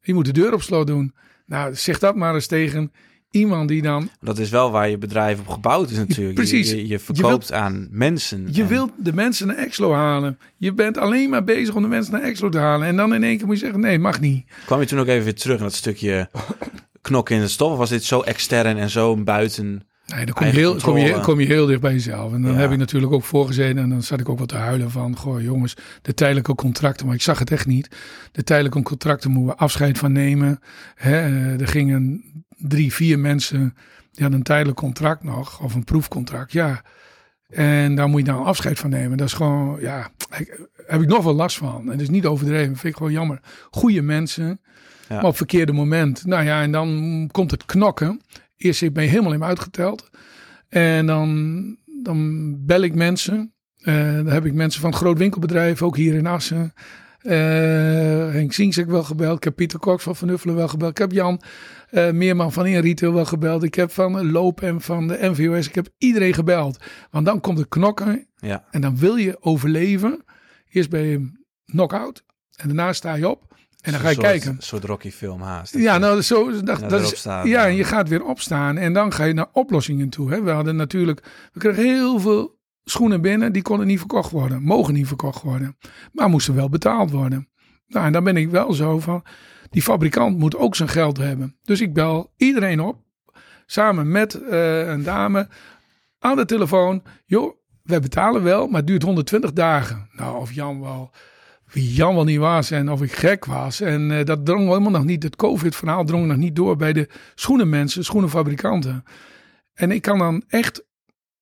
Je 0.01 0.13
moet 0.13 0.25
de 0.25 0.31
deur 0.31 0.53
op 0.53 0.61
slot 0.61 0.87
doen. 0.87 1.13
Nou, 1.45 1.75
zeg 1.75 1.99
dat 1.99 2.15
maar 2.15 2.33
eens 2.33 2.47
tegen 2.47 2.91
iemand 3.31 3.67
die 3.67 3.81
dan 3.81 4.09
Dat 4.21 4.37
is 4.37 4.49
wel 4.49 4.71
waar 4.71 4.89
je 4.89 4.97
bedrijf 4.97 5.39
op 5.39 5.47
gebouwd 5.47 5.89
is 5.89 5.97
natuurlijk. 5.97 6.35
precies. 6.35 6.69
Je, 6.69 6.75
je, 6.75 6.81
je 6.81 6.87
Je 6.87 6.99
verkoopt 6.99 7.51
aan 7.51 7.87
mensen. 7.91 8.47
Je 8.51 8.61
En- 8.61 8.67
wilt 8.67 8.91
de 8.97 9.13
mensen 9.13 9.47
naar 9.47 9.55
Exlo 9.55 9.93
halen. 9.93 10.39
Je 10.57 10.73
bent 10.73 10.97
alleen 10.97 11.29
maar 11.29 11.43
bezig 11.43 11.75
om 11.75 11.81
de 11.81 11.87
mensen 11.87 12.13
naar 12.13 12.21
Exlo 12.21 12.49
te 12.49 12.57
halen. 12.57 12.87
En 12.87 12.95
dan 12.95 13.13
in 13.13 13.23
één 13.23 13.37
keer 13.37 13.45
moet 13.45 13.55
je 13.59 13.63
zeggen, 13.63 13.79
nee, 13.81 13.99
mag 13.99 14.19
niet. 14.19 14.45
Kwam 14.65 14.79
je 14.79 14.85
toen 14.85 14.99
ook 14.99 15.07
even 15.07 15.23
weer 15.23 15.35
terug 15.35 15.59
naar 15.59 15.67
dat 15.67 15.77
stukje 15.77 16.29
knokken 17.01 17.35
in 17.35 17.41
de 17.41 17.47
stof? 17.47 17.71
Of 17.71 17.77
was 17.77 17.89
dit 17.89 18.03
zo 18.03 18.21
extern 18.21 18.77
en 18.77 18.89
zo 18.89 19.15
buiten? 19.17 19.87
Nee, 20.15 20.25
dan 20.25 20.33
kom 20.33 20.45
je, 20.45 20.51
heel, 20.51 20.75
kom, 20.75 20.97
je, 20.97 21.19
kom 21.19 21.39
je 21.39 21.45
heel 21.45 21.65
dicht 21.65 21.81
bij 21.81 21.91
jezelf. 21.91 22.33
En 22.33 22.41
dan 22.41 22.51
Ja. 22.53 22.57
heb 22.57 22.71
ik 22.71 22.77
natuurlijk 22.77 23.13
ook 23.13 23.23
voorgezeten. 23.23 23.83
En 23.83 23.89
dan 23.89 24.03
zat 24.03 24.19
ik 24.19 24.29
ook 24.29 24.39
wat 24.39 24.47
te 24.47 24.55
huilen 24.55 24.91
van... 24.91 25.15
Goh 25.17 25.41
jongens, 25.41 25.75
de 26.01 26.13
tijdelijke 26.13 26.55
contracten. 26.55 27.05
Maar 27.05 27.15
ik 27.15 27.21
zag 27.21 27.39
het 27.39 27.51
echt 27.51 27.65
niet. 27.65 27.95
De 28.31 28.43
tijdelijke 28.43 28.81
contracten 28.81 29.31
moeten 29.31 29.55
we 29.55 29.61
afscheid 29.61 29.97
van 29.97 30.11
nemen. 30.11 30.59
Hè, 30.95 31.11
eh, 31.17 31.61
er 31.61 31.67
gingen 31.67 32.23
drie, 32.57 32.93
vier 32.93 33.19
mensen... 33.19 33.59
Die 34.11 34.21
hadden 34.21 34.39
een 34.39 34.45
tijdelijk 34.45 34.77
contract 34.77 35.23
nog. 35.23 35.61
Of 35.61 35.73
een 35.75 35.83
proefcontract, 35.83 36.51
ja. 36.51 36.81
En 37.49 37.95
daar 37.95 38.07
moet 38.09 38.25
je 38.25 38.31
nou 38.31 38.45
afscheid 38.45 38.79
van 38.79 38.89
nemen. 38.89 39.17
Dat 39.17 39.27
is 39.27 39.33
gewoon, 39.33 39.77
ja... 39.81 40.09
Heb 40.85 41.01
ik 41.01 41.07
nog 41.07 41.23
wel 41.23 41.33
last 41.33 41.57
van. 41.57 41.79
En 41.79 41.85
dat 41.85 41.99
is 42.01 42.09
niet 42.09 42.25
overdreven. 42.25 42.75
Vind 42.75 42.93
ik 42.93 42.95
gewoon 42.97 43.11
jammer. 43.11 43.39
Goede 43.71 44.01
mensen. 44.01 44.59
Ja. 45.09 45.15
Maar 45.15 45.25
op 45.25 45.37
verkeerde 45.37 45.71
moment. 45.71 46.25
Nou 46.25 46.43
ja, 46.43 46.61
en 46.61 46.71
dan 46.71 47.29
komt 47.31 47.51
het 47.51 47.65
knokken. 47.65 48.21
Eerst 48.63 48.93
ben 48.93 49.03
je 49.03 49.09
helemaal 49.09 49.33
in 49.33 49.39
me 49.39 49.45
uitgeteld. 49.45 50.09
En 50.69 51.05
dan, 51.05 51.77
dan 52.03 52.55
bel 52.65 52.81
ik 52.81 52.95
mensen. 52.95 53.53
Eh, 53.77 54.15
dan 54.15 54.27
heb 54.27 54.45
ik 54.45 54.53
mensen 54.53 54.81
van 54.81 54.89
het 54.89 54.99
groot 54.99 55.17
winkelbedrijf, 55.17 55.81
ook 55.81 55.97
hier 55.97 56.13
in 56.13 56.25
Assen. 56.25 56.73
Eh, 57.19 57.37
Henk 58.31 58.53
Ziens 58.53 58.75
heb 58.75 58.85
ik 58.85 58.91
wel 58.91 59.03
gebeld. 59.03 59.37
Ik 59.37 59.43
heb 59.43 59.55
Pieter 59.55 59.79
Cox 59.79 60.03
van 60.03 60.15
Van 60.15 60.29
Uffelen 60.29 60.55
wel 60.55 60.67
gebeld. 60.67 60.91
Ik 60.91 60.97
heb 60.97 61.11
Jan 61.11 61.41
eh, 61.89 62.11
Meerman 62.11 62.51
van 62.51 62.65
Inretail 62.65 63.13
wel 63.13 63.25
gebeld. 63.25 63.63
Ik 63.63 63.75
heb 63.75 63.91
van 63.91 64.31
Loop 64.31 64.61
en 64.61 64.81
van 64.81 65.07
de 65.07 65.17
NVOS. 65.21 65.67
Ik 65.67 65.75
heb 65.75 65.89
iedereen 65.97 66.33
gebeld. 66.33 66.77
Want 67.11 67.25
dan 67.25 67.39
komt 67.39 67.57
het 67.57 67.67
knokken. 67.67 68.27
Ja, 68.35 68.65
En 68.71 68.81
dan 68.81 68.97
wil 68.97 69.15
je 69.15 69.37
overleven. 69.39 70.23
Eerst 70.69 70.89
ben 70.89 71.01
je 71.01 71.31
knock-out. 71.65 72.23
En 72.55 72.67
daarna 72.67 72.93
sta 72.93 73.13
je 73.13 73.29
op. 73.29 73.55
En 73.83 73.91
dan 73.91 74.01
ga 74.01 74.07
je 74.07 74.13
soort- 74.13 74.25
kijken. 74.27 74.49
Een 74.49 74.61
soort 74.61 74.83
Rocky 74.83 75.11
film 75.11 75.41
haast. 75.41 75.77
Ja, 75.77 75.97
nou, 75.97 76.21
zo, 76.21 76.61
dat, 76.61 76.89
dat 76.89 77.01
is, 77.01 77.17
staan. 77.17 77.47
ja, 77.47 77.65
en 77.67 77.75
je 77.75 77.83
gaat 77.83 78.09
weer 78.09 78.23
opstaan 78.23 78.77
en 78.77 78.93
dan 78.93 79.13
ga 79.13 79.23
je 79.23 79.33
naar 79.33 79.47
oplossingen 79.51 80.09
toe. 80.09 80.31
Hè. 80.31 80.41
We 80.43 80.51
hadden 80.51 80.75
natuurlijk, 80.75 81.23
we 81.53 81.59
kregen 81.59 81.83
heel 81.83 82.19
veel 82.19 82.59
schoenen 82.83 83.21
binnen, 83.21 83.51
die 83.53 83.61
konden 83.61 83.87
niet 83.87 83.97
verkocht 83.99 84.31
worden, 84.31 84.61
mogen 84.63 84.93
niet 84.93 85.07
verkocht 85.07 85.41
worden, 85.41 85.77
maar 86.11 86.29
moesten 86.29 86.55
wel 86.55 86.69
betaald 86.69 87.11
worden. 87.11 87.49
Nou, 87.87 88.05
en 88.05 88.11
dan 88.11 88.23
ben 88.23 88.37
ik 88.37 88.49
wel 88.49 88.73
zo 88.73 88.99
van, 88.99 89.23
die 89.69 89.81
fabrikant 89.81 90.37
moet 90.37 90.55
ook 90.55 90.75
zijn 90.75 90.89
geld 90.89 91.17
hebben. 91.17 91.57
Dus 91.63 91.81
ik 91.81 91.93
bel 91.93 92.33
iedereen 92.37 92.79
op, 92.79 92.97
samen 93.65 94.11
met 94.11 94.33
eh, 94.41 94.87
een 94.87 95.03
dame, 95.03 95.47
aan 96.19 96.35
de 96.35 96.45
telefoon. 96.45 97.03
Joh, 97.25 97.55
wij 97.83 97.99
betalen 97.99 98.43
wel, 98.43 98.67
maar 98.67 98.77
het 98.77 98.87
duurt 98.87 99.03
120 99.03 99.53
dagen. 99.53 100.09
Nou, 100.11 100.37
of 100.37 100.51
Jan 100.53 100.81
wel 100.81 101.11
wie 101.73 101.93
Jan 101.93 102.15
wel 102.15 102.23
niet 102.23 102.39
was 102.39 102.71
en 102.71 102.91
of 102.91 103.01
ik 103.01 103.11
gek 103.11 103.45
was. 103.45 103.81
En 103.81 104.11
eh, 104.11 104.25
dat 104.25 104.45
drong 104.45 104.67
helemaal 104.67 104.91
nog 104.91 105.03
niet, 105.03 105.23
het 105.23 105.35
COVID-verhaal 105.35 106.05
drong 106.05 106.27
nog 106.27 106.37
niet 106.37 106.55
door 106.55 106.75
bij 106.75 106.93
de 106.93 107.07
schoenenmensen, 107.35 108.05
schoenenfabrikanten. 108.05 109.03
En 109.73 109.91
ik 109.91 110.01
kan 110.01 110.17
dan 110.17 110.43
echt 110.47 110.85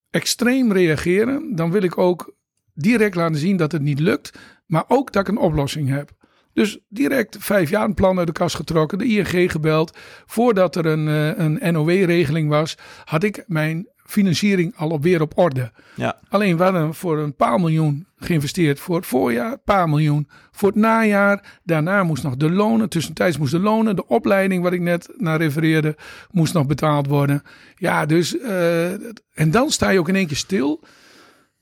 extreem 0.09 0.71
reageren. 0.71 1.55
Dan 1.55 1.71
wil 1.71 1.83
ik 1.83 1.97
ook 1.97 2.33
direct 2.73 3.15
laten 3.15 3.37
zien 3.37 3.57
dat 3.57 3.71
het 3.71 3.81
niet 3.81 3.99
lukt, 3.99 4.39
maar 4.65 4.83
ook 4.87 5.11
dat 5.11 5.21
ik 5.21 5.27
een 5.27 5.37
oplossing 5.37 5.89
heb. 5.89 6.11
Dus 6.53 6.79
direct 6.89 7.37
vijf 7.39 7.69
jaar 7.69 7.85
een 7.85 7.93
plan 7.93 8.17
uit 8.17 8.27
de 8.27 8.33
kast 8.33 8.55
getrokken, 8.55 8.97
de 8.97 9.05
ING 9.05 9.51
gebeld. 9.51 9.97
Voordat 10.25 10.75
er 10.75 10.85
een, 10.85 11.07
eh, 11.07 11.45
een 11.45 11.73
NOW-regeling 11.73 12.49
was, 12.49 12.77
had 13.03 13.23
ik 13.23 13.43
mijn 13.47 13.87
financiering 14.11 14.73
al 14.75 14.89
op 14.89 15.03
weer 15.03 15.21
op 15.21 15.37
orde. 15.37 15.71
Ja, 15.95 16.19
Alleen 16.29 16.57
we 16.57 16.63
hadden 16.63 16.93
voor 16.93 17.17
een 17.19 17.35
paar 17.35 17.59
miljoen 17.59 18.05
geïnvesteerd 18.17 18.79
voor 18.79 18.95
het 18.95 19.05
voorjaar, 19.05 19.51
een 19.51 19.61
paar 19.65 19.89
miljoen 19.89 20.27
voor 20.51 20.69
het 20.69 20.77
najaar. 20.77 21.59
Daarna 21.63 22.03
moest 22.03 22.23
nog 22.23 22.35
de 22.35 22.51
lonen, 22.51 22.89
tussentijds 22.89 23.37
moest 23.37 23.51
de 23.51 23.59
lonen, 23.59 23.95
de 23.95 24.07
opleiding 24.07 24.63
waar 24.63 24.73
ik 24.73 24.81
net 24.81 25.13
naar 25.17 25.37
refereerde, 25.37 25.95
moest 26.31 26.53
nog 26.53 26.65
betaald 26.65 27.07
worden. 27.07 27.41
Ja, 27.75 28.05
dus, 28.05 28.37
eh, 28.39 28.91
en 29.33 29.51
dan 29.51 29.69
sta 29.69 29.89
je 29.89 29.99
ook 29.99 30.09
in 30.09 30.15
één 30.15 30.27
keer 30.27 30.37
stil 30.37 30.83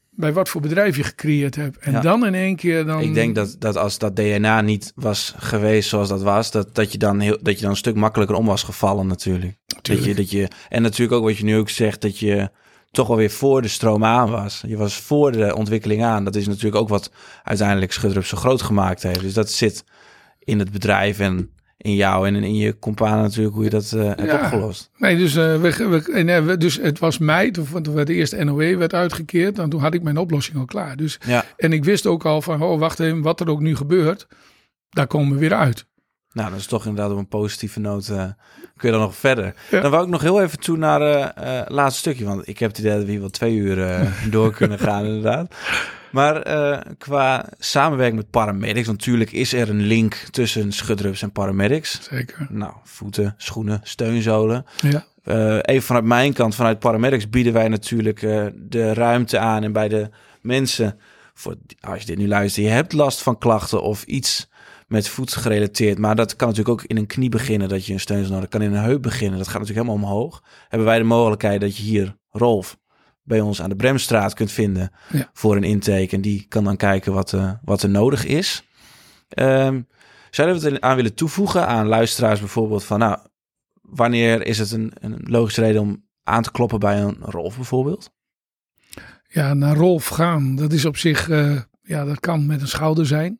bij 0.10 0.34
wat 0.34 0.50
voor 0.50 0.62
bedrijf 0.62 0.96
je 0.98 1.04
gecreëerd 1.04 1.56
hebt. 1.56 1.78
En 1.78 1.92
Ja. 1.92 2.00
dan 2.02 2.26
in 2.26 2.34
één 2.34 2.56
keer 2.56 2.86
dan... 2.86 3.02
ik 3.02 3.14
denk 3.14 3.36
dat, 3.36 3.56
dat 3.60 3.76
als 3.78 3.98
dat 3.98 4.16
DNA 4.16 4.62
niet 4.62 4.92
was 4.96 5.34
geweest 5.38 5.90
zoals 5.90 6.10
dat 6.10 6.22
was, 6.22 6.52
dat, 6.52 6.76
dat, 6.76 6.92
je 6.92 6.98
dan 6.98 7.20
heel, 7.20 7.38
dat 7.42 7.56
je 7.56 7.62
dan 7.62 7.70
een 7.70 7.78
stuk 7.78 7.96
makkelijker 7.96 8.36
om 8.38 8.46
was 8.46 8.64
gevallen 8.64 9.08
natuurlijk. 9.08 9.58
Dat 9.82 10.04
je, 10.04 10.16
dat 10.16 10.32
je, 10.32 10.48
en 10.70 10.82
natuurlijk 10.82 11.12
ook 11.12 11.24
wat 11.28 11.38
je 11.38 11.44
nu 11.44 11.58
ook 11.58 11.70
zegt, 11.70 12.02
dat 12.02 12.18
je 12.20 12.50
toch 12.92 13.08
wel 13.08 13.18
weer 13.18 13.30
voor 13.32 13.62
de 13.62 13.68
stroom 13.68 14.04
aan 14.04 14.30
was. 14.30 14.64
Je 14.68 14.78
was 14.78 14.96
voor 14.96 15.32
de 15.32 15.56
ontwikkeling 15.56 16.04
aan. 16.04 16.24
Dat 16.24 16.36
is 16.36 16.48
natuurlijk 16.48 16.76
ook 16.76 16.90
wat 16.90 17.12
uiteindelijk 17.44 17.92
Schudrup 17.92 18.26
zo 18.26 18.38
groot 18.38 18.62
gemaakt 18.62 19.04
heeft. 19.04 19.20
Dus 19.22 19.34
dat 19.34 19.52
zit 19.52 19.84
in 20.40 20.60
het 20.60 20.72
bedrijf 20.72 21.20
en 21.20 21.50
in 21.78 21.96
jou 21.96 22.28
en 22.28 22.36
in 22.36 22.56
je 22.56 22.80
compaan 22.80 23.22
natuurlijk 23.22 23.56
hoe 23.56 23.64
je 23.64 23.70
dat 23.70 23.92
eh, 23.92 24.04
hebt 24.06 24.22
Ja. 24.22 24.36
opgelost. 24.44 24.90
Nee, 24.98 25.18
dus, 25.18 25.36
eh, 25.36 25.62
we, 25.62 25.88
we, 25.90 26.12
en, 26.14 26.30
eh, 26.30 26.46
we- 26.46 26.58
dus 26.58 26.78
het 26.82 27.00
was 27.00 27.18
mei, 27.18 27.52
toen, 27.52 27.82
toen 27.82 27.94
werd 27.94 28.08
de 28.08 28.14
eerste 28.14 28.44
NOW 28.44 28.78
werd 28.78 28.94
uitgekeerd. 28.94 29.60
En 29.60 29.70
toen 29.70 29.80
had 29.82 29.94
ik 29.94 30.02
mijn 30.04 30.18
oplossing 30.18 30.58
al 30.58 30.66
klaar. 30.66 30.96
Dus, 30.98 31.18
Ja, 31.26 31.46
en 31.58 31.74
ik 31.74 31.84
wist 31.84 32.06
ook 32.06 32.26
al 32.26 32.42
van, 32.42 32.62
oh 32.62 32.80
wacht 32.80 33.00
even, 33.00 33.22
wat 33.22 33.40
er 33.40 33.50
ook 33.50 33.60
nu 33.60 33.76
gebeurt, 33.76 34.28
daar 34.90 35.08
komen 35.08 35.34
we 35.34 35.40
weer 35.40 35.54
uit. 35.54 35.86
Nou 36.32 36.50
dat 36.50 36.60
is 36.60 36.68
toch 36.68 36.86
inderdaad 36.86 37.12
op 37.12 37.18
een 37.18 37.28
positieve 37.28 37.80
noot 37.80 38.08
eh, 38.08 38.24
kun 38.78 38.90
je 38.90 38.92
dan 38.92 39.00
nog 39.00 39.16
verder. 39.16 39.54
Ja. 39.72 39.82
Dan 39.82 39.92
wou 39.92 40.04
ik 40.04 40.10
nog 40.10 40.22
heel 40.22 40.42
even 40.42 40.60
toe 40.60 40.78
naar 40.78 41.02
het 41.36 41.70
laatste 41.70 42.00
stukje, 42.00 42.26
want 42.26 42.48
ik 42.48 42.60
heb 42.60 42.70
het 42.70 42.80
idee 42.80 42.96
dat 42.96 43.04
we 43.06 43.12
hier 43.12 43.20
wel 43.20 43.30
twee 43.30 43.56
uur 43.56 43.84
eh, 43.84 44.12
door 44.32 44.54
kunnen 44.54 44.80
gaan 44.80 45.06
inderdaad. 45.06 45.54
Maar 46.12 46.42
eh, 46.42 46.80
qua 46.98 47.46
samenwerking 47.60 48.18
met 48.18 48.30
paramedics, 48.30 48.88
natuurlijk 48.88 49.32
is 49.32 49.54
er 49.54 49.70
een 49.70 49.82
link 49.82 50.14
tussen 50.14 50.72
schudrups 50.72 51.22
en 51.22 51.32
paramedics. 51.32 52.00
Zeker. 52.02 52.48
Nou, 52.50 52.74
voeten, 52.84 53.34
schoenen, 53.38 53.80
steunzolen. 53.84 54.66
Ja. 54.82 55.06
Eh, 55.24 55.58
even 55.62 55.84
vanuit 55.84 56.06
mijn 56.06 56.34
kant, 56.34 56.56
vanuit 56.56 56.80
paramedics, 56.80 57.30
bieden 57.30 57.54
wij 57.54 57.68
natuurlijk 57.68 58.22
eh, 58.22 58.46
de 58.56 58.94
ruimte 58.94 59.40
aan 59.40 59.64
en 59.64 59.72
bij 59.72 59.88
de 59.88 60.10
mensen. 60.42 61.00
Voor, 61.34 61.56
als 61.80 62.00
je 62.00 62.06
dit 62.06 62.18
nu 62.18 62.28
luistert, 62.28 62.66
je 62.66 62.72
hebt 62.72 62.94
last 62.94 63.22
van 63.22 63.38
klachten 63.38 63.82
of 63.82 64.04
iets 64.04 64.49
met 64.90 65.08
voet 65.08 65.36
gerelateerd. 65.36 65.98
Maar 65.98 66.16
dat 66.16 66.36
kan 66.36 66.48
natuurlijk 66.48 66.82
ook 66.82 66.88
in 66.88 66.98
een 66.98 67.08
knie 67.08 67.30
beginnen, 67.30 67.70
dat 67.70 67.86
je 67.86 67.94
een 67.94 68.00
steun 68.00 68.22
nodig. 68.22 68.40
Dat 68.40 68.50
kan 68.50 68.62
in 68.62 68.74
een 68.74 68.84
heup 68.84 69.02
beginnen. 69.02 69.38
Dat 69.38 69.48
gaat 69.48 69.60
natuurlijk 69.60 69.88
helemaal 69.88 70.10
omhoog. 70.10 70.44
Hebben 70.68 70.88
wij 70.88 70.98
de 70.98 71.04
mogelijkheid 71.04 71.62
dat 71.62 71.78
je 71.78 71.84
hier, 71.84 72.18
Rolf, 72.30 72.78
bij 73.24 73.42
ons 73.42 73.62
aan 73.62 73.70
de 73.70 73.76
Bremstraat 73.76 74.34
kunt 74.34 74.52
vinden 74.52 74.92
Ja. 75.12 75.30
voor 75.34 75.56
een 75.56 75.64
intake. 75.64 76.16
En 76.16 76.22
die 76.22 76.46
kan 76.48 76.64
dan 76.64 76.78
kijken 76.78 77.14
wat, 77.14 77.34
eh, 77.34 77.52
wat 77.64 77.84
er 77.84 77.90
nodig 77.90 78.26
is. 78.26 78.64
Ehm 79.30 79.82
zouden 80.30 80.62
we 80.62 80.70
het 80.70 80.82
aan 80.82 80.96
willen 80.96 81.14
toevoegen 81.16 81.68
aan 81.68 81.88
luisteraars 81.88 82.40
bijvoorbeeld 82.40 82.84
van, 82.84 83.00
nou, 83.00 83.18
wanneer 83.82 84.46
is 84.46 84.60
het 84.60 84.72
een, 84.72 84.92
een 85.00 85.20
logische 85.24 85.62
reden 85.62 85.82
om 85.82 86.04
aan 86.24 86.44
te 86.44 86.52
kloppen 86.52 86.80
bij 86.80 87.02
een 87.02 87.18
Rolf 87.20 87.56
bijvoorbeeld? 87.56 88.12
Ja, 89.28 89.54
naar 89.54 89.76
Rolf 89.76 90.08
gaan, 90.08 90.56
dat 90.56 90.74
is 90.74 90.86
op 90.86 90.98
zich, 90.98 91.30
eh, 91.30 91.62
ja, 91.82 92.06
dat 92.06 92.20
kan 92.20 92.46
met 92.46 92.62
een 92.62 92.68
schouder 92.68 93.06
zijn. 93.06 93.40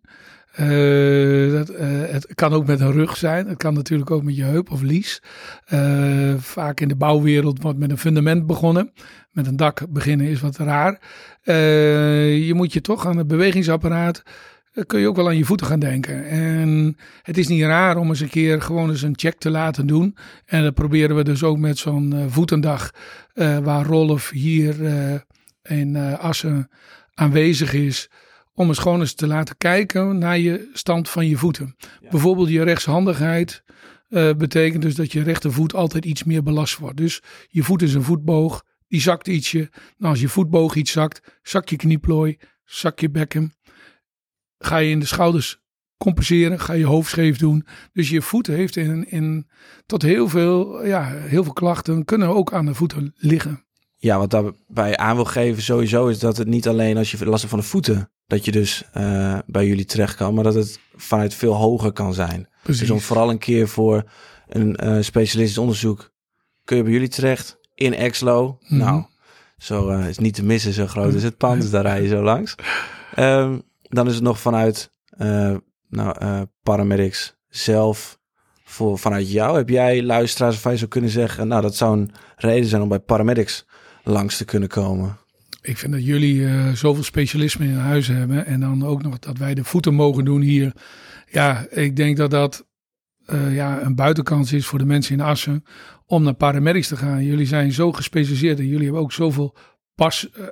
Eh, 0.60 1.52
dat, 1.52 1.70
eh, 1.70 1.88
het 1.90 2.36
kan 2.36 2.54
ook 2.54 2.66
met 2.66 2.80
een 2.80 2.92
rug 2.92 3.18
zijn. 3.18 3.48
Het 3.48 3.58
kan 3.58 3.74
natuurlijk 3.74 4.12
ook 4.12 4.24
met 4.24 4.36
je 4.36 4.44
heup 4.44 4.72
of 4.72 4.82
lies. 4.82 5.22
Eh, 5.66 6.34
vaak 6.38 6.80
in 6.80 6.88
de 6.88 6.96
bouwwereld 6.96 7.62
wordt 7.62 7.80
met 7.80 7.92
een 7.92 7.98
fundament 7.98 8.48
begonnen. 8.48 8.92
Met 9.32 9.48
een 9.48 9.56
dak 9.56 9.86
beginnen 9.90 10.28
is 10.28 10.42
wat 10.42 10.58
raar. 10.58 11.00
Je 11.44 12.52
moet 12.56 12.74
je 12.74 12.82
toch 12.82 13.06
aan 13.06 13.18
het 13.18 13.28
bewegingsapparaat. 13.28 14.24
kun 14.86 15.00
je 15.00 15.08
ook 15.08 15.16
wel 15.16 15.28
aan 15.28 15.38
je 15.38 15.46
voeten 15.46 15.68
gaan 15.68 15.80
denken. 15.80 16.26
En 16.28 16.98
het 17.22 17.38
is 17.38 17.48
niet 17.48 17.64
raar 17.64 17.98
om 17.98 18.10
eens 18.10 18.20
een 18.20 18.30
keer 18.30 18.62
gewoon 18.62 18.90
eens 18.90 19.02
een 19.02 19.18
check 19.18 19.38
te 19.38 19.50
laten 19.50 19.88
doen. 19.88 20.18
En 20.46 20.64
dat 20.64 20.74
proberen 20.74 21.16
we 21.16 21.24
dus 21.24 21.44
ook 21.44 21.58
met 21.58 21.78
zo'n 21.78 22.26
voetendag. 22.30 22.92
waar 23.64 23.86
Rolf 23.86 24.30
hier 24.30 24.76
in 25.64 25.96
Assen 26.18 26.70
aanwezig 27.14 27.74
is. 27.74 28.10
Om 28.60 28.68
eens 28.68 28.78
gewoon 28.78 29.00
eens 29.00 29.14
te 29.14 29.28
laten 29.28 29.58
kijken 29.58 30.18
naar 30.18 30.38
je 30.38 30.70
stand 30.74 31.10
van 31.10 31.28
je 31.28 31.38
voeten. 31.38 31.76
Ja. 32.02 32.10
Bijvoorbeeld 32.10 32.50
je 32.50 32.64
rechtshandigheid 32.64 33.64
eh, 34.10 34.34
betekent 34.34 34.82
dus 34.82 34.96
dat 34.96 35.12
je 35.12 35.24
rechtervoet 35.24 35.74
altijd 35.74 36.06
iets 36.06 36.24
meer 36.24 36.44
belast 36.44 36.78
wordt. 36.78 36.98
Dus 36.98 37.22
je 37.48 37.64
voet 37.64 37.82
is 37.82 37.94
een 37.94 38.04
voetboog, 38.04 38.64
die 38.88 39.02
zakt 39.02 39.28
ietsje. 39.28 39.70
Nou, 39.98 40.12
als 40.12 40.22
je 40.22 40.30
voetboog 40.30 40.76
iets 40.76 40.92
zakt, 40.92 41.40
zak 41.42 41.70
je 41.70 41.76
knieplooi, 41.76 42.38
zak 42.66 43.00
je 43.00 43.10
bekken. 43.10 43.54
Ga 44.58 44.78
je 44.78 44.90
in 44.90 45.00
de 45.00 45.06
schouders 45.06 45.62
compenseren, 45.98 46.60
ga 46.60 46.74
je 46.74 46.86
hoofd 46.86 47.10
scheef 47.10 47.38
doen. 47.38 47.66
Dus 47.94 48.10
je 48.10 48.22
voeten 48.22 48.54
heeft 48.54 48.76
in, 48.76 49.10
in 49.10 49.50
tot 49.86 50.02
heel 50.02 50.30
veel, 50.30 50.86
ja, 50.86 51.04
heel 51.06 51.44
veel 51.44 51.54
klachten 51.54 52.06
kunnen 52.06 52.28
ook 52.28 52.54
aan 52.54 52.66
de 52.66 52.74
voeten 52.74 53.14
liggen. 53.16 53.66
Ja, 53.96 54.18
wat 54.18 54.30
daarbij 54.30 54.98
aan 54.98 55.16
wil 55.16 55.26
geven 55.26 55.64
sowieso 55.64 56.08
is 56.08 56.20
dat 56.20 56.38
het 56.38 56.48
niet 56.48 56.68
alleen 56.68 56.98
als 56.98 57.12
je 57.12 57.26
last 57.26 57.42
hebt 57.42 57.54
van 57.54 57.60
de 57.60 57.66
voeten, 57.66 58.12
dat 58.30 58.46
je 58.46 58.52
dus 58.52 58.84
eh, 58.92 59.38
bij 59.46 59.68
jullie 59.68 59.86
terecht 59.86 60.16
kan, 60.16 60.34
maar 60.34 60.44
dat 60.44 60.54
het 60.54 60.80
vanuit 60.96 61.34
veel 61.34 61.54
hoger 61.54 61.92
kan 61.92 62.14
zijn. 62.14 62.48
Precies. 62.64 62.82
Dus 62.82 62.90
om 62.90 63.00
vooral 63.00 63.30
een 63.30 63.38
keer 63.38 63.68
voor 63.68 64.04
een 64.48 64.76
eh, 64.76 64.98
specialistisch 65.02 65.58
onderzoek 65.58 66.12
kun 66.64 66.78
je 66.78 66.84
bij 66.84 66.92
jullie 66.92 67.08
terecht 67.08 67.60
in 67.76 67.94
Exlo. 67.94 68.58
Mhm. 68.62 68.78
Nou, 68.78 69.04
zo 69.58 69.90
eh, 69.90 70.08
is 70.08 70.18
niet 70.18 70.34
te 70.34 70.44
missen, 70.44 70.74
zo 70.74 70.88
groot 70.88 71.14
is 71.14 71.24
het 71.24 71.38
pand, 71.38 71.62
dus 71.62 71.72
daar 71.72 71.82
rij 71.82 72.02
je 72.02 72.08
zo 72.08 72.24
langs. 72.24 72.56
Ehm, 73.16 73.60
dan 73.82 74.08
is 74.08 74.14
het 74.14 74.24
nog 74.24 74.40
vanuit 74.40 74.92
nou, 75.90 76.46
paramedics 76.64 77.36
zelf, 77.48 78.20
voor, 78.64 79.00
vanuit 79.00 79.32
jou. 79.32 79.58
Heb 79.58 79.70
jij 79.70 80.04
luisteraars 80.04 80.56
of 80.56 80.72
je 80.72 80.78
zou 80.78 80.90
kunnen 80.90 81.10
zeggen, 81.10 81.48
nou 81.48 81.62
dat 81.62 81.76
zou 81.76 81.98
een 81.98 82.12
reden 82.36 82.70
zijn 82.70 82.82
om 82.82 82.90
bij 82.90 83.00
paramedics 83.00 83.66
langs 84.04 84.38
te 84.38 84.46
kunnen 84.46 84.70
komen? 84.70 85.18
Ik 85.62 85.78
vind 85.78 85.94
dat 85.94 86.06
jullie 86.06 86.46
eh, 86.46 86.72
zoveel 86.72 87.04
specialisme 87.04 87.66
in 87.66 87.76
huis 87.76 88.08
hebben. 88.08 88.46
En 88.46 88.60
dan 88.60 88.86
ook 88.86 89.02
nog 89.02 89.20
dat 89.20 89.38
wij 89.38 89.54
de 89.54 89.64
voeten 89.64 89.94
mogen 89.94 90.26
doen 90.26 90.42
hier. 90.42 90.74
Ja, 91.32 91.66
ik 91.70 91.96
denk 91.96 92.18
dat 92.18 92.32
dat 92.32 92.68
eh, 93.26 93.56
ja, 93.56 93.82
een 93.82 93.96
buitenkans 93.96 94.54
is 94.54 94.66
voor 94.66 94.80
de 94.80 94.86
mensen 94.86 95.14
in 95.14 95.22
Assen. 95.22 95.64
Om 96.06 96.24
naar 96.24 96.34
paramedics 96.34 96.88
te 96.88 96.98
gaan. 96.98 97.24
Jullie 97.24 97.46
zijn 97.46 97.72
zo 97.72 97.92
gespecialiseerd. 97.92 98.60
En 98.60 98.68
jullie 98.68 98.84
hebben 98.84 99.02
ook 99.02 99.12
zoveel 99.12 99.56
pas, 99.96 100.30
eh, 100.32 100.44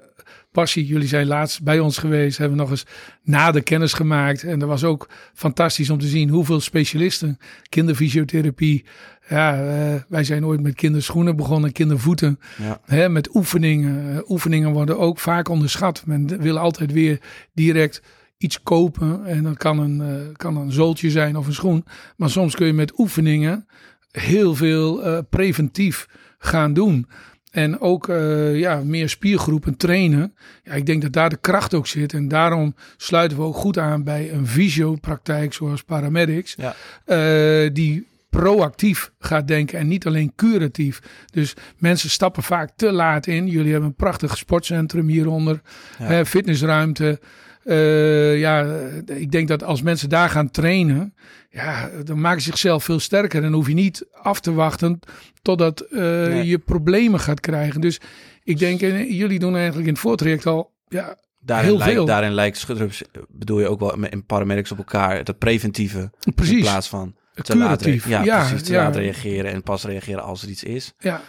passie. 0.52 0.86
Jullie 0.86 1.08
zijn 1.08 1.28
laatst 1.28 1.64
bij 1.64 1.80
ons 1.80 1.98
geweest. 1.98 2.38
Hebben 2.38 2.58
nog 2.58 2.70
eens 2.70 2.86
na 3.24 3.52
de 3.52 3.62
kennis 3.62 3.94
gemaakt. 3.94 4.44
En 4.44 4.60
dat 4.60 4.70
was 4.70 4.84
ook 4.84 5.10
fantastisch 5.34 5.90
om 5.90 6.00
te 6.00 6.08
zien 6.08 6.30
hoeveel 6.30 6.60
specialisten. 6.60 7.38
Kinderfysiotherapie. 7.70 8.86
Ja, 9.30 9.68
eh, 9.68 10.02
wij 10.08 10.24
zijn 10.24 10.46
ooit 10.46 10.62
met 10.62 10.76
kinderschoenen 10.76 11.36
begonnen. 11.36 11.72
Kindervoeten. 11.72 12.40
Ja. 12.58 12.80
Hè, 12.86 13.10
met 13.10 13.36
oefeningen. 13.36 14.16
Eh, 14.16 14.30
oefeningen 14.30 14.72
worden 14.72 15.00
ook 15.00 15.20
vaak 15.20 15.50
onderschat. 15.50 16.04
Men 16.06 16.42
wil 16.42 16.58
altijd 16.58 16.92
weer 16.92 17.20
direct 17.54 18.02
iets 18.38 18.64
kopen. 18.64 19.26
En 19.26 19.44
dat 19.44 19.58
kan 19.58 19.80
een, 19.80 20.02
eh, 20.02 20.36
kan 20.36 20.58
een 20.58 20.72
zooltje 20.72 21.10
zijn 21.10 21.38
of 21.38 21.48
een 21.48 21.54
schoen. 21.54 21.86
Maar 22.16 22.30
soms 22.30 22.56
kun 22.56 22.68
je 22.68 22.74
met 22.74 23.00
oefeningen 23.00 23.68
heel 24.12 24.56
veel 24.56 25.24
preventief 25.30 26.08
gaan 26.38 26.74
doen. 26.74 27.08
En 27.52 27.80
ook 27.80 28.06
ja, 28.54 28.82
meer 28.84 29.10
spiergroepen 29.10 29.78
trainen. 29.78 30.34
Ja, 30.64 30.72
ik 30.72 30.86
denk 30.86 31.02
dat 31.02 31.14
daar 31.14 31.30
de 31.30 31.38
kracht 31.38 31.74
ook 31.74 31.88
zit. 31.88 32.14
En 32.14 32.28
daarom 32.28 32.76
sluiten 32.98 33.38
we 33.38 33.44
ook 33.44 33.56
goed 33.56 33.78
aan 33.78 34.04
bij 34.04 34.32
een 34.32 34.48
visio-praktijk 34.48 35.54
zoals 35.54 35.84
paramedics. 35.84 36.56
Ja. 36.58 37.70
die 37.70 38.08
proactief 38.42 39.12
gaat 39.20 39.48
denken 39.48 39.80
en 39.80 39.88
niet 39.88 40.06
alleen 40.06 40.34
curatief. 40.36 41.00
Dus 41.32 41.54
mensen 41.78 42.10
stappen 42.10 42.44
vaak 42.44 42.72
te 42.76 42.92
laat 42.92 43.28
in. 43.28 43.48
Jullie 43.48 43.72
hebben 43.72 43.90
een 43.90 43.96
prachtig 43.96 44.38
sportcentrum 44.38 45.08
hieronder, 45.08 45.62
Ja. 46.00 46.06
hè, 46.06 46.26
fitnessruimte. 46.26 47.20
Eh, 47.64 48.40
ja, 48.40 48.66
ik 49.06 49.32
denk 49.32 49.48
dat 49.48 49.64
als 49.64 49.82
mensen 49.82 50.10
daar 50.10 50.30
gaan 50.30 50.52
trainen, 50.52 51.14
ja, 51.50 51.90
dan 52.04 52.22
maken 52.22 52.42
ze 52.42 52.48
zichzelf 52.50 52.84
veel 52.84 53.00
sterker. 53.00 53.44
En 53.44 53.54
hoef 53.54 53.68
je 53.68 53.74
niet 53.74 54.06
af 54.12 54.40
te 54.40 54.54
wachten 54.54 55.00
totdat 55.42 55.80
eh, 55.82 56.00
Nee. 56.00 56.48
je 56.48 56.58
problemen 56.60 57.20
gaat 57.20 57.40
krijgen. 57.40 57.82
Dus 57.82 58.00
ik 58.44 58.60
denk, 58.60 58.82
en 58.82 59.14
jullie 59.14 59.40
doen 59.40 59.56
eigenlijk 59.56 59.88
in 59.88 59.94
het 59.94 60.02
voortraject 60.02 60.46
al, 60.46 60.74
ja, 60.88 61.16
Daarin, 61.40 61.68
Heel 61.70 61.78
lijkt, 61.78 61.94
veel. 61.94 62.06
daarin 62.06 62.34
lijkt 62.34 62.58
schudrups, 62.58 63.02
bedoel 63.30 63.60
je 63.60 63.68
ook 63.68 63.80
wel 63.80 64.06
in 64.06 64.26
paramedics 64.26 64.72
op 64.72 64.78
elkaar, 64.78 65.24
dat 65.24 65.38
preventieve 65.38 66.12
in 66.24 66.34
precies. 66.34 66.62
plaats 66.62 66.88
van 66.88 67.16
te 67.44 67.58
laat, 67.58 67.82
Curatief. 67.82 68.04
re- 68.06 68.10
ja, 68.12 68.24
Ja, 68.24 68.48
precies, 68.48 68.68
te 68.68 68.74
ja. 68.74 68.84
laat 68.84 68.96
reageren 68.96 69.52
en 69.52 69.64
pas 69.64 69.84
reageren 69.84 70.24
als 70.24 70.44
er 70.44 70.50
iets 70.50 70.64
is. 70.64 70.94
Ja. 71.00 71.22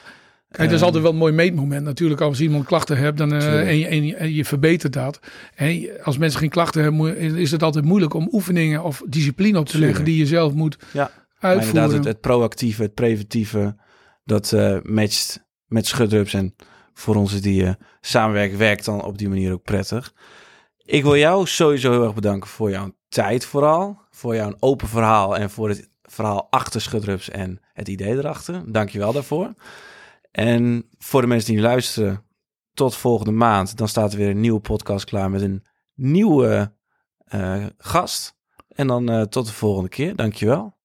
Kijk, 0.50 0.62
dat 0.62 0.70
is 0.70 0.74
Ehm, 0.76 0.84
altijd 0.84 1.02
wel 1.02 1.12
een 1.12 1.18
mooi 1.18 1.32
meetmoment 1.32 1.84
natuurlijk. 1.84 2.20
Als 2.20 2.40
iemand 2.40 2.64
klachten 2.66 2.96
hebt 2.98 3.18
dan, 3.18 3.32
eh, 3.32 3.68
en, 3.68 3.78
je, 3.78 3.86
en, 3.86 4.04
je, 4.06 4.16
en 4.16 4.34
je 4.34 4.44
verbetert 4.44 4.92
dat. 4.92 5.18
En 5.54 5.88
als 6.02 6.18
mensen 6.18 6.40
geen 6.40 6.48
klachten 6.48 6.82
hebben, 6.82 7.16
is 7.36 7.50
het 7.50 7.62
altijd 7.62 7.84
moeilijk 7.84 8.14
om 8.14 8.28
oefeningen 8.32 8.82
of 8.82 9.02
discipline 9.08 9.58
op 9.58 9.66
te 9.66 9.78
leggen 9.78 10.04
die 10.04 10.16
je 10.16 10.26
zelf 10.26 10.52
moet 10.52 10.76
Ja, 10.92 11.10
Maar 11.40 11.50
inderdaad, 11.52 11.74
uitvoeren. 11.74 11.96
het, 11.96 12.04
het 12.04 12.20
proactieve, 12.20 12.82
het 12.82 12.94
preventieve, 12.94 13.76
dat 14.24 14.52
eh, 14.52 14.76
matcht 14.82 15.44
met 15.66 15.86
schudrups. 15.86 16.34
En 16.34 16.54
voor 16.94 17.14
ons 17.16 17.40
die 17.40 17.66
samenwerken, 18.00 18.58
werkt 18.58 18.84
dan 18.84 19.04
op 19.04 19.18
die 19.18 19.28
manier 19.28 19.52
ook 19.52 19.62
prettig. 19.62 20.12
Ik 20.84 21.02
wil 21.02 21.16
jou 21.16 21.46
sowieso 21.46 21.90
heel 21.90 22.04
erg 22.04 22.14
bedanken 22.14 22.48
voor 22.48 22.70
jouw 22.70 22.92
tijd 23.08 23.44
vooral. 23.44 23.98
Voor 24.10 24.34
jouw 24.34 24.54
open 24.58 24.88
verhaal 24.88 25.36
en 25.36 25.50
voor 25.50 25.68
het 25.68 25.88
verhaal 26.08 26.46
achter 26.50 26.80
schudrups 26.80 27.30
en 27.30 27.60
het 27.72 27.88
idee 27.88 28.16
erachter. 28.16 28.72
Dank 28.72 28.88
je 28.88 28.98
wel 28.98 29.12
daarvoor. 29.12 29.54
En 30.30 30.88
voor 30.98 31.20
de 31.20 31.26
mensen 31.26 31.52
die 31.52 31.62
luisteren, 31.62 32.24
tot 32.78 32.96
volgende 32.96 33.32
maand. 33.32 33.76
Dan 33.76 33.88
staat 33.88 34.12
er 34.12 34.18
weer 34.18 34.30
een 34.30 34.40
nieuwe 34.40 34.60
podcast 34.60 35.04
klaar 35.04 35.30
met 35.30 35.42
een 35.42 35.64
nieuwe 35.94 36.72
eh, 37.24 37.66
gast. 37.78 38.36
En 38.68 38.86
dan 38.86 39.08
eh, 39.08 39.22
tot 39.22 39.46
de 39.46 39.52
volgende 39.52 39.88
keer. 39.88 40.16
Dankjewel. 40.16 40.77